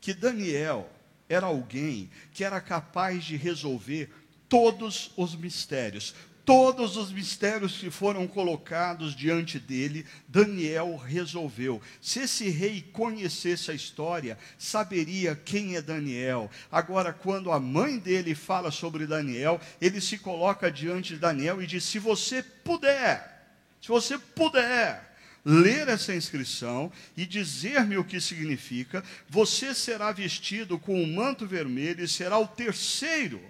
que 0.00 0.14
Daniel 0.14 0.90
era 1.28 1.46
alguém 1.46 2.10
que 2.32 2.44
era 2.44 2.60
capaz 2.60 3.24
de 3.24 3.36
resolver 3.36 4.10
todos 4.48 5.10
os 5.16 5.34
mistérios. 5.34 6.14
Todos 6.44 6.98
os 6.98 7.10
mistérios 7.10 7.78
que 7.78 7.90
foram 7.90 8.28
colocados 8.28 9.16
diante 9.16 9.58
dele, 9.58 10.04
Daniel 10.28 10.96
resolveu. 10.96 11.80
Se 12.02 12.20
esse 12.20 12.50
rei 12.50 12.82
conhecesse 12.92 13.70
a 13.70 13.74
história, 13.74 14.36
saberia 14.58 15.34
quem 15.34 15.74
é 15.74 15.80
Daniel. 15.80 16.50
Agora, 16.70 17.14
quando 17.14 17.50
a 17.50 17.58
mãe 17.58 17.98
dele 17.98 18.34
fala 18.34 18.70
sobre 18.70 19.06
Daniel, 19.06 19.58
ele 19.80 20.02
se 20.02 20.18
coloca 20.18 20.70
diante 20.70 21.14
de 21.14 21.20
Daniel 21.20 21.62
e 21.62 21.66
diz: 21.66 21.82
Se 21.84 21.98
você 21.98 22.42
puder, 22.42 23.48
se 23.80 23.88
você 23.88 24.18
puder 24.18 25.14
ler 25.42 25.88
essa 25.88 26.14
inscrição 26.14 26.92
e 27.16 27.24
dizer-me 27.24 27.96
o 27.96 28.04
que 28.04 28.20
significa, 28.20 29.02
você 29.30 29.74
será 29.74 30.12
vestido 30.12 30.78
com 30.78 31.02
um 31.02 31.10
manto 31.14 31.46
vermelho 31.46 32.04
e 32.04 32.08
será 32.08 32.38
o 32.38 32.46
terceiro 32.46 33.40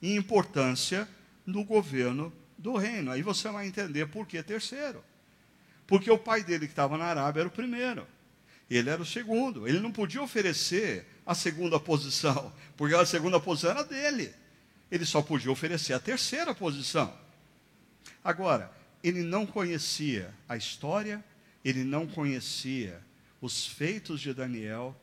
em 0.00 0.14
importância 0.14 1.08
no 1.46 1.64
governo 1.64 2.32
do 2.58 2.76
reino. 2.76 3.10
Aí 3.10 3.22
você 3.22 3.48
vai 3.48 3.66
entender 3.66 4.06
por 4.06 4.26
que 4.26 4.42
terceiro. 4.42 5.02
Porque 5.86 6.10
o 6.10 6.18
pai 6.18 6.42
dele, 6.42 6.66
que 6.66 6.72
estava 6.72 6.96
na 6.96 7.04
Arábia, 7.04 7.40
era 7.40 7.48
o 7.48 7.52
primeiro. 7.52 8.06
Ele 8.70 8.88
era 8.88 9.02
o 9.02 9.06
segundo. 9.06 9.68
Ele 9.68 9.80
não 9.80 9.92
podia 9.92 10.22
oferecer 10.22 11.06
a 11.26 11.34
segunda 11.34 11.78
posição, 11.78 12.52
porque 12.76 12.94
a 12.94 13.04
segunda 13.04 13.38
posição 13.38 13.70
era 13.70 13.84
dele. 13.84 14.32
Ele 14.90 15.04
só 15.04 15.22
podia 15.22 15.50
oferecer 15.50 15.92
a 15.92 16.00
terceira 16.00 16.54
posição. 16.54 17.12
Agora, 18.24 18.72
ele 19.02 19.22
não 19.22 19.46
conhecia 19.46 20.32
a 20.48 20.56
história, 20.56 21.24
ele 21.64 21.84
não 21.84 22.06
conhecia 22.06 23.00
os 23.40 23.66
feitos 23.66 24.20
de 24.20 24.32
Daniel, 24.32 24.96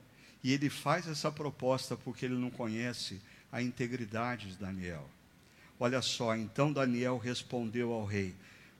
e 0.43 0.53
ele 0.53 0.69
faz 0.69 1.07
essa 1.07 1.31
proposta 1.31 1.97
porque 1.97 2.25
ele 2.25 2.35
não 2.35 2.49
conhece 2.49 3.21
a 3.51 3.61
integridade 3.61 4.47
de 4.47 4.55
Daniel. 4.55 5.09
Olha 5.79 6.01
só, 6.01 6.35
então 6.35 6.73
Daniel 6.73 7.17
respondeu 7.17 7.93
ao 7.93 8.05
rei: 8.05 8.35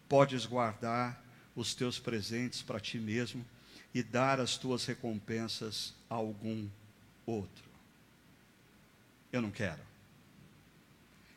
Podes 0.10 0.46
guardar 0.46 1.24
os 1.56 1.74
teus 1.74 1.98
presentes 1.98 2.62
para 2.62 2.80
ti 2.80 3.00
mesmo 3.00 3.46
e 3.94 4.04
dar 4.04 4.40
as 4.40 4.58
tuas 4.58 4.86
recompensas 4.86 5.94
a 6.10 6.16
algum 6.16 6.68
outro. 7.26 7.64
Eu 9.32 9.42
não 9.42 9.52
quero. 9.52 9.82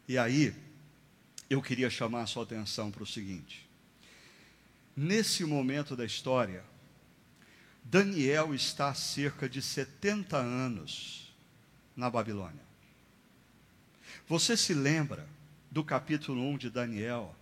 E 0.09 0.19
aí, 0.19 0.55
eu 1.49 1.63
queria 1.63 1.89
chamar 1.89 2.23
a 2.23 2.27
sua 2.27 2.43
atenção 2.43 2.91
para 2.91 3.05
o 3.05 3.07
seguinte: 3.07 3.69
Nesse 4.97 5.45
momento 5.45 5.95
da 5.95 6.05
história, 6.05 6.65
Daniel 7.85 8.55
está 8.55 8.89
há 8.89 8.95
cerca 8.95 9.49
de 9.49 9.63
70 9.63 10.37
anos 10.37 11.33
na 11.97 12.11
Babilônia. 12.11 12.63
Você 14.29 14.57
se 14.57 14.75
lembra 14.75 15.27
do 15.73 15.83
capítulo 15.83 16.43
1 16.51 16.59
de 16.59 16.71
Daniel, 16.71 17.35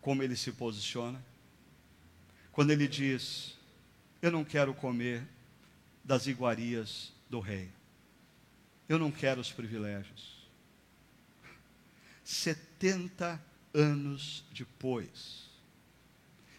como 0.00 0.20
ele 0.20 0.34
se 0.34 0.50
posiciona? 0.50 1.24
Quando 2.50 2.72
ele 2.72 2.88
diz: 2.88 3.56
Eu 4.20 4.32
não 4.32 4.44
quero 4.44 4.74
comer 4.74 5.24
das 6.02 6.26
iguarias 6.26 7.12
do 7.30 7.38
rei, 7.38 7.70
eu 8.88 8.98
não 8.98 9.12
quero 9.12 9.40
os 9.40 9.52
privilégios. 9.52 10.36
70 12.24 13.40
anos 13.72 14.44
depois, 14.52 15.48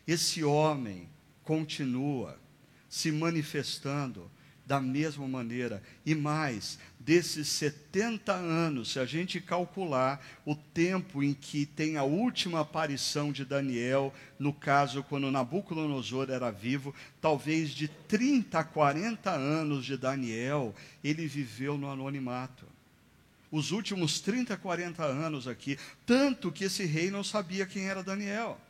esse 0.08 0.42
homem 0.42 1.10
continua 1.44 2.40
se 2.88 3.12
manifestando 3.12 4.32
da 4.70 4.80
mesma 4.80 5.28
maneira. 5.28 5.82
E 6.06 6.14
mais, 6.14 6.78
desses 7.00 7.48
70 7.48 8.32
anos, 8.32 8.92
se 8.92 9.00
a 9.00 9.06
gente 9.06 9.42
calcular 9.42 10.24
o 10.46 10.56
tempo 10.56 11.24
em 11.24 11.34
que 11.34 11.66
tem 11.66 11.98
a 11.98 12.04
última 12.04 12.60
aparição 12.60 13.32
de 13.32 13.44
Daniel, 13.44 14.14
no 14.38 14.54
caso 14.54 15.02
quando 15.02 15.32
Nabucodonosor 15.32 16.30
era 16.30 16.52
vivo, 16.52 16.94
talvez 17.20 17.72
de 17.72 17.88
30 17.88 18.60
a 18.60 18.64
40 18.64 19.32
anos 19.32 19.84
de 19.84 19.98
Daniel, 19.98 20.76
ele 21.04 21.26
viveu 21.26 21.76
no 21.76 21.90
anonimato. 21.90 22.68
Os 23.52 23.72
últimos 23.72 24.22
30, 24.22 24.56
40 24.56 25.04
anos 25.04 25.48
aqui, 25.48 25.80
tanto 26.06 26.52
que 26.52 26.66
esse 26.66 26.86
rei 26.86 27.10
não 27.10 27.24
sabia 27.24 27.66
quem 27.66 27.88
era 27.88 28.04
Daniel. 28.04 28.62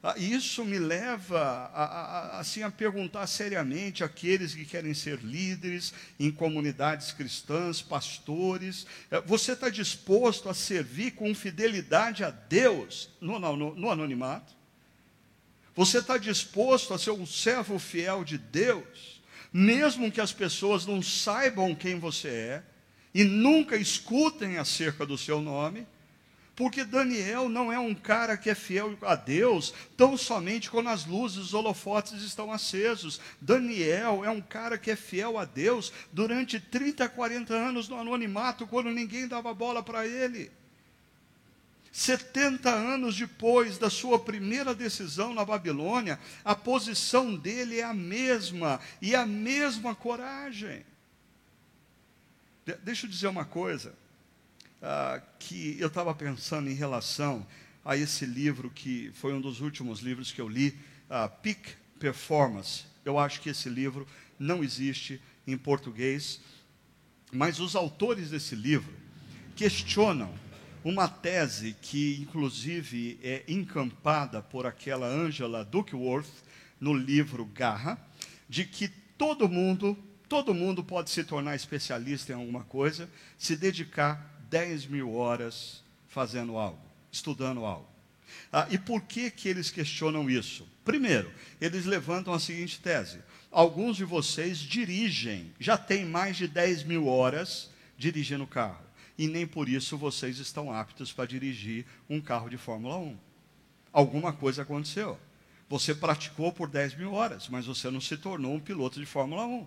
Ah, 0.00 0.14
isso 0.16 0.64
me 0.64 0.78
leva 0.78 1.40
a, 1.74 1.84
a, 1.84 2.40
assim, 2.40 2.62
a 2.62 2.70
perguntar 2.70 3.26
seriamente 3.26 4.04
àqueles 4.04 4.54
que 4.54 4.64
querem 4.64 4.94
ser 4.94 5.18
líderes 5.18 5.92
em 6.20 6.30
comunidades 6.30 7.10
cristãs, 7.10 7.82
pastores: 7.82 8.86
eh, 9.10 9.20
você 9.26 9.52
está 9.52 9.68
disposto 9.68 10.48
a 10.48 10.54
servir 10.54 11.12
com 11.12 11.34
fidelidade 11.34 12.22
a 12.22 12.30
Deus 12.30 13.10
no, 13.20 13.40
no, 13.40 13.74
no 13.74 13.90
anonimato? 13.90 14.56
Você 15.74 15.98
está 15.98 16.16
disposto 16.16 16.94
a 16.94 16.98
ser 16.98 17.10
um 17.10 17.26
servo 17.26 17.76
fiel 17.78 18.22
de 18.22 18.38
Deus, 18.38 19.20
mesmo 19.52 20.12
que 20.12 20.20
as 20.20 20.32
pessoas 20.32 20.86
não 20.86 21.02
saibam 21.02 21.74
quem 21.74 21.98
você 21.98 22.28
é 22.28 22.62
e 23.12 23.24
nunca 23.24 23.76
escutem 23.76 24.58
acerca 24.58 25.04
do 25.04 25.18
seu 25.18 25.40
nome? 25.40 25.86
Porque 26.58 26.82
Daniel 26.82 27.48
não 27.48 27.72
é 27.72 27.78
um 27.78 27.94
cara 27.94 28.36
que 28.36 28.50
é 28.50 28.54
fiel 28.54 28.98
a 29.02 29.14
Deus 29.14 29.72
tão 29.96 30.16
somente 30.16 30.68
quando 30.68 30.88
as 30.88 31.06
luzes, 31.06 31.38
os 31.38 31.54
holofotes 31.54 32.20
estão 32.20 32.52
acesos. 32.52 33.20
Daniel 33.40 34.24
é 34.24 34.30
um 34.30 34.40
cara 34.40 34.76
que 34.76 34.90
é 34.90 34.96
fiel 34.96 35.38
a 35.38 35.44
Deus 35.44 35.92
durante 36.12 36.58
30, 36.58 37.08
40 37.10 37.54
anos 37.54 37.88
no 37.88 37.96
anonimato, 37.96 38.66
quando 38.66 38.90
ninguém 38.90 39.28
dava 39.28 39.54
bola 39.54 39.84
para 39.84 40.04
ele. 40.04 40.50
70 41.92 42.68
anos 42.68 43.16
depois 43.16 43.78
da 43.78 43.88
sua 43.88 44.18
primeira 44.18 44.74
decisão 44.74 45.32
na 45.32 45.44
Babilônia, 45.44 46.18
a 46.44 46.56
posição 46.56 47.36
dele 47.36 47.78
é 47.78 47.84
a 47.84 47.94
mesma 47.94 48.80
e 49.00 49.14
a 49.14 49.24
mesma 49.24 49.94
coragem. 49.94 50.84
De 52.66 52.74
deixa 52.78 53.06
eu 53.06 53.10
dizer 53.10 53.28
uma 53.28 53.44
coisa 53.44 53.94
ah, 54.80 55.20
que 55.38 55.76
eu 55.80 55.88
estava 55.88 56.14
pensando 56.14 56.70
em 56.70 56.74
relação 56.74 57.46
a 57.84 57.96
esse 57.96 58.24
livro 58.26 58.70
que 58.70 59.10
foi 59.14 59.32
um 59.32 59.40
dos 59.40 59.60
últimos 59.60 60.00
livros 60.00 60.30
que 60.30 60.40
eu 60.40 60.48
li, 60.48 60.78
uh, 61.08 61.28
Peak 61.42 61.74
Performance. 61.98 62.84
Eu 63.04 63.18
acho 63.18 63.40
que 63.40 63.48
esse 63.48 63.68
livro 63.68 64.06
não 64.38 64.62
existe 64.62 65.20
em 65.46 65.56
português, 65.56 66.40
mas 67.32 67.58
os 67.58 67.74
autores 67.74 68.30
desse 68.30 68.54
livro 68.54 68.92
questionam 69.56 70.32
uma 70.84 71.08
tese 71.08 71.74
que, 71.80 72.18
inclusive, 72.20 73.18
é 73.22 73.42
encampada 73.48 74.40
por 74.42 74.66
aquela 74.66 75.06
Angela 75.06 75.64
Duckworth 75.64 76.44
no 76.78 76.94
livro 76.94 77.44
Garra, 77.46 77.98
de 78.48 78.64
que 78.64 78.88
todo 78.88 79.48
mundo, 79.48 79.98
todo 80.28 80.54
mundo 80.54 80.84
pode 80.84 81.10
se 81.10 81.24
tornar 81.24 81.56
especialista 81.56 82.32
em 82.32 82.36
alguma 82.36 82.64
coisa, 82.64 83.10
se 83.36 83.56
dedicar 83.56 84.37
10 84.50 84.86
mil 84.86 85.14
horas 85.14 85.82
fazendo 86.08 86.56
algo, 86.56 86.80
estudando 87.10 87.64
algo. 87.64 87.86
Ah, 88.52 88.66
e 88.70 88.78
por 88.78 89.02
que, 89.02 89.30
que 89.30 89.48
eles 89.48 89.70
questionam 89.70 90.28
isso? 90.28 90.66
Primeiro, 90.84 91.30
eles 91.60 91.84
levantam 91.84 92.32
a 92.32 92.40
seguinte 92.40 92.80
tese: 92.80 93.18
alguns 93.50 93.96
de 93.96 94.04
vocês 94.04 94.58
dirigem, 94.58 95.52
já 95.58 95.76
têm 95.76 96.04
mais 96.04 96.36
de 96.36 96.48
10 96.48 96.84
mil 96.84 97.06
horas 97.06 97.70
dirigindo 97.96 98.46
carro, 98.46 98.84
e 99.16 99.26
nem 99.26 99.46
por 99.46 99.68
isso 99.68 99.96
vocês 99.98 100.38
estão 100.38 100.72
aptos 100.72 101.12
para 101.12 101.26
dirigir 101.26 101.84
um 102.08 102.20
carro 102.20 102.48
de 102.48 102.56
Fórmula 102.56 102.96
1. 102.96 103.16
Alguma 103.92 104.32
coisa 104.32 104.62
aconteceu. 104.62 105.18
Você 105.68 105.94
praticou 105.94 106.52
por 106.52 106.68
10 106.68 106.96
mil 106.96 107.12
horas, 107.12 107.48
mas 107.48 107.66
você 107.66 107.90
não 107.90 108.00
se 108.00 108.16
tornou 108.16 108.54
um 108.54 108.60
piloto 108.60 108.98
de 108.98 109.06
Fórmula 109.06 109.44
1. 109.44 109.66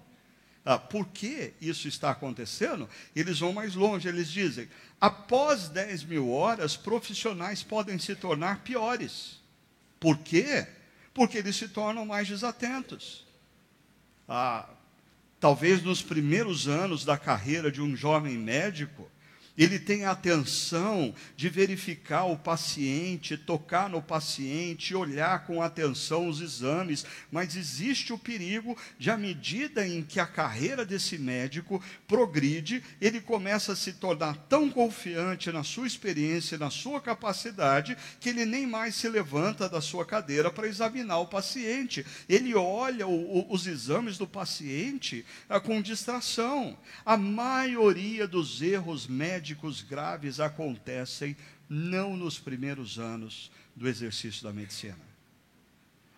Ah, 0.64 0.78
por 0.78 1.08
que 1.08 1.54
isso 1.60 1.88
está 1.88 2.12
acontecendo? 2.12 2.88
Eles 3.16 3.40
vão 3.40 3.52
mais 3.52 3.74
longe, 3.74 4.08
eles 4.08 4.30
dizem: 4.30 4.70
após 5.00 5.68
10 5.68 6.04
mil 6.04 6.30
horas, 6.30 6.78
profissionais 6.78 7.64
podem 7.64 7.98
se 7.98 8.16
tornar 8.16 8.60
piores. 8.60 9.40
Por 10.00 10.18
quê? 10.20 10.68
Porque 11.14 11.40
eles 11.40 11.56
se 11.56 11.68
tornam 11.68 12.06
mais 12.06 12.28
desatentos. 12.28 13.26
Ah, 14.28 14.70
talvez 15.40 15.82
nos 15.82 16.02
primeiros 16.02 16.68
anos 16.68 17.04
da 17.04 17.18
carreira 17.18 17.72
de 17.72 17.82
um 17.82 17.96
jovem 17.96 18.38
médico, 18.38 19.10
ele 19.58 19.78
tem 19.78 20.06
a 20.06 20.12
atenção 20.12 21.14
de 21.36 21.50
verificar 21.50 22.24
o 22.26 22.38
paciente, 22.38 23.38
tocar 23.38 23.90
no 23.90 24.02
paciente, 24.02 24.96
olhar 24.96 25.46
com 25.46 25.62
atenção 25.62 26.28
os 26.28 26.42
exames, 26.42 27.06
mas 27.32 27.56
existe 27.56 28.14
o 28.14 28.18
perigo 28.18 28.78
de, 28.98 29.12
à 29.12 29.18
medida 29.18 29.86
em 29.86 30.02
que 30.02 30.20
a 30.20 30.26
carreira 30.26 30.86
desse 30.86 31.18
médico 31.18 31.84
progride, 32.08 32.84
ele 33.00 33.20
começa 33.20 33.74
a 33.74 33.76
se 33.76 33.94
tornar 33.94 34.36
tão 34.50 34.70
confiante 34.70 35.52
na 35.52 35.64
sua 35.64 35.86
experiência, 35.86 36.58
na 36.58 36.70
sua 36.70 37.02
capacidade, 37.02 37.98
que 38.20 38.30
ele 38.30 38.46
nem 38.46 38.66
mais 38.66 38.96
se 38.96 39.10
levanta 39.10 39.68
da 39.68 39.82
sua 39.82 40.06
cadeira 40.06 40.50
para 40.50 40.68
examinar 40.68 41.20
o 41.20 41.28
paciente. 41.28 42.06
Ele 42.28 42.56
olha 42.56 43.06
o, 43.06 43.40
o, 43.40 43.54
os 43.54 43.68
exames 43.68 44.18
do 44.18 44.26
paciente 44.26 45.26
ah, 45.50 45.60
com 45.60 45.82
distração. 45.82 46.78
A 47.06 47.18
maioria 47.18 48.28
dos 48.28 48.62
erros 48.62 49.08
médicos 49.08 49.42
médicos 49.52 49.82
graves 49.82 50.40
acontecem 50.40 51.36
não 51.70 52.16
nos 52.16 52.40
primeiros 52.40 52.98
anos 52.98 53.52
do 53.76 53.88
exercício 53.88 54.44
da 54.44 54.54
medicina. 54.54 55.12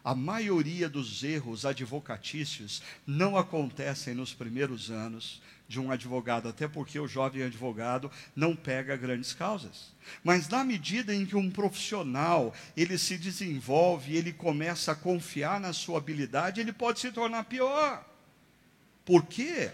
A 0.03 0.13
maioria 0.13 0.87
dos 0.87 1.23
erros 1.23 1.65
advocatícios 1.65 2.83
não 3.07 3.37
acontecem 3.37 4.13
nos 4.13 4.33
primeiros 4.33 4.91
anos 4.91 5.41
de 5.67 5.79
um 5.79 5.91
advogado, 5.91 6.47
até 6.47 6.67
porque 6.67 6.99
o 6.99 7.07
jovem 7.07 7.41
advogado 7.41 8.11
não 8.35 8.55
pega 8.55 8.97
grandes 8.97 9.33
causas. 9.33 9.93
Mas 10.23 10.47
na 10.47 10.63
medida 10.63 11.15
em 11.15 11.25
que 11.25 11.35
um 11.35 11.49
profissional, 11.49 12.53
ele 12.77 12.97
se 12.97 13.17
desenvolve, 13.17 14.15
ele 14.15 14.33
começa 14.33 14.91
a 14.91 14.95
confiar 14.95 15.59
na 15.59 15.73
sua 15.73 15.97
habilidade, 15.97 16.61
ele 16.61 16.73
pode 16.73 16.99
se 16.99 17.11
tornar 17.11 17.45
pior. 17.45 18.05
Por 19.05 19.25
quê? 19.25 19.71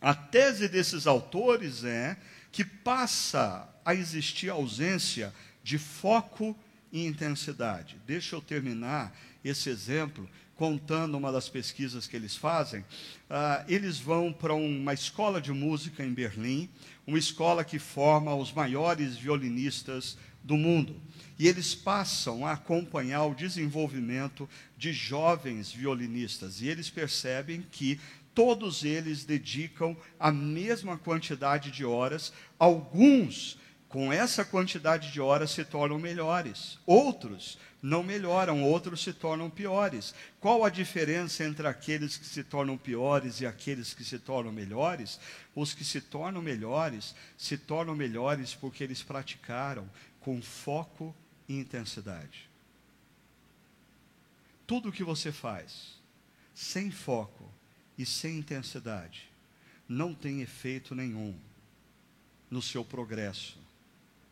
A 0.00 0.14
tese 0.14 0.68
desses 0.68 1.06
autores 1.06 1.84
é 1.84 2.16
que 2.58 2.64
passa 2.64 3.72
a 3.84 3.94
existir 3.94 4.50
ausência 4.50 5.32
de 5.62 5.78
foco 5.78 6.58
e 6.90 7.06
intensidade. 7.06 7.96
Deixa 8.04 8.34
eu 8.34 8.40
terminar 8.40 9.16
esse 9.44 9.70
exemplo 9.70 10.28
contando 10.56 11.16
uma 11.16 11.30
das 11.30 11.48
pesquisas 11.48 12.08
que 12.08 12.16
eles 12.16 12.34
fazem. 12.34 12.80
Uh, 12.80 13.64
eles 13.68 14.00
vão 14.00 14.32
para 14.32 14.54
uma 14.54 14.92
escola 14.92 15.40
de 15.40 15.52
música 15.52 16.04
em 16.04 16.12
Berlim, 16.12 16.68
uma 17.06 17.16
escola 17.16 17.62
que 17.62 17.78
forma 17.78 18.34
os 18.34 18.52
maiores 18.52 19.14
violinistas 19.16 20.18
do 20.42 20.56
mundo. 20.56 21.00
E 21.38 21.46
eles 21.46 21.76
passam 21.76 22.44
a 22.44 22.54
acompanhar 22.54 23.24
o 23.26 23.36
desenvolvimento 23.36 24.48
de 24.76 24.92
jovens 24.92 25.70
violinistas. 25.70 26.60
E 26.60 26.66
eles 26.66 26.90
percebem 26.90 27.64
que 27.70 28.00
todos 28.34 28.84
eles 28.84 29.24
dedicam 29.24 29.96
a 30.18 30.30
mesma 30.30 30.96
quantidade 30.96 31.70
de 31.70 31.84
horas. 31.84 32.32
Alguns, 32.58 33.58
com 33.88 34.12
essa 34.12 34.44
quantidade 34.44 35.12
de 35.12 35.20
horas, 35.20 35.50
se 35.50 35.64
tornam 35.64 35.98
melhores. 35.98 36.78
Outros 36.86 37.58
não 37.82 38.02
melhoram, 38.02 38.62
outros 38.62 39.02
se 39.02 39.12
tornam 39.12 39.48
piores. 39.48 40.14
Qual 40.40 40.64
a 40.64 40.70
diferença 40.70 41.44
entre 41.44 41.66
aqueles 41.66 42.16
que 42.16 42.26
se 42.26 42.42
tornam 42.42 42.76
piores 42.76 43.40
e 43.40 43.46
aqueles 43.46 43.94
que 43.94 44.04
se 44.04 44.18
tornam 44.18 44.52
melhores? 44.52 45.18
Os 45.54 45.74
que 45.74 45.84
se 45.84 46.00
tornam 46.00 46.42
melhores 46.42 47.14
se 47.36 47.56
tornam 47.56 47.94
melhores 47.94 48.54
porque 48.54 48.82
eles 48.82 49.02
praticaram 49.02 49.88
com 50.20 50.42
foco 50.42 51.14
e 51.48 51.58
intensidade. 51.58 52.48
Tudo 54.66 54.90
o 54.90 54.92
que 54.92 55.02
você 55.02 55.32
faz 55.32 55.96
sem 56.54 56.90
foco, 56.90 57.48
e 57.98 58.06
sem 58.06 58.38
intensidade, 58.38 59.28
não 59.88 60.14
tem 60.14 60.40
efeito 60.40 60.94
nenhum 60.94 61.34
no 62.48 62.62
seu 62.62 62.84
progresso, 62.84 63.58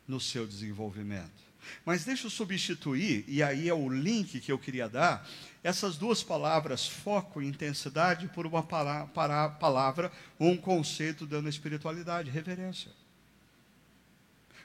no 0.07 0.19
seu 0.19 0.47
desenvolvimento. 0.47 1.45
Mas 1.85 2.05
deixa 2.05 2.27
eu 2.27 2.31
substituir, 2.31 3.25
e 3.27 3.43
aí 3.43 3.67
é 3.67 3.73
o 3.73 3.89
link 3.89 4.39
que 4.39 4.51
eu 4.51 4.57
queria 4.57 4.87
dar, 4.87 5.27
essas 5.61 5.97
duas 5.97 6.23
palavras, 6.23 6.87
foco 6.87 7.41
e 7.41 7.45
intensidade, 7.45 8.29
por 8.29 8.47
uma 8.47 8.63
palavra, 8.63 10.09
um 10.39 10.55
conceito 10.55 11.25
dando 11.25 11.49
espiritualidade, 11.49 12.31
reverência. 12.31 12.91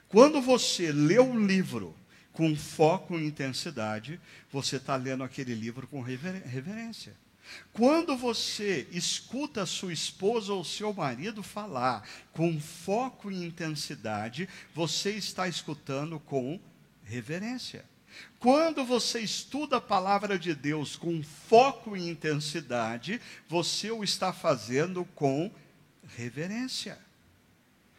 Quando 0.09 0.40
você 0.40 0.92
lê 0.92 1.18
um 1.18 1.44
livro 1.44 1.96
com 2.32 2.55
foco 2.55 3.18
e 3.18 3.26
intensidade, 3.26 4.20
você 4.53 4.76
está 4.76 4.94
lendo 4.94 5.24
aquele 5.24 5.55
livro 5.55 5.88
com 5.88 6.00
reverência. 6.00 7.14
Quando 7.72 8.16
você 8.16 8.86
escuta 8.90 9.66
sua 9.66 9.93
esposa 9.93 10.53
ou 10.53 10.64
seu 10.64 10.93
marido 10.93 11.43
falar 11.43 12.07
com 12.32 12.61
foco 12.61 13.30
e 13.30 13.45
intensidade, 13.45 14.49
você 14.74 15.12
está 15.12 15.49
escutando 15.49 16.20
com 16.20 16.61
reverência. 17.05 17.84
Quando 18.38 18.84
você 18.84 19.20
estuda 19.20 19.78
a 19.78 19.80
palavra 19.80 20.38
de 20.38 20.55
Deus 20.55 20.97
com 20.97 21.22
foco 21.22 21.97
e 21.97 22.09
intensidade, 22.09 23.20
você 23.49 23.90
o 23.90 24.05
está 24.05 24.32
fazendo 24.32 25.05
com 25.14 25.51
reverência. 26.16 26.99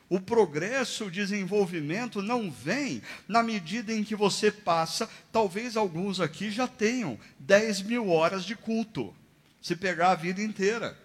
O 0.08 0.20
progresso, 0.20 1.06
o 1.06 1.12
desenvolvimento 1.12 2.22
não 2.22 2.52
vem 2.52 3.02
na 3.28 3.42
medida 3.42 3.92
em 3.92 4.04
que 4.04 4.16
você 4.16 4.52
passa, 4.52 5.10
talvez 5.32 5.76
alguns 5.76 6.20
aqui 6.20 6.52
já 6.52 6.68
tenham 6.68 7.18
10 7.40 7.82
mil 7.82 8.10
horas 8.10 8.46
de 8.46 8.56
culto 8.56 9.16
se 9.64 9.78
pegar 9.78 10.12
a 10.12 10.16
vida 10.16 10.42
inteira. 10.42 10.96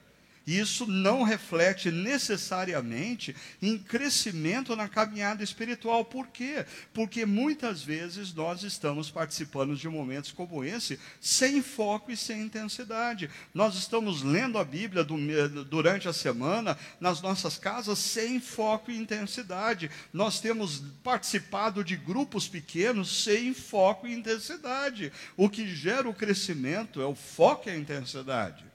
Isso 0.49 0.87
não 0.87 1.25
reflete 1.25 1.91
necessariamente 1.91 3.37
em 3.61 3.77
crescimento 3.77 4.75
na 4.75 4.89
caminhada 4.89 5.45
espiritual. 5.45 6.07
Por 6.07 6.29
quê? 6.29 6.65
Porque 6.95 7.27
muitas 7.27 7.83
vezes 7.83 8.33
nós 8.33 8.63
estamos 8.63 9.11
participando 9.11 9.77
de 9.77 9.87
momentos 9.91 10.33
como 10.33 10.65
esse 10.65 10.99
sem 11.21 11.61
foco 11.61 12.11
e 12.11 12.17
sem 12.17 12.41
intensidade. 12.41 13.29
Nós 13.53 13.75
estamos 13.75 14.23
lendo 14.23 14.57
a 14.57 14.65
Bíblia 14.65 15.05
durante 15.05 16.09
a 16.09 16.15
semana 16.15 16.79
nas 16.99 17.21
nossas 17.21 17.59
casas 17.59 17.99
sem 17.99 18.41
foco 18.41 18.91
e 18.91 18.97
intensidade. 18.97 19.91
Nós 20.15 20.41
temos 20.41 20.83
participado 21.05 21.85
de 21.85 21.95
grupos 21.95 22.49
pequenos 22.49 23.23
sem 23.23 23.53
foco 23.53 24.07
e 24.07 24.15
intensidade. 24.15 25.13
O 25.37 25.51
que 25.51 25.69
gera 25.69 26.09
o 26.09 26.15
crescimento 26.15 27.03
é 27.03 27.07
o 27.07 27.15
foco 27.15 27.69
e 27.69 27.73
a 27.73 27.77
intensidade 27.77 28.68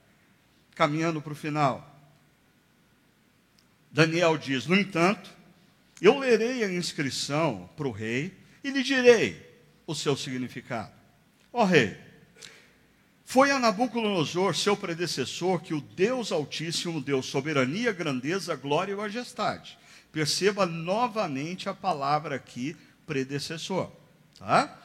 caminhando 0.75 1.21
para 1.21 1.33
o 1.33 1.35
final. 1.35 1.89
Daniel 3.91 4.37
diz: 4.37 4.65
No 4.65 4.75
entanto, 4.75 5.29
eu 6.01 6.17
lerei 6.17 6.63
a 6.63 6.73
inscrição 6.73 7.69
para 7.77 7.87
o 7.87 7.91
rei 7.91 8.33
e 8.63 8.69
lhe 8.69 8.83
direi 8.83 9.41
o 9.85 9.93
seu 9.93 10.17
significado. 10.17 10.91
Ó 11.51 11.63
rei, 11.63 11.97
foi 13.25 13.51
a 13.51 13.59
Nabucodonosor, 13.59 14.55
seu 14.55 14.75
predecessor, 14.75 15.59
que 15.61 15.73
o 15.73 15.81
Deus 15.81 16.31
Altíssimo 16.31 17.01
deu 17.01 17.21
soberania, 17.23 17.91
grandeza, 17.91 18.55
glória 18.55 18.93
e 18.93 18.95
majestade. 18.95 19.77
Perceba 20.11 20.65
novamente 20.65 21.67
a 21.67 21.73
palavra 21.73 22.35
aqui, 22.35 22.75
predecessor. 23.05 23.91
Tá? 24.37 24.79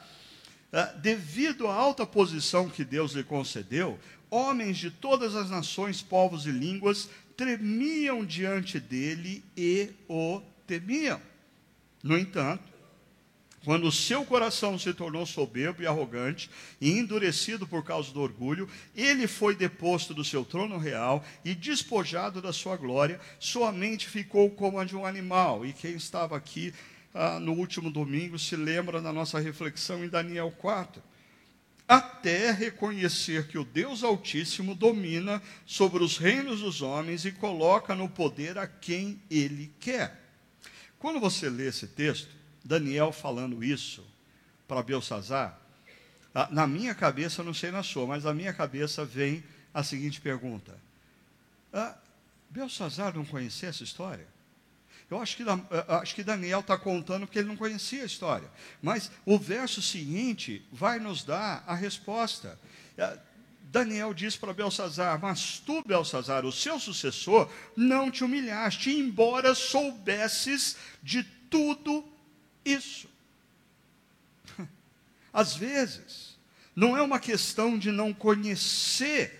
Ah, 0.71 0.85
devido 0.85 1.67
à 1.67 1.73
alta 1.73 2.05
posição 2.05 2.69
que 2.69 2.83
Deus 2.83 3.13
lhe 3.13 3.23
concedeu, 3.23 3.99
homens 4.29 4.77
de 4.77 4.91
todas 4.91 5.35
as 5.35 5.49
nações, 5.49 6.01
povos 6.01 6.45
e 6.45 6.51
línguas 6.51 7.09
tremiam 7.35 8.25
diante 8.25 8.79
dele 8.79 9.43
e 9.55 9.91
o 10.07 10.41
temiam. 10.67 11.21
No 12.03 12.17
entanto, 12.17 12.63
quando 13.63 13.87
o 13.87 13.91
seu 13.91 14.25
coração 14.25 14.79
se 14.79 14.93
tornou 14.93 15.25
soberbo 15.25 15.81
e 15.81 15.87
arrogante 15.87 16.49
e 16.79 16.91
endurecido 16.91 17.67
por 17.67 17.83
causa 17.83 18.11
do 18.11 18.21
orgulho, 18.21 18.69
ele 18.95 19.27
foi 19.27 19.55
deposto 19.55 20.13
do 20.13 20.23
seu 20.23 20.45
trono 20.45 20.77
real 20.77 21.23
e 21.43 21.53
despojado 21.53 22.41
da 22.41 22.53
sua 22.53 22.77
glória, 22.77 23.19
sua 23.39 23.71
mente 23.71 24.07
ficou 24.07 24.49
como 24.49 24.79
a 24.79 24.85
de 24.85 24.95
um 24.95 25.05
animal. 25.05 25.65
E 25.65 25.73
quem 25.73 25.95
estava 25.95 26.37
aqui 26.37 26.73
ah, 27.13 27.39
no 27.39 27.53
último 27.53 27.89
domingo 27.89 28.39
se 28.39 28.55
lembra 28.55 29.01
da 29.01 29.11
nossa 29.11 29.39
reflexão 29.39 30.03
em 30.03 30.09
Daniel 30.09 30.51
4 30.57 31.08
até 31.89 32.51
reconhecer 32.51 33.47
que 33.47 33.57
o 33.57 33.65
Deus 33.65 34.03
Altíssimo 34.03 34.75
domina 34.75 35.41
sobre 35.65 36.03
os 36.03 36.19
reinos 36.19 36.61
dos 36.61 36.83
homens 36.83 37.25
e 37.25 37.31
coloca 37.31 37.95
no 37.95 38.07
poder 38.07 38.59
a 38.59 38.67
quem 38.67 39.19
ele 39.27 39.73
quer. 39.79 40.23
Quando 40.99 41.19
você 41.19 41.49
lê 41.49 41.67
esse 41.67 41.87
texto, 41.87 42.29
Daniel 42.63 43.11
falando 43.11 43.63
isso 43.63 44.05
para 44.67 44.83
Belsazar, 44.83 45.59
na 46.51 46.67
minha 46.67 46.93
cabeça, 46.93 47.41
não 47.41 47.55
sei 47.55 47.71
na 47.71 47.81
sua, 47.81 48.05
mas 48.05 48.23
na 48.23 48.35
minha 48.35 48.53
cabeça 48.53 49.03
vem 49.03 49.43
a 49.73 49.81
seguinte 49.81 50.21
pergunta: 50.21 50.77
ah, 51.73 51.97
Belsazar 52.51 53.15
não 53.15 53.25
conhecia 53.25 53.69
essa 53.69 53.83
história? 53.83 54.27
Eu 55.09 55.19
acho 55.19 55.37
que, 55.37 55.43
acho 55.87 56.13
que 56.15 56.23
Daniel 56.23 56.59
está 56.59 56.77
contando 56.77 57.25
porque 57.25 57.39
ele 57.39 57.47
não 57.47 57.57
conhecia 57.57 58.03
a 58.03 58.05
história. 58.05 58.47
Mas 58.81 59.09
o 59.25 59.39
verso 59.39 59.81
seguinte 59.81 60.63
vai 60.71 60.99
nos 60.99 61.23
dar 61.23 61.63
a 61.65 61.73
resposta. 61.73 62.59
É, 62.95 63.17
Daniel 63.71 64.13
diz 64.13 64.35
para 64.35 64.53
Belsazar: 64.53 65.19
Mas 65.19 65.59
tu, 65.59 65.83
Belsazar, 65.83 66.45
o 66.45 66.51
seu 66.51 66.79
sucessor, 66.79 67.49
não 67.75 68.11
te 68.11 68.23
humilhaste, 68.23 68.91
embora 68.91 69.55
soubesses 69.55 70.75
de 71.01 71.23
tudo 71.23 72.05
isso. 72.63 73.09
Às 75.33 75.55
vezes, 75.55 76.37
não 76.75 76.95
é 76.95 77.01
uma 77.01 77.19
questão 77.19 77.79
de 77.79 77.91
não 77.91 78.13
conhecer 78.13 79.39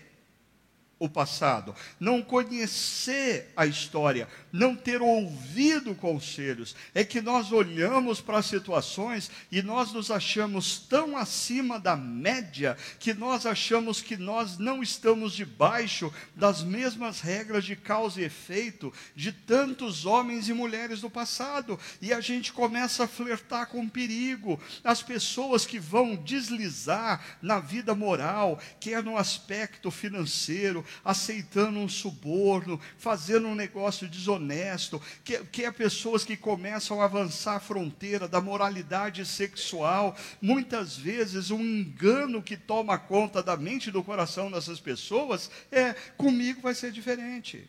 o 1.00 1.08
passado, 1.08 1.74
não 1.98 2.20
conhecer 2.20 3.50
a 3.56 3.66
história, 3.66 4.28
não 4.52 4.74
ter 4.74 5.02
ouvido 5.02 5.94
conselhos. 5.94 6.74
É 6.94 7.04
que 7.04 7.20
nós 7.20 7.52
olhamos 7.52 8.20
para 8.20 8.42
situações 8.42 9.30
e 9.50 9.62
nós 9.62 9.92
nos 9.92 10.10
achamos 10.10 10.78
tão 10.78 11.16
acima 11.16 11.78
da 11.78 11.96
média 11.96 12.76
que 12.98 13.14
nós 13.14 13.46
achamos 13.46 14.00
que 14.00 14.16
nós 14.16 14.58
não 14.58 14.82
estamos 14.82 15.34
debaixo 15.34 16.12
das 16.34 16.62
mesmas 16.62 17.20
regras 17.20 17.64
de 17.64 17.76
causa 17.76 18.20
e 18.20 18.24
efeito 18.24 18.92
de 19.14 19.32
tantos 19.32 20.06
homens 20.06 20.48
e 20.48 20.52
mulheres 20.52 21.00
do 21.00 21.10
passado. 21.10 21.78
E 22.00 22.12
a 22.12 22.20
gente 22.20 22.52
começa 22.52 23.04
a 23.04 23.08
flertar 23.08 23.66
com 23.66 23.88
perigo. 23.88 24.60
As 24.82 25.02
pessoas 25.02 25.64
que 25.66 25.78
vão 25.78 26.16
deslizar 26.16 27.38
na 27.40 27.58
vida 27.58 27.94
moral, 27.94 28.60
quer 28.80 29.02
no 29.02 29.16
aspecto 29.16 29.90
financeiro, 29.90 30.84
aceitando 31.04 31.78
um 31.78 31.88
suborno, 31.88 32.80
fazendo 32.98 33.48
um 33.48 33.54
negócio 33.54 34.08
desonesto, 34.40 35.00
que, 35.22 35.44
que 35.44 35.64
é 35.64 35.70
pessoas 35.70 36.24
que 36.24 36.36
começam 36.36 37.00
a 37.00 37.04
avançar 37.04 37.56
a 37.56 37.60
fronteira 37.60 38.26
da 38.26 38.40
moralidade 38.40 39.24
sexual. 39.26 40.16
Muitas 40.40 40.96
vezes, 40.96 41.50
um 41.50 41.60
engano 41.60 42.42
que 42.42 42.56
toma 42.56 42.98
conta 42.98 43.42
da 43.42 43.56
mente 43.56 43.88
e 43.88 43.92
do 43.92 44.02
coração 44.02 44.50
dessas 44.50 44.80
pessoas 44.80 45.50
é: 45.70 45.92
comigo 46.16 46.62
vai 46.62 46.74
ser 46.74 46.90
diferente. 46.90 47.68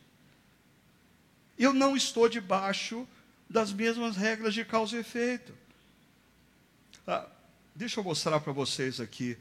Eu 1.60 1.74
não 1.74 1.96
estou 1.96 2.28
debaixo 2.28 3.08
das 3.50 3.72
mesmas 3.72 4.16
regras 4.16 4.54
de 4.54 4.64
causa 4.66 4.96
e 4.96 5.00
efeito. 5.00 5.54
Ah, 7.06 7.28
deixa 7.76 8.00
eu 8.00 8.04
mostrar 8.04 8.40
para 8.40 8.54
vocês 8.54 9.00
aqui 9.00 9.38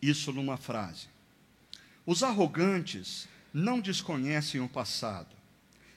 isso 0.00 0.32
numa 0.32 0.56
frase. 0.56 1.08
Os 2.06 2.22
arrogantes 2.22 3.28
não 3.52 3.80
desconhecem 3.80 4.60
o 4.60 4.68
passado. 4.68 5.39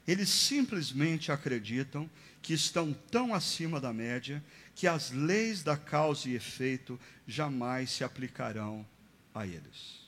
Eles 0.07 0.29
simplesmente 0.29 1.31
acreditam 1.31 2.09
que 2.41 2.53
estão 2.53 2.93
tão 3.09 3.33
acima 3.33 3.79
da 3.79 3.93
média 3.93 4.43
que 4.75 4.87
as 4.87 5.11
leis 5.11 5.63
da 5.63 5.77
causa 5.77 6.27
e 6.27 6.35
efeito 6.35 6.99
jamais 7.27 7.91
se 7.91 8.03
aplicarão 8.03 8.85
a 9.33 9.47
eles. 9.47 10.03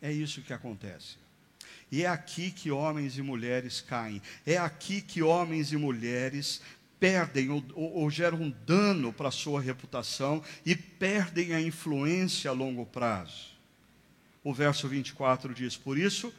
É 0.00 0.10
isso 0.10 0.42
que 0.42 0.52
acontece. 0.52 1.16
E 1.90 2.02
é 2.02 2.08
aqui 2.08 2.50
que 2.50 2.70
homens 2.70 3.18
e 3.18 3.22
mulheres 3.22 3.80
caem. 3.80 4.22
É 4.46 4.56
aqui 4.56 5.02
que 5.02 5.22
homens 5.22 5.72
e 5.72 5.76
mulheres 5.76 6.62
perdem 6.98 7.50
ou, 7.50 7.62
ou, 7.74 7.92
ou 7.94 8.10
geram 8.10 8.50
dano 8.66 9.12
para 9.12 9.28
a 9.28 9.32
sua 9.32 9.60
reputação 9.60 10.42
e 10.64 10.74
perdem 10.74 11.54
a 11.54 11.60
influência 11.60 12.50
a 12.50 12.54
longo 12.54 12.86
prazo 12.86 13.58
o 14.48 14.54
verso 14.54 14.88
24 14.88 15.52
diz: 15.52 15.76
Por 15.76 15.98
isso, 15.98 16.32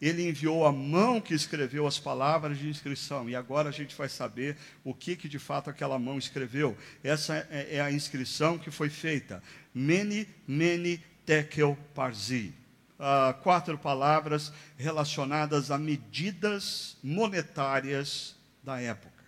ele 0.00 0.26
enviou 0.26 0.66
a 0.66 0.72
mão 0.72 1.20
que 1.20 1.34
escreveu 1.34 1.86
as 1.86 1.98
palavras 1.98 2.58
de 2.58 2.68
inscrição. 2.68 3.28
E 3.28 3.36
agora 3.36 3.68
a 3.68 3.72
gente 3.72 3.94
vai 3.94 4.08
saber 4.08 4.56
o 4.82 4.94
que, 4.94 5.14
que 5.14 5.28
de 5.28 5.38
fato 5.38 5.68
aquela 5.68 5.98
mão 5.98 6.16
escreveu. 6.16 6.76
Essa 7.04 7.46
é, 7.50 7.76
é 7.76 7.80
a 7.80 7.92
inscrição 7.92 8.58
que 8.58 8.70
foi 8.70 8.88
feita. 8.88 9.42
Meni, 9.74 10.26
meni, 10.46 11.02
tekel, 11.26 11.76
parzi. 11.94 12.54
Uh, 12.98 13.32
quatro 13.42 13.78
palavras 13.78 14.52
relacionadas 14.76 15.70
a 15.70 15.78
medidas 15.78 16.96
monetárias 17.02 18.36
da 18.62 18.80
época. 18.80 19.24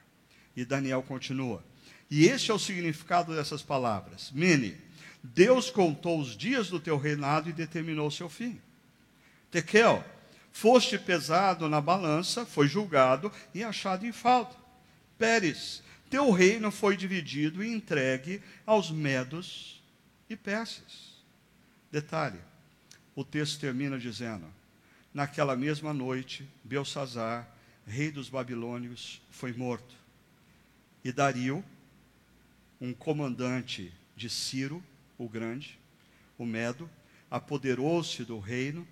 E 0.56 0.64
Daniel 0.64 1.02
continua. 1.02 1.62
E 2.10 2.26
este 2.26 2.50
é 2.50 2.54
o 2.54 2.58
significado 2.58 3.34
dessas 3.34 3.62
palavras. 3.62 4.30
Mene, 4.32 4.76
Deus 5.22 5.70
contou 5.70 6.20
os 6.20 6.36
dias 6.36 6.68
do 6.68 6.80
teu 6.80 6.98
reinado 6.98 7.48
e 7.48 7.52
determinou 7.52 8.08
o 8.08 8.12
seu 8.12 8.28
fim. 8.28 8.60
Tekel, 9.50 10.04
foste 10.52 10.98
pesado 10.98 11.68
na 11.68 11.80
balança, 11.80 12.44
foi 12.44 12.68
julgado 12.68 13.32
e 13.54 13.64
achado 13.64 14.06
em 14.06 14.12
falta. 14.12 14.54
Pérez, 15.18 15.82
teu 16.10 16.30
reino 16.30 16.70
foi 16.70 16.96
dividido 16.96 17.64
e 17.64 17.72
entregue 17.72 18.42
aos 18.66 18.90
medos 18.90 19.82
e 20.28 20.36
persas. 20.36 21.12
Detalhe: 21.90 22.38
o 23.16 23.24
texto 23.24 23.58
termina 23.58 23.98
dizendo: 23.98 24.46
Naquela 25.12 25.56
mesma 25.56 25.92
noite, 25.92 26.48
Belsazar, 26.62 27.48
rei 27.86 28.10
dos 28.10 28.28
babilônios, 28.28 29.20
foi 29.30 29.52
morto. 29.52 29.94
E 31.04 31.10
Dario, 31.10 31.64
um 32.80 32.92
comandante 32.92 33.92
de 34.14 34.28
Ciro, 34.28 34.82
o 35.18 35.28
Grande, 35.28 35.78
o 36.38 36.44
Medo, 36.44 36.88
apoderou-se 37.30 38.24
do 38.24 38.38
reino 38.38 38.86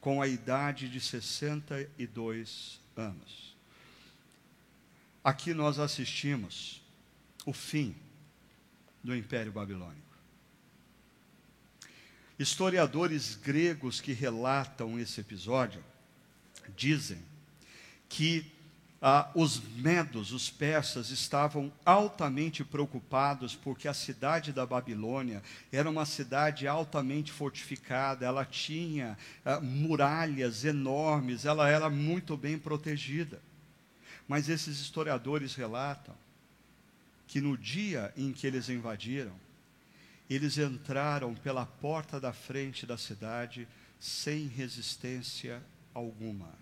com 0.00 0.22
a 0.22 0.26
idade 0.26 0.88
de 0.88 1.00
62 1.00 2.80
anos. 2.96 3.56
Aqui 5.22 5.52
nós 5.52 5.78
assistimos 5.78 6.82
o 7.44 7.52
fim 7.52 7.94
do 9.04 9.14
Império 9.14 9.52
Babilônico. 9.52 10.00
Historiadores 12.38 13.34
gregos 13.34 14.00
que 14.00 14.12
relatam 14.12 14.98
esse 14.98 15.20
episódio 15.20 15.84
dizem 16.74 17.22
que 18.08 18.50
ah, 19.02 19.30
os 19.34 19.62
medos, 19.76 20.30
os 20.30 20.50
persas, 20.50 21.10
estavam 21.10 21.72
altamente 21.86 22.62
preocupados 22.62 23.56
porque 23.56 23.88
a 23.88 23.94
cidade 23.94 24.52
da 24.52 24.66
Babilônia 24.66 25.42
era 25.72 25.88
uma 25.88 26.04
cidade 26.04 26.68
altamente 26.68 27.32
fortificada, 27.32 28.26
ela 28.26 28.44
tinha 28.44 29.16
ah, 29.44 29.58
muralhas 29.60 30.64
enormes, 30.64 31.46
ela 31.46 31.68
era 31.68 31.88
muito 31.88 32.36
bem 32.36 32.58
protegida. 32.58 33.40
Mas 34.28 34.48
esses 34.48 34.78
historiadores 34.80 35.54
relatam 35.54 36.14
que 37.26 37.40
no 37.40 37.56
dia 37.56 38.12
em 38.16 38.32
que 38.32 38.46
eles 38.46 38.68
invadiram, 38.68 39.32
eles 40.28 40.58
entraram 40.58 41.34
pela 41.34 41.64
porta 41.64 42.20
da 42.20 42.32
frente 42.32 42.84
da 42.84 42.98
cidade 42.98 43.66
sem 43.98 44.46
resistência 44.46 45.62
alguma. 45.94 46.52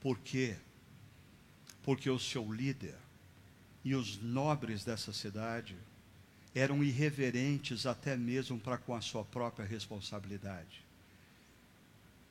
Por 0.00 0.18
quê? 0.18 0.56
Porque 1.86 2.10
o 2.10 2.18
seu 2.18 2.52
líder 2.52 2.96
e 3.84 3.94
os 3.94 4.20
nobres 4.20 4.84
dessa 4.84 5.12
cidade 5.12 5.76
eram 6.52 6.82
irreverentes 6.82 7.86
até 7.86 8.16
mesmo 8.16 8.58
para 8.58 8.76
com 8.76 8.94
a 8.94 9.00
sua 9.00 9.24
própria 9.24 9.64
responsabilidade. 9.64 10.84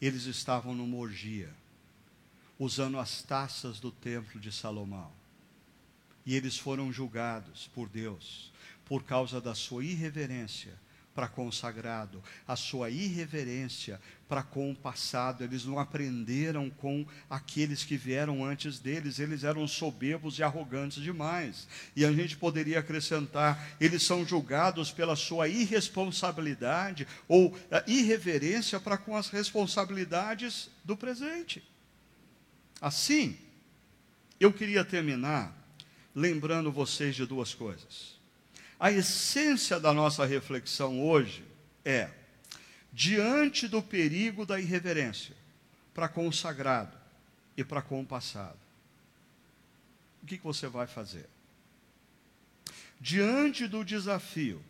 Eles 0.01 0.25
estavam 0.25 0.75
numa 0.75 0.97
orgia, 0.97 1.49
usando 2.59 2.99
as 2.99 3.21
taças 3.21 3.79
do 3.79 3.91
templo 3.91 4.41
de 4.41 4.51
Salomão. 4.51 5.09
E 6.25 6.35
eles 6.35 6.57
foram 6.57 6.91
julgados 6.91 7.69
por 7.73 7.87
Deus 7.87 8.51
por 8.83 9.03
causa 9.03 9.39
da 9.39 9.55
sua 9.55 9.85
irreverência 9.85 10.73
para 11.15 11.29
com 11.29 11.47
o 11.47 11.51
sagrado, 11.51 12.21
a 12.45 12.57
sua 12.57 12.89
irreverência 12.89 14.01
para 14.27 14.43
com 14.43 14.71
o 14.71 14.75
passado. 14.75 15.45
Eles 15.45 15.63
não 15.63 15.79
aprenderam 15.79 16.69
com 16.69 17.07
aqueles 17.29 17.85
que 17.85 17.95
vieram 17.95 18.43
antes 18.43 18.79
deles, 18.79 19.17
eles 19.17 19.45
eram 19.45 19.65
soberbos 19.65 20.37
e 20.37 20.43
arrogantes 20.43 21.01
demais. 21.01 21.67
E 21.95 22.03
a 22.03 22.11
gente 22.11 22.35
poderia 22.35 22.79
acrescentar: 22.79 23.65
eles 23.79 24.03
são 24.03 24.25
julgados 24.25 24.91
pela 24.91 25.15
sua 25.15 25.47
irresponsabilidade 25.47 27.07
ou 27.29 27.57
irreverência 27.87 28.77
para 28.77 28.97
com 28.97 29.15
as 29.15 29.29
responsabilidades 29.29 30.69
do 30.83 30.97
presente. 30.97 31.63
Assim, 32.81 33.37
eu 34.37 34.51
queria 34.51 34.83
terminar 34.83 35.55
lembrando 36.13 36.71
vocês 36.71 37.15
de 37.15 37.25
duas 37.25 37.53
coisas. 37.53 38.14
A 38.79 38.91
essência 38.91 39.79
da 39.79 39.93
nossa 39.93 40.25
reflexão 40.25 41.01
hoje 41.01 41.45
é: 41.83 42.09
diante 42.91 43.67
do 43.67 43.81
perigo 43.81 44.45
da 44.45 44.59
irreverência 44.59 45.35
para 45.93 46.07
com 46.07 46.27
o 46.27 46.33
sagrado 46.33 46.97
e 47.55 47.63
para 47.63 47.81
com 47.81 48.01
o 48.01 48.05
passado, 48.05 48.59
o 50.21 50.25
que, 50.25 50.37
que 50.37 50.43
você 50.43 50.67
vai 50.67 50.87
fazer? 50.87 51.29
Diante 52.99 53.67
do 53.67 53.83
desafio 53.83 54.61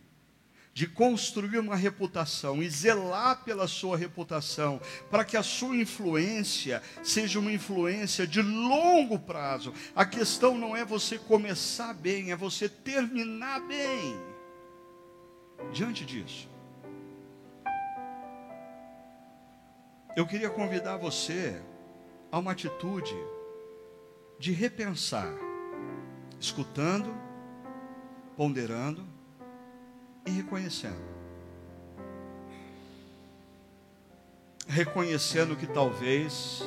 de 0.75 0.85
construir 0.85 1.57
uma 1.57 1.77
reputação 1.77 2.61
e 2.61 2.69
zelar 2.69 3.45
pela 3.45 3.65
sua 3.65 3.95
reputação, 3.95 4.81
para 5.09 5.23
que 5.23 5.37
a 5.37 5.41
sua 5.41 5.77
influência 5.77 6.83
seja 7.01 7.39
uma 7.39 7.53
influência 7.53 8.27
de 8.27 8.41
longo 8.41 9.17
prazo. 9.17 9.73
A 9.95 10.05
questão 10.05 10.57
não 10.57 10.75
é 10.75 10.83
você 10.83 11.17
começar 11.17 11.93
bem, 11.93 12.29
é 12.29 12.35
você 12.35 12.67
terminar 12.67 13.61
bem. 13.61 14.19
Diante 15.71 16.05
disso, 16.05 16.49
eu 20.13 20.27
queria 20.27 20.49
convidar 20.49 20.97
você 20.97 21.61
a 22.29 22.37
uma 22.37 22.51
atitude 22.51 23.15
de 24.37 24.51
repensar, 24.51 25.33
escutando, 26.37 27.15
ponderando, 28.35 29.14
e 30.25 30.31
reconhecendo. 30.31 31.15
Reconhecendo 34.67 35.55
que 35.55 35.67
talvez 35.67 36.63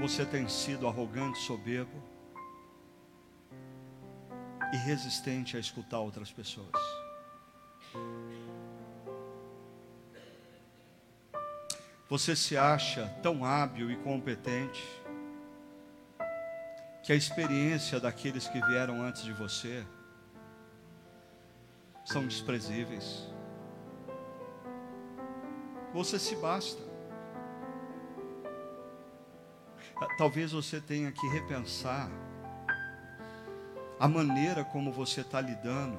você 0.00 0.24
tenha 0.24 0.48
sido 0.48 0.86
arrogante, 0.86 1.38
soberbo 1.40 2.02
e 4.72 4.76
resistente 4.76 5.56
a 5.56 5.60
escutar 5.60 5.98
outras 5.98 6.30
pessoas. 6.30 6.68
Você 12.08 12.36
se 12.36 12.56
acha 12.56 13.08
tão 13.22 13.44
hábil 13.44 13.90
e 13.90 13.96
competente 13.96 14.82
que 17.04 17.12
a 17.12 17.16
experiência 17.16 18.00
daqueles 18.00 18.48
que 18.48 18.58
vieram 18.64 19.02
antes 19.02 19.24
de 19.24 19.32
você 19.34 19.86
são 22.02 22.26
desprezíveis. 22.26 23.28
Você 25.92 26.18
se 26.18 26.34
basta. 26.36 26.82
Talvez 30.16 30.52
você 30.52 30.80
tenha 30.80 31.12
que 31.12 31.26
repensar 31.28 32.10
a 34.00 34.08
maneira 34.08 34.64
como 34.64 34.90
você 34.90 35.20
está 35.20 35.42
lidando 35.42 35.98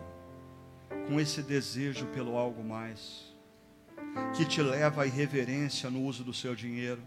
com 1.07 1.19
esse 1.19 1.43
desejo 1.43 2.07
pelo 2.07 2.35
algo 2.35 2.63
mais, 2.63 3.31
que 4.35 4.43
te 4.43 4.61
leva 4.61 5.03
à 5.03 5.05
irreverência 5.05 5.87
no 5.89 6.01
uso 6.01 6.23
do 6.23 6.33
seu 6.33 6.55
dinheiro 6.55 7.01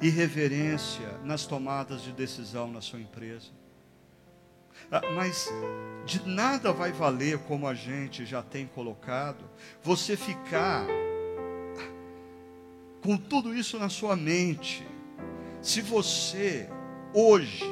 irreverência 0.00 1.18
nas 1.24 1.46
tomadas 1.46 2.02
de 2.02 2.12
decisão 2.12 2.70
na 2.70 2.80
sua 2.80 3.00
empresa. 3.00 3.48
Ah, 4.90 5.02
mas 5.14 5.48
de 6.04 6.26
nada 6.28 6.72
vai 6.72 6.92
valer, 6.92 7.38
como 7.38 7.66
a 7.66 7.74
gente 7.74 8.26
já 8.26 8.42
tem 8.42 8.66
colocado, 8.66 9.44
você 9.82 10.16
ficar 10.16 10.86
com 13.02 13.16
tudo 13.16 13.54
isso 13.54 13.78
na 13.78 13.88
sua 13.88 14.16
mente, 14.16 14.86
se 15.62 15.80
você 15.80 16.68
hoje, 17.12 17.64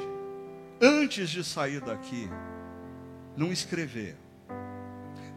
antes 0.80 1.30
de 1.30 1.42
sair 1.42 1.80
daqui, 1.80 2.28
não 3.36 3.52
escrever, 3.52 4.16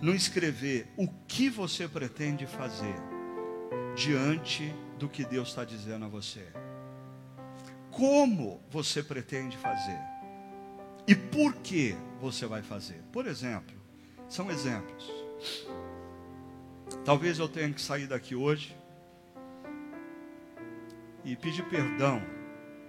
não 0.01 0.13
escrever 0.13 0.87
o 0.97 1.07
que 1.27 1.49
você 1.49 1.87
pretende 1.87 2.45
fazer 2.45 2.95
diante 3.95 4.73
do 4.99 5.07
que 5.07 5.23
Deus 5.25 5.49
está 5.49 5.63
dizendo 5.63 6.05
a 6.05 6.09
você 6.09 6.45
como 7.95 8.61
você 8.69 9.01
pretende 9.01 9.55
fazer 9.55 9.97
e 11.07 11.15
por 11.15 11.53
que 11.55 11.95
você 12.19 12.45
vai 12.45 12.61
fazer. 12.61 13.01
Por 13.09 13.25
exemplo, 13.25 13.73
são 14.27 14.51
exemplos. 14.51 15.09
Talvez 17.05 17.39
eu 17.39 17.47
tenha 17.47 17.71
que 17.71 17.81
sair 17.81 18.05
daqui 18.05 18.35
hoje 18.35 18.77
e 21.23 21.37
pedir 21.37 21.63
perdão 21.69 22.21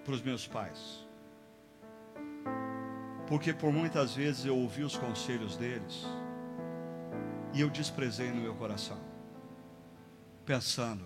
para 0.05 0.13
os 0.13 0.23
meus 0.23 0.45
pais. 0.45 1.07
Porque 3.29 3.53
por 3.53 3.73
muitas 3.73 4.15
vezes 4.15 4.45
eu 4.45 4.57
ouvi 4.57 4.83
os 4.83 4.97
conselhos 4.97 5.57
deles 5.57 6.05
e 7.55 7.61
eu 7.61 7.71
desprezei 7.71 8.31
no 8.31 8.41
meu 8.41 8.57
coração, 8.57 9.01
pensando, 10.45 11.05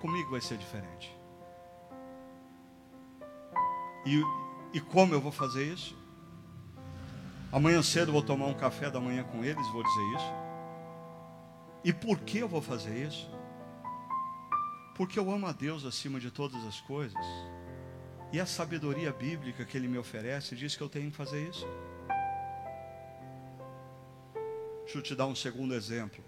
comigo 0.00 0.30
vai 0.30 0.40
ser 0.40 0.56
diferente. 0.56 1.15
E, 4.06 4.22
e 4.72 4.80
como 4.80 5.12
eu 5.12 5.20
vou 5.20 5.32
fazer 5.32 5.64
isso? 5.64 5.96
Amanhã 7.50 7.82
cedo 7.82 8.12
vou 8.12 8.22
tomar 8.22 8.46
um 8.46 8.54
café 8.54 8.90
da 8.90 9.00
manhã 9.00 9.24
com 9.24 9.44
eles, 9.44 9.66
vou 9.68 9.82
dizer 9.82 10.04
isso. 10.14 10.32
E 11.84 11.92
por 11.92 12.20
que 12.20 12.38
eu 12.38 12.48
vou 12.48 12.62
fazer 12.62 13.06
isso? 13.06 13.28
Porque 14.94 15.18
eu 15.18 15.30
amo 15.30 15.46
a 15.46 15.52
Deus 15.52 15.84
acima 15.84 16.20
de 16.20 16.30
todas 16.30 16.64
as 16.64 16.80
coisas. 16.80 17.24
E 18.32 18.40
a 18.40 18.46
sabedoria 18.46 19.12
bíblica 19.12 19.64
que 19.64 19.76
Ele 19.76 19.88
me 19.88 19.98
oferece 19.98 20.56
diz 20.56 20.76
que 20.76 20.82
eu 20.82 20.88
tenho 20.88 21.10
que 21.10 21.16
fazer 21.16 21.48
isso. 21.48 21.66
Deixa 24.82 24.98
eu 24.98 25.02
te 25.02 25.14
dar 25.14 25.26
um 25.26 25.34
segundo 25.34 25.74
exemplo. 25.74 26.24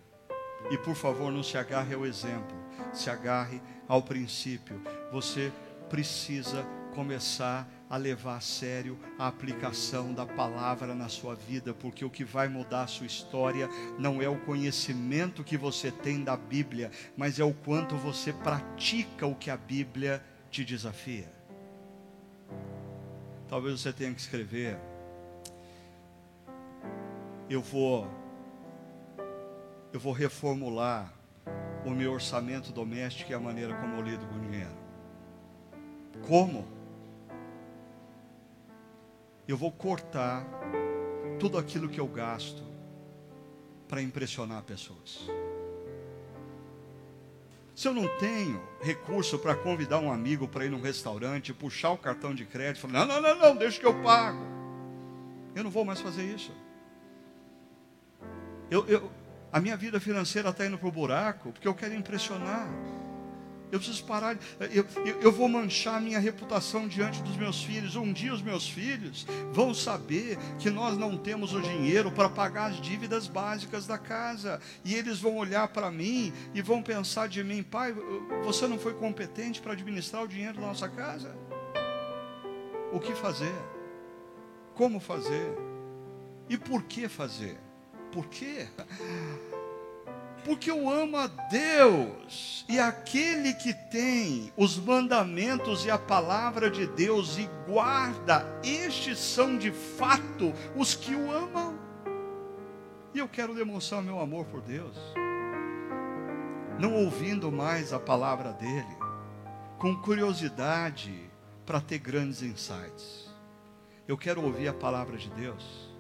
E 0.71 0.79
por 0.79 0.95
favor, 0.95 1.31
não 1.31 1.43
se 1.43 1.57
agarre 1.57 1.95
ao 1.95 2.05
exemplo, 2.05 2.57
se 2.93 3.09
agarre 3.09 3.61
ao 3.87 4.03
princípio. 4.03 4.81
Você 5.13 5.53
precisa 5.89 6.67
começar 6.99 7.71
a 7.89 7.97
levar 7.97 8.39
a 8.39 8.41
sério 8.41 8.99
a 9.17 9.29
aplicação 9.29 10.13
da 10.13 10.27
palavra 10.27 10.97
na 10.97 11.09
sua 11.09 11.37
vida, 11.37 11.73
porque 11.73 12.05
o 12.05 12.11
que 12.11 12.25
vai 12.25 12.49
mudar 12.49 12.83
a 12.83 12.87
sua 12.89 13.07
história 13.07 13.69
não 13.97 14.21
é 14.21 14.29
o 14.29 14.41
conhecimento 14.41 15.45
que 15.45 15.57
você 15.57 15.93
tem 15.93 16.25
da 16.25 16.37
Bíblia, 16.37 16.91
mas 17.17 17.39
é 17.39 17.45
o 17.45 17.55
quanto 17.55 17.95
você 17.95 18.33
pratica 18.33 19.29
o 19.29 19.37
que 19.37 19.49
a 19.49 19.57
Bíblia 19.57 20.21
te 20.51 20.65
desafia. 20.65 21.33
Talvez 23.47 23.81
você 23.81 23.93
tenha 23.93 24.13
que 24.13 24.21
escrever. 24.21 24.77
Eu 27.49 27.63
vou 27.63 28.11
eu 29.93 30.01
vou 30.01 30.13
reformular 30.13 31.15
o 31.87 31.91
meu 31.91 32.13
orçamento 32.13 32.73
doméstico 32.73 33.31
e 33.31 33.35
a 33.37 33.39
maneira 33.39 33.73
como 33.77 33.95
eu 33.95 34.03
lido 34.03 34.27
com 34.27 34.35
o 34.35 34.41
dinheiro. 34.41 34.77
Como? 36.27 36.78
Eu 39.49 39.57
vou 39.57 39.73
cortar 39.73 40.47
tudo 41.41 41.57
aquilo 41.57 41.89
que 41.89 41.99
eu 41.99 42.07
gasto 42.07 42.63
para 43.89 44.03
impressionar 44.03 44.63
pessoas. 44.63 45.27
Se 47.75 47.89
eu 47.89 47.95
não 47.95 48.07
tenho 48.19 48.61
recurso 48.83 49.39
para 49.39 49.55
convidar 49.55 50.01
um 50.01 50.13
amigo 50.13 50.47
para 50.47 50.67
ir 50.67 50.71
num 50.71 50.83
restaurante, 50.83 51.55
puxar 51.55 51.93
o 51.93 51.97
cartão 51.97 52.35
de 52.35 52.45
crédito, 52.45 52.83
falar, 52.83 53.07
não, 53.07 53.23
não, 53.23 53.23
não, 53.23 53.39
não, 53.39 53.57
deixa 53.57 53.81
que 53.81 53.87
eu 53.87 54.03
pago. 54.03 54.45
Eu 55.55 55.65
não 55.65 55.71
vou 55.71 55.85
mais 55.85 56.01
fazer 56.01 56.25
isso. 56.25 56.53
Eu, 58.71 58.87
eu, 58.87 59.11
a 59.51 59.61
minha 59.61 59.77
vida 59.79 59.99
financeira 59.99 60.51
está 60.51 60.67
indo 60.67 60.77
para 60.77 60.89
o 60.89 60.93
buraco 60.93 61.53
porque 61.53 61.67
eu 61.67 61.75
quero 61.75 61.95
impressionar. 61.95 62.69
Eu 63.71 63.79
preciso 63.79 64.05
parar. 64.05 64.39
Eu, 64.61 64.87
eu, 65.05 65.21
eu, 65.21 65.33
vou 65.33 65.49
manchar 65.49 66.01
minha 66.01 66.19
reputação 66.19 66.89
diante 66.89 67.23
dos 67.23 67.37
meus 67.37 67.63
filhos. 67.63 67.97
Um 67.97 68.13
dia 68.13 68.33
os 68.33 68.41
meus 68.41 68.69
filhos 68.69 69.27
vão 69.53 69.75
saber 69.75 70.39
que 70.59 70.71
nós 70.71 70.97
não 70.97 71.17
temos 71.17 71.53
o 71.53 71.61
dinheiro 71.61 72.11
para 72.11 72.29
pagar 72.29 72.71
as 72.71 72.81
dívidas 72.81 73.27
básicas 73.27 73.87
da 73.87 73.99
casa. 73.99 74.61
E 74.85 74.95
eles 74.95 75.19
vão 75.19 75.37
olhar 75.37 75.69
para 75.69 75.91
mim 75.91 76.33
e 76.55 76.63
vão 76.63 76.83
pensar 76.83 77.29
de 77.29 77.45
mim, 77.45 77.63
pai, 77.63 77.95
você 78.43 78.67
não 78.67 78.79
foi 78.79 78.95
competente 78.95 79.61
para 79.61 79.73
administrar 79.73 80.23
o 80.23 80.29
dinheiro 80.29 80.55
da 80.55 80.67
nossa 80.67 80.89
casa? 80.89 81.37
O 82.93 82.99
que 82.99 83.15
fazer? 83.15 83.55
Como 84.75 84.99
fazer? 84.99 85.53
E 86.49 86.57
por 86.57 86.85
que 86.85 87.09
fazer? 87.09 87.59
Por 88.11 88.27
quê? 88.27 88.67
Porque 90.45 90.71
eu 90.71 90.89
amo 90.89 91.17
a 91.17 91.27
Deus, 91.27 92.65
e 92.69 92.79
aquele 92.79 93.55
que 93.55 93.75
tem 93.75 94.53
os 94.57 94.79
mandamentos 94.79 95.85
e 95.85 95.91
a 95.91 95.99
palavra 95.99 96.71
de 96.71 96.87
Deus 96.87 97.39
e 97.39 97.49
guarda, 97.67 98.47
estes 98.63 99.19
são 99.19 99.59
de 99.59 99.71
fato 99.71 100.53
os 100.77 100.95
que 100.95 101.15
o 101.15 101.31
amam. 101.31 101.79
E 103.13 103.19
eu 103.19 103.29
quero 103.29 103.55
demonstrar 103.55 104.03
meu 104.03 104.21
amor 104.21 104.47
por 104.47 104.61
Deus, 104.61 104.97
não 106.79 106.95
ouvindo 106.95 107.51
mais 107.51 107.93
a 107.93 107.99
palavra 107.99 108.53
dele, 108.53 108.97
com 109.79 109.97
curiosidade 109.97 111.29
para 111.67 111.81
ter 111.81 111.99
grandes 111.99 112.43
insights. 112.43 113.29
Eu 114.07 114.17
quero 114.17 114.43
ouvir 114.43 114.69
a 114.69 114.75
palavra 114.75 115.17
de 115.17 115.29
Deus 115.31 115.91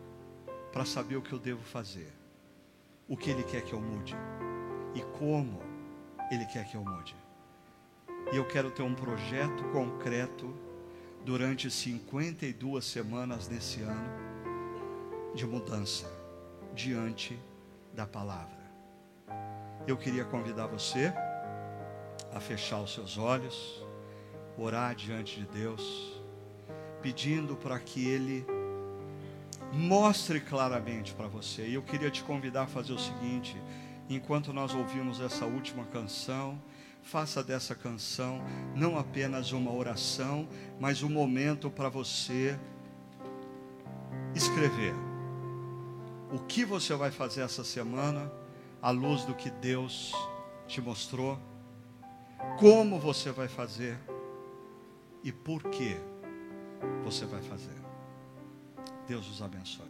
para 0.72 0.84
saber 0.84 1.16
o 1.16 1.22
que 1.22 1.32
eu 1.32 1.38
devo 1.38 1.62
fazer 1.62 2.17
o 3.08 3.16
que 3.16 3.30
Ele 3.30 3.42
quer 3.42 3.62
que 3.62 3.72
eu 3.72 3.80
mude 3.80 4.14
e 4.94 5.00
como 5.18 5.60
Ele 6.30 6.44
quer 6.44 6.64
que 6.68 6.76
eu 6.76 6.84
mude. 6.84 7.16
E 8.30 8.36
eu 8.36 8.46
quero 8.46 8.70
ter 8.70 8.82
um 8.82 8.94
projeto 8.94 9.64
concreto 9.72 10.54
durante 11.24 11.70
52 11.70 12.84
semanas 12.84 13.48
nesse 13.48 13.80
ano 13.80 14.28
de 15.34 15.46
mudança 15.46 16.06
diante 16.74 17.38
da 17.94 18.06
palavra. 18.06 18.58
Eu 19.86 19.96
queria 19.96 20.24
convidar 20.24 20.66
você 20.66 21.12
a 22.34 22.40
fechar 22.40 22.80
os 22.80 22.92
seus 22.92 23.16
olhos, 23.16 23.82
orar 24.58 24.94
diante 24.94 25.40
de 25.40 25.46
Deus, 25.46 26.20
pedindo 27.00 27.56
para 27.56 27.78
que 27.78 28.06
Ele 28.06 28.44
mostre 29.72 30.40
claramente 30.40 31.14
para 31.14 31.28
você. 31.28 31.66
E 31.66 31.74
eu 31.74 31.82
queria 31.82 32.10
te 32.10 32.22
convidar 32.22 32.62
a 32.62 32.66
fazer 32.66 32.92
o 32.92 32.98
seguinte: 32.98 33.56
enquanto 34.08 34.52
nós 34.52 34.74
ouvimos 34.74 35.20
essa 35.20 35.44
última 35.46 35.84
canção, 35.86 36.60
faça 37.02 37.42
dessa 37.42 37.74
canção 37.74 38.40
não 38.74 38.98
apenas 38.98 39.52
uma 39.52 39.72
oração, 39.72 40.48
mas 40.78 41.02
um 41.02 41.08
momento 41.08 41.70
para 41.70 41.88
você 41.88 42.58
escrever 44.34 44.94
o 46.30 46.38
que 46.38 46.64
você 46.64 46.94
vai 46.94 47.10
fazer 47.10 47.40
essa 47.40 47.64
semana 47.64 48.30
à 48.82 48.90
luz 48.90 49.24
do 49.24 49.34
que 49.34 49.50
Deus 49.50 50.12
te 50.66 50.80
mostrou, 50.80 51.38
como 52.58 52.98
você 52.98 53.30
vai 53.30 53.48
fazer 53.48 53.98
e 55.24 55.32
por 55.32 55.62
que 55.64 55.96
você 57.02 57.24
vai 57.24 57.42
fazer. 57.42 57.77
Deus 59.08 59.26
os 59.30 59.40
abençoe. 59.40 59.87